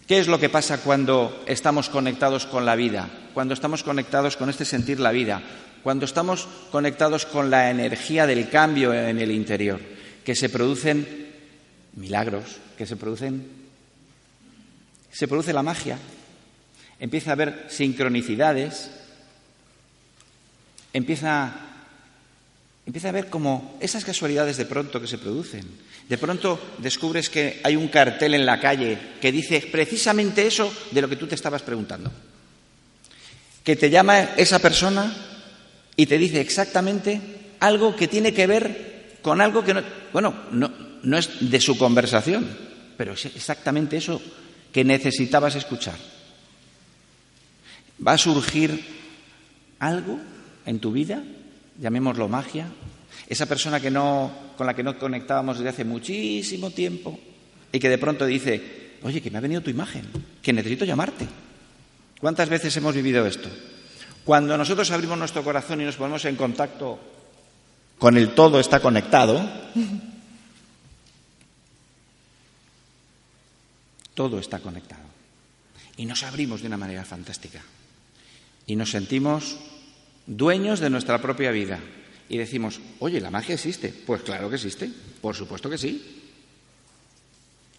¿Qué 0.07 0.19
es 0.19 0.29
lo 0.29 0.41
que 0.41 0.49
pasa 0.49 0.79
cuando 0.79 1.45
estamos 1.47 1.91
conectados 1.91 2.47
con 2.47 2.65
la 2.65 2.77
vida? 2.77 3.09
Cuando 3.35 3.55
estamos 3.55 3.83
conectados 3.83 4.37
con 4.37 4.49
este 4.49 4.65
sentir 4.65 5.01
la 5.01 5.13
vida, 5.13 5.43
cuando 5.83 6.07
estamos 6.07 6.49
conectados 6.71 7.27
con 7.27 7.51
la 7.51 7.71
energía 7.71 8.27
del 8.27 8.49
cambio 8.49 8.95
en 8.95 9.19
el 9.19 9.31
interior, 9.31 9.81
que 10.25 10.35
se 10.35 10.49
producen 10.49 11.29
milagros, 11.95 12.57
que 12.79 12.87
se 12.87 12.97
producen 12.97 13.59
se 15.11 15.27
produce 15.27 15.53
la 15.53 15.63
magia, 15.63 15.99
empieza 17.01 17.31
a 17.31 17.33
haber 17.35 17.67
sincronicidades, 17.69 18.91
empieza 20.93 21.69
empieza 22.89 23.11
a 23.11 23.13
ver 23.13 23.29
como 23.29 23.77
esas 23.81 24.03
casualidades 24.03 24.57
de 24.57 24.65
pronto 24.65 24.99
que 24.99 25.07
se 25.07 25.19
producen. 25.19 25.63
De 26.09 26.17
pronto 26.17 26.59
descubres 26.79 27.29
que 27.29 27.61
hay 27.63 27.77
un 27.77 27.89
cartel 27.89 28.33
en 28.33 28.47
la 28.47 28.59
calle 28.59 28.99
que 29.21 29.31
dice 29.31 29.61
precisamente 29.71 30.47
eso 30.47 30.73
de 30.91 31.03
lo 31.03 31.09
que 31.09 31.17
tú 31.17 31.27
te 31.27 31.35
estabas 31.35 31.61
preguntando. 31.61 32.11
Que 33.63 33.77
te 33.77 33.91
llama 33.91 34.31
esa 34.39 34.59
persona 34.59 35.15
y 35.97 36.07
te 36.07 36.17
dice 36.17 36.41
exactamente 36.41 37.21
algo 37.61 37.95
que 37.95 38.09
tiene 38.09 38.33
que 38.33 38.47
ver 38.47 39.19
con 39.21 39.43
algo 39.43 39.63
que 39.63 39.75
no, 39.75 39.83
bueno, 40.15 40.35
no, 40.53 40.73
no 41.03 41.19
es 41.19 41.51
de 41.51 41.61
su 41.61 41.77
conversación, 41.77 42.49
pero 42.97 43.13
es 43.13 43.27
exactamente 43.27 43.99
eso 43.99 44.23
que 44.73 44.83
necesitabas 44.83 45.57
escuchar. 45.57 45.97
Va 48.07 48.13
a 48.13 48.19
surgir 48.19 48.85
algo 49.79 50.19
en 50.67 50.79
tu 50.79 50.93
vida, 50.93 51.23
llamémoslo 51.79 52.29
magia, 52.29 52.69
esa 53.29 53.47
persona 53.47 53.81
que 53.81 53.91
no, 53.91 54.31
con 54.57 54.67
la 54.67 54.75
que 54.75 54.83
no 54.83 54.99
conectábamos 54.99 55.59
desde 55.59 55.71
hace 55.71 55.85
muchísimo 55.85 56.71
tiempo 56.71 57.19
y 57.73 57.79
que 57.79 57.89
de 57.89 57.99
pronto 57.99 58.27
dice, 58.27 58.97
oye, 59.03 59.21
que 59.21 59.31
me 59.31 59.39
ha 59.39 59.43
venido 59.43 59.61
tu 59.61 59.71
imagen, 59.71 60.05
que 60.43 60.53
necesito 60.53 60.85
llamarte. 60.85 61.27
¿Cuántas 62.21 62.49
veces 62.49 62.77
hemos 62.77 62.95
vivido 62.95 63.27
esto? 63.27 63.49
Cuando 64.25 64.57
nosotros 64.57 64.91
abrimos 64.91 65.19
nuestro 65.19 65.43
corazón 65.43 65.81
y 65.81 65.85
nos 65.85 65.97
ponemos 65.97 66.25
en 66.25 66.37
contacto 66.37 66.99
con 67.99 68.17
el 68.17 68.35
todo 68.35 68.61
está 68.61 68.81
conectado, 68.81 69.41
todo 74.15 74.39
está 74.39 74.61
conectado. 74.61 75.03
Y 75.97 76.07
nos 76.07 76.23
abrimos 76.23 76.61
de 76.61 76.69
una 76.69 76.77
manera 76.77 77.05
fantástica. 77.05 77.61
Y 78.69 78.77
nos 78.77 78.91
sentimos 78.91 79.57
dueños 80.27 80.79
de 80.79 80.91
nuestra 80.91 81.21
propia 81.23 81.51
vida 81.51 81.81
y 82.29 82.37
decimos, 82.37 82.81
oye, 82.99 83.19
¿la 83.19 83.31
magia 83.31 83.55
existe? 83.55 83.93
Pues 84.07 84.21
claro 84.21 84.51
que 84.51 84.57
existe, 84.57 84.91
por 85.23 85.35
supuesto 85.35 85.71
que 85.71 85.79
sí. 85.79 86.23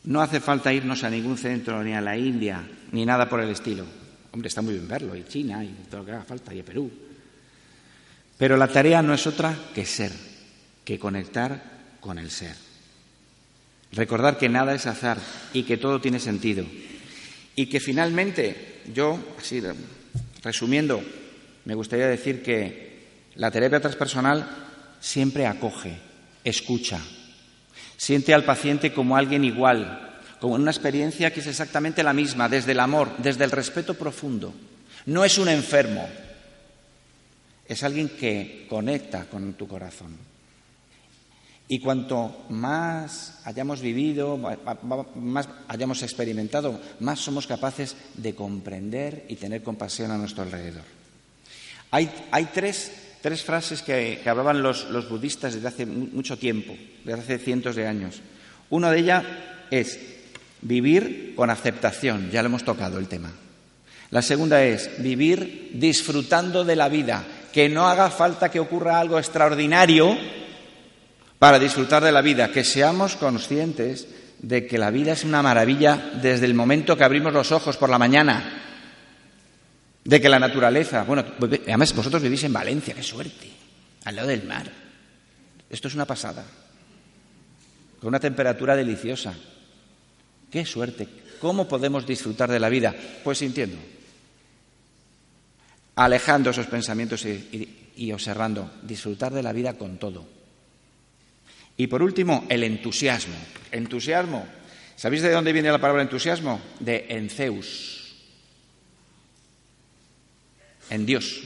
No 0.05 0.19
hace 0.19 0.39
falta 0.39 0.73
irnos 0.73 1.03
a 1.03 1.09
ningún 1.11 1.37
centro, 1.37 1.83
ni 1.83 1.93
a 1.93 2.01
la 2.01 2.17
India, 2.17 2.67
ni 2.91 3.05
nada 3.05 3.29
por 3.29 3.39
el 3.39 3.51
estilo. 3.51 3.85
Hombre, 4.31 4.47
está 4.47 4.63
muy 4.63 4.73
bien 4.73 4.87
verlo, 4.87 5.15
y 5.15 5.25
China, 5.25 5.63
y 5.63 5.67
todo 5.91 5.99
lo 5.99 6.05
que 6.07 6.11
haga 6.13 6.23
falta, 6.23 6.55
y 6.55 6.63
Perú. 6.63 6.89
Pero 8.39 8.57
la 8.57 8.67
tarea 8.67 9.03
no 9.03 9.13
es 9.13 9.27
otra 9.27 9.55
que 9.75 9.85
ser, 9.85 10.11
que 10.83 10.97
conectar 10.97 11.97
con 11.99 12.17
el 12.17 12.31
ser. 12.31 12.55
Recordar 13.91 14.39
que 14.39 14.49
nada 14.49 14.73
es 14.73 14.87
azar 14.87 15.19
y 15.53 15.63
que 15.63 15.77
todo 15.77 16.01
tiene 16.01 16.19
sentido. 16.19 16.65
Y 17.55 17.67
que 17.67 17.79
finalmente, 17.79 18.81
yo, 18.91 19.19
así 19.37 19.61
resumiendo, 20.41 21.01
me 21.65 21.75
gustaría 21.75 22.07
decir 22.07 22.41
que 22.41 22.89
la 23.35 23.51
terapia 23.51 23.79
transpersonal 23.79 24.47
siempre 24.99 25.45
acoge, 25.45 25.97
escucha, 26.43 26.99
siente 27.97 28.33
al 28.33 28.43
paciente 28.43 28.93
como 28.93 29.15
alguien 29.15 29.43
igual, 29.43 30.19
como 30.39 30.55
una 30.55 30.71
experiencia 30.71 31.33
que 31.33 31.41
es 31.41 31.47
exactamente 31.47 32.03
la 32.03 32.13
misma, 32.13 32.47
desde 32.47 32.71
el 32.71 32.79
amor, 32.79 33.09
desde 33.17 33.43
el 33.43 33.51
respeto 33.51 33.93
profundo. 33.93 34.53
No 35.05 35.25
es 35.25 35.37
un 35.37 35.49
enfermo, 35.49 36.07
es 37.65 37.83
alguien 37.83 38.09
que 38.09 38.65
conecta 38.69 39.25
con 39.25 39.53
tu 39.53 39.67
corazón. 39.67 40.28
Y 41.69 41.79
cuanto 41.79 42.45
más 42.49 43.39
hayamos 43.45 43.79
vivido, 43.79 44.37
más 45.15 45.47
hayamos 45.67 46.01
experimentado, 46.01 46.81
más 46.99 47.19
somos 47.19 47.47
capaces 47.47 47.95
de 48.15 48.35
comprender 48.35 49.25
y 49.29 49.35
tener 49.35 49.63
compasión 49.63 50.11
a 50.11 50.17
nuestro 50.17 50.43
alrededor. 50.43 50.83
Hay, 51.91 52.09
hay 52.31 52.45
tres 52.45 52.91
tres 53.21 53.43
frases 53.43 53.81
que, 53.81 54.21
hablaban 54.25 54.61
los, 54.61 55.09
budistas 55.09 55.53
desde 55.53 55.67
hace 55.67 55.85
mucho 55.85 56.37
tiempo, 56.37 56.75
desde 57.03 57.21
hace 57.21 57.37
cientos 57.37 57.75
de 57.75 57.87
años. 57.87 58.21
Una 58.69 58.91
de 58.91 58.99
ellas 58.99 59.23
es 59.71 59.99
vivir 60.61 61.33
con 61.35 61.49
aceptación, 61.49 62.29
ya 62.31 62.41
lo 62.41 62.47
hemos 62.47 62.63
tocado 62.63 62.97
el 62.99 63.07
tema. 63.07 63.31
La 64.11 64.21
segunda 64.21 64.63
es 64.63 65.01
vivir 65.01 65.71
disfrutando 65.73 66.63
de 66.63 66.75
la 66.75 66.89
vida, 66.89 67.23
que 67.53 67.69
no 67.69 67.87
haga 67.87 68.09
falta 68.09 68.49
que 68.49 68.59
ocurra 68.59 68.99
algo 68.99 69.19
extraordinario 69.19 70.17
para 71.39 71.57
disfrutar 71.57 72.03
de 72.03 72.11
la 72.11 72.21
vida, 72.21 72.51
que 72.51 72.65
seamos 72.65 73.15
conscientes 73.15 74.07
de 74.39 74.67
que 74.67 74.77
la 74.77 74.91
vida 74.91 75.13
es 75.13 75.23
una 75.23 75.41
maravilla 75.41 76.11
desde 76.21 76.45
el 76.45 76.53
momento 76.53 76.97
que 76.97 77.03
abrimos 77.03 77.33
los 77.33 77.51
ojos 77.51 77.77
por 77.77 77.89
la 77.89 77.97
mañana 77.97 78.65
de 80.03 80.21
que 80.21 80.29
la 80.29 80.39
naturaleza, 80.39 81.03
bueno, 81.03 81.23
además 81.39 81.95
vosotros 81.95 82.21
vivís 82.21 82.43
en 82.43 82.53
Valencia, 82.53 82.93
qué 82.93 83.03
suerte, 83.03 83.49
al 84.05 84.15
lado 84.15 84.27
del 84.27 84.43
mar. 84.43 84.69
Esto 85.69 85.87
es 85.87 85.95
una 85.95 86.05
pasada, 86.05 86.43
con 87.99 88.09
una 88.09 88.19
temperatura 88.19 88.75
deliciosa. 88.75 89.33
Qué 90.49 90.65
suerte. 90.65 91.07
¿Cómo 91.39 91.67
podemos 91.67 92.05
disfrutar 92.07 92.49
de 92.49 92.59
la 92.59 92.69
vida? 92.69 92.93
Pues 93.23 93.37
sintiendo, 93.37 93.77
alejando 95.95 96.49
esos 96.49 96.65
pensamientos 96.65 97.23
y, 97.25 97.91
y 97.95 98.11
observando, 98.11 98.71
disfrutar 98.81 99.31
de 99.31 99.43
la 99.43 99.53
vida 99.53 99.73
con 99.73 99.97
todo. 99.97 100.38
Y 101.79 101.87
por 101.87 102.03
último, 102.03 102.45
el 102.49 102.65
entusiasmo. 102.65 103.35
Entusiasmo. 103.71 104.45
¿Sabéis 104.97 105.21
de 105.21 105.31
dónde 105.31 105.53
viene 105.53 105.71
la 105.71 105.79
palabra 105.79 106.01
entusiasmo? 106.01 106.59
De 106.81 107.05
enceus 107.07 108.17
en 110.89 111.05
Dios. 111.05 111.41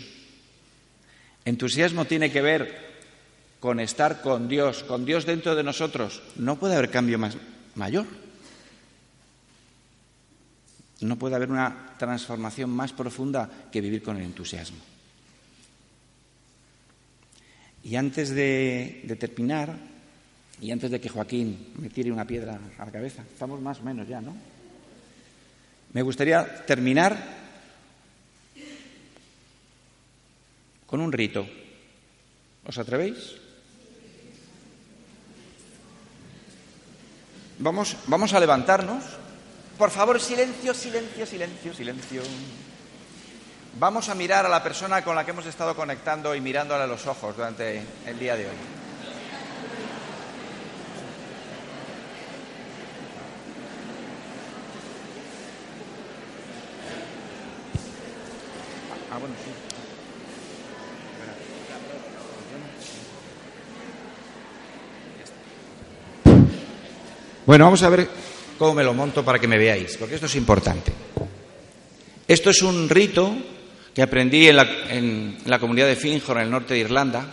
Entusiasmo 1.46 2.06
tiene 2.06 2.32
que 2.32 2.42
ver 2.42 2.94
con 3.60 3.80
estar 3.80 4.22
con 4.24 4.48
Dios, 4.48 4.82
con 4.82 5.06
Dios 5.06 5.28
dentro 5.28 5.54
de 5.54 5.62
nosotros. 5.62 6.24
No 6.36 6.58
puede 6.58 6.78
haber 6.78 6.90
cambio 6.90 7.20
más 7.20 7.38
mayor. 7.76 8.08
No 11.02 11.20
puede 11.20 11.36
haber 11.36 11.52
una 11.52 11.94
transformación 12.00 12.72
más 12.72 12.92
profunda 12.92 13.68
que 13.72 13.82
vivir 13.82 14.02
con 14.02 14.18
el 14.18 14.24
entusiasmo. 14.24 14.80
Y 17.84 17.98
antes 17.98 18.32
de, 18.32 19.02
de 19.04 19.16
terminar, 19.16 19.93
y 20.64 20.72
antes 20.72 20.90
de 20.90 21.02
que 21.02 21.10
Joaquín 21.10 21.74
me 21.78 21.90
tire 21.90 22.10
una 22.10 22.26
piedra 22.26 22.58
a 22.80 22.86
la 22.86 22.92
cabeza, 22.92 23.22
estamos 23.22 23.60
más 23.60 23.82
o 23.82 23.84
menos 23.84 24.08
ya, 24.08 24.22
¿no? 24.22 24.34
Me 25.92 26.02
gustaría 26.02 26.64
terminar 26.66 27.18
con 30.86 31.02
un 31.02 31.12
rito. 31.12 31.46
¿Os 32.66 32.78
atrevéis? 32.78 33.36
Vamos, 37.60 37.98
vamos 38.08 38.32
a 38.34 38.40
levantarnos. 38.40 39.04
Por 39.78 39.92
favor, 39.92 40.22
silencio, 40.22 40.74
silencio, 40.74 41.26
silencio, 41.26 41.74
silencio. 41.74 42.22
Vamos 43.78 44.08
a 44.08 44.16
mirar 44.16 44.46
a 44.46 44.50
la 44.50 44.64
persona 44.64 45.04
con 45.04 45.18
la 45.18 45.26
que 45.26 45.32
hemos 45.32 45.46
estado 45.46 45.76
conectando 45.76 46.34
y 46.34 46.40
mirándola 46.40 46.86
a 46.86 46.88
los 46.88 47.06
ojos 47.06 47.36
durante 47.36 47.84
el 48.06 48.18
día 48.18 48.38
de 48.38 48.46
hoy. 48.46 48.84
Ah, 59.14 59.20
bueno, 59.20 59.36
sí. 59.46 59.52
Bueno, 67.46 67.66
vamos 67.66 67.84
a 67.84 67.90
ver 67.90 68.10
cómo 68.58 68.74
me 68.74 68.86
lo 68.86 68.94
monto 68.94 69.26
para 69.26 69.38
que 69.38 69.50
me 69.50 69.58
veáis, 69.58 69.98
porque 69.98 70.16
esto 70.16 70.28
es 70.28 70.36
importante. 70.36 70.94
Esto 72.26 72.50
es 72.50 72.62
un 72.62 72.88
rito 72.88 73.36
que 73.94 74.02
aprendí 74.02 74.48
en 74.48 74.56
la, 74.56 74.64
en 74.90 75.38
la 75.46 75.60
comunidad 75.60 75.88
de 75.88 75.98
Fingor, 75.98 76.38
en 76.38 76.44
el 76.44 76.52
norte 76.52 76.74
de 76.74 76.80
Irlanda, 76.80 77.28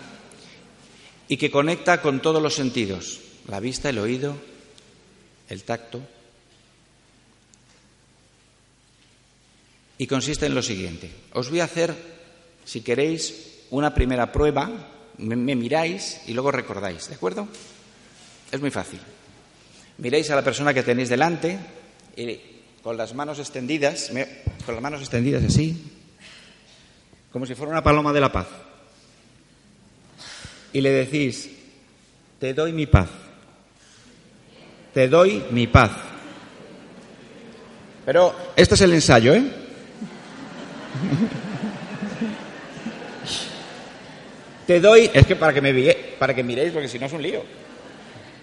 y 1.28 1.36
que 1.36 1.50
conecta 1.50 2.02
con 2.02 2.20
todos 2.20 2.42
los 2.42 2.54
sentidos, 2.54 3.20
la 3.46 3.60
vista, 3.60 3.88
el 3.88 3.98
oído, 3.98 4.36
el 5.48 5.62
tacto. 5.62 6.00
Y 9.96 10.08
consiste 10.08 10.46
en 10.46 10.56
lo 10.56 10.62
siguiente. 10.62 11.08
Os 11.34 11.50
voy 11.50 11.60
a 11.60 11.64
hacer, 11.64 11.94
si 12.64 12.80
queréis, 12.80 13.60
una 13.70 13.94
primera 13.94 14.32
prueba, 14.32 14.88
me 15.18 15.54
miráis 15.54 16.22
y 16.26 16.32
luego 16.32 16.50
recordáis, 16.50 17.08
¿de 17.08 17.14
acuerdo? 17.14 17.46
Es 18.50 18.60
muy 18.60 18.72
fácil. 18.72 18.98
Miréis 20.00 20.30
a 20.30 20.34
la 20.34 20.42
persona 20.42 20.72
que 20.72 20.82
tenéis 20.82 21.10
delante 21.10 21.58
y 22.16 22.40
con 22.82 22.96
las 22.96 23.14
manos 23.14 23.38
extendidas, 23.38 24.10
con 24.64 24.74
las 24.74 24.82
manos 24.82 25.00
extendidas 25.00 25.44
así, 25.44 25.92
como 27.30 27.44
si 27.44 27.54
fuera 27.54 27.70
una 27.70 27.82
paloma 27.82 28.10
de 28.10 28.20
la 28.20 28.32
paz. 28.32 28.46
Y 30.72 30.80
le 30.80 30.90
decís, 30.90 31.50
te 32.38 32.54
doy 32.54 32.72
mi 32.72 32.86
paz, 32.86 33.10
te 34.94 35.06
doy 35.06 35.44
mi 35.50 35.66
paz. 35.66 35.90
Pero 38.06 38.34
este 38.56 38.76
es 38.76 38.80
el 38.80 38.94
ensayo, 38.94 39.34
¿eh? 39.34 39.44
te 44.66 44.80
doy, 44.80 45.10
es 45.12 45.26
que 45.26 45.36
para 45.36 45.52
que 45.52 45.60
me 45.60 45.94
para 46.18 46.34
que 46.34 46.42
miréis, 46.42 46.72
porque 46.72 46.88
si 46.88 46.98
no 46.98 47.04
es 47.04 47.12
un 47.12 47.20
lío. 47.20 47.44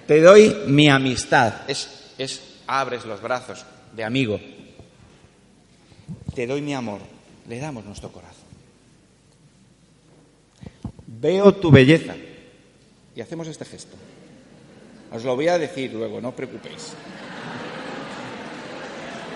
Te 0.07 0.21
doy 0.21 0.63
mi 0.67 0.89
amistad. 0.89 1.69
Es, 1.69 2.13
es 2.17 2.41
abres 2.65 3.05
los 3.05 3.21
brazos 3.21 3.65
de 3.93 4.03
amigo. 4.03 4.39
Te 6.33 6.47
doy 6.47 6.61
mi 6.61 6.73
amor. 6.73 7.01
Le 7.47 7.59
damos 7.59 7.83
nuestro 7.85 8.11
corazón. 8.11 8.47
Veo 11.05 11.53
tu 11.55 11.71
belleza. 11.71 12.15
Y 13.15 13.21
hacemos 13.21 13.47
este 13.47 13.65
gesto. 13.65 13.95
Os 15.11 15.23
lo 15.23 15.35
voy 15.35 15.47
a 15.47 15.57
decir 15.57 15.93
luego, 15.93 16.21
no 16.21 16.29
os 16.29 16.35
preocupéis. 16.35 16.93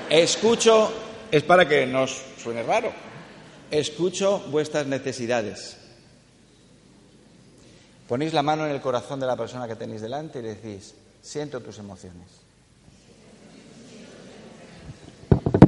Escucho, 0.10 0.92
es 1.32 1.44
para 1.44 1.68
que 1.68 1.88
nos 1.88 2.22
suene 2.38 2.64
raro, 2.64 2.92
escucho 3.72 4.40
vuestras 4.52 4.86
necesidades. 4.86 5.78
Ponéis 8.12 8.34
la 8.34 8.44
mano 8.44 8.66
en 8.66 8.74
el 8.74 8.82
corazón 8.82 9.22
de 9.22 9.26
la 9.26 9.38
persona 9.38 9.70
que 9.70 9.78
tenéis 9.78 10.02
delante 10.02 10.40
y 10.40 10.42
decís, 10.42 10.94
siento 11.22 11.62
tus 11.62 11.78
emociones. 11.78 12.28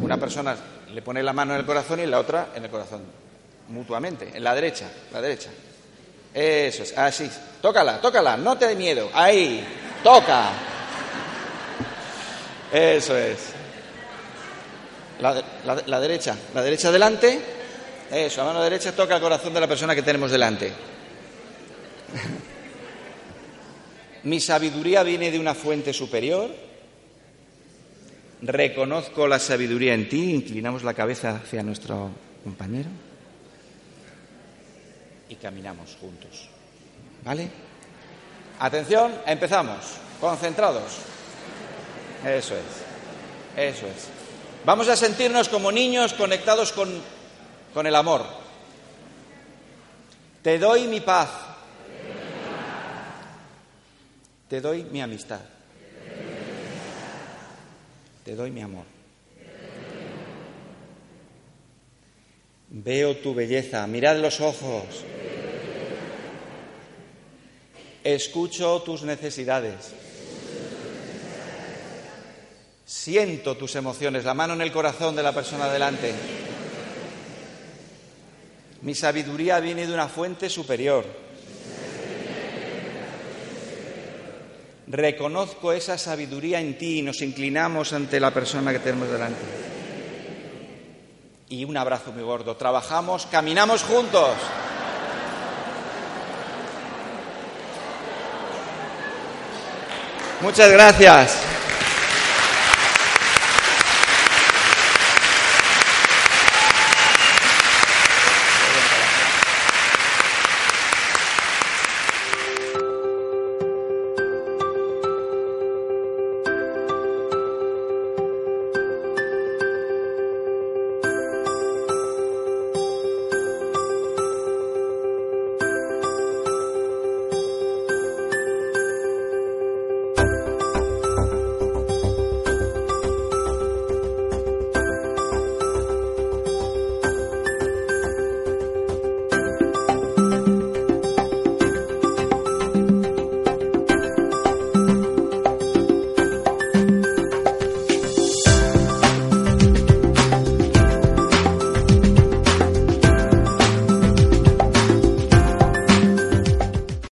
Una 0.01 0.17
persona 0.17 0.53
le 0.93 1.01
pone 1.01 1.23
la 1.23 1.31
mano 1.31 1.53
en 1.53 1.61
el 1.61 1.65
corazón 1.65 2.01
y 2.01 2.05
la 2.05 2.19
otra 2.19 2.49
en 2.53 2.65
el 2.65 2.69
corazón, 2.69 3.03
mutuamente, 3.69 4.29
en 4.33 4.43
la 4.43 4.53
derecha, 4.53 4.91
la 5.13 5.21
derecha. 5.21 5.51
Eso 6.33 6.83
es, 6.83 6.97
así. 6.97 7.31
Tócala, 7.61 8.01
tócala, 8.01 8.35
no 8.35 8.57
te 8.57 8.67
dé 8.67 8.75
miedo. 8.75 9.09
Ahí, 9.13 9.65
toca. 10.03 10.49
Eso 12.73 13.17
es. 13.17 13.39
La, 15.21 15.41
la, 15.85 15.99
derecha, 16.01 16.35
la 16.53 16.61
derecha 16.61 16.91
delante. 16.91 17.39
Eso, 18.11 18.41
la 18.41 18.47
mano 18.47 18.61
derecha 18.61 18.91
toca 18.91 19.15
el 19.15 19.21
corazón 19.21 19.53
de 19.53 19.61
la 19.61 19.67
persona 19.69 19.95
que 19.95 20.01
tenemos 20.01 20.29
delante. 20.29 20.92
Mi 24.23 24.39
sabiduría 24.39 25.03
viene 25.03 25.31
de 25.31 25.39
una 25.39 25.53
fuente 25.53 25.93
superior. 25.93 26.49
Reconozco 28.41 29.27
la 29.27 29.39
sabiduría 29.39 29.93
en 29.93 30.09
ti. 30.09 30.33
Inclinamos 30.33 30.83
la 30.83 30.93
cabeza 30.93 31.41
hacia 31.43 31.63
nuestro 31.63 32.11
compañero. 32.43 32.89
Y 35.29 35.35
caminamos 35.35 35.97
juntos. 35.99 36.49
¿Vale? 37.23 37.49
Atención, 38.59 39.13
empezamos. 39.25 39.77
Concentrados. 40.19 40.99
Eso 42.25 42.55
es. 42.55 43.57
Eso 43.57 43.87
es. 43.87 44.07
Vamos 44.65 44.87
a 44.87 44.95
sentirnos 44.95 45.49
como 45.49 45.71
niños 45.71 46.13
conectados 46.13 46.71
con, 46.71 46.89
con 47.73 47.85
el 47.85 47.95
amor. 47.95 48.25
Te 50.41 50.59
doy 50.59 50.87
mi 50.87 51.01
paz. 51.01 51.52
Te 54.53 54.61
doy 54.61 54.83
mi 54.83 55.01
amistad. 55.01 55.39
Te 58.23 58.35
doy 58.35 58.51
mi 58.51 58.61
amor. 58.61 58.85
Veo 62.69 63.17
tu 63.17 63.33
belleza, 63.33 63.87
mirad 63.87 64.17
los 64.17 64.39
ojos. 64.41 64.85
Escucho 68.03 68.79
tus 68.83 69.01
necesidades. 69.01 69.91
Siento 72.85 73.57
tus 73.57 73.75
emociones, 73.75 74.23
la 74.23 74.35
mano 74.35 74.53
en 74.53 74.61
el 74.61 74.71
corazón 74.71 75.15
de 75.15 75.23
la 75.23 75.33
persona 75.33 75.67
delante. 75.67 76.13
Mi 78.83 78.93
sabiduría 78.93 79.59
viene 79.59 79.87
de 79.87 79.93
una 79.95 80.07
fuente 80.07 80.47
superior. 80.47 81.32
Reconozco 84.87 85.71
esa 85.71 85.97
sabiduría 85.97 86.59
en 86.59 86.77
ti 86.77 86.99
y 86.99 87.01
nos 87.01 87.21
inclinamos 87.21 87.93
ante 87.93 88.19
la 88.19 88.31
persona 88.31 88.71
que 88.71 88.79
tenemos 88.79 89.09
delante. 89.09 89.41
Y 91.49 91.65
un 91.65 91.77
abrazo 91.77 92.11
muy 92.11 92.23
gordo. 92.23 92.55
Trabajamos, 92.55 93.27
caminamos 93.27 93.83
juntos. 93.83 94.35
Muchas 100.41 100.71
gracias. 100.71 101.52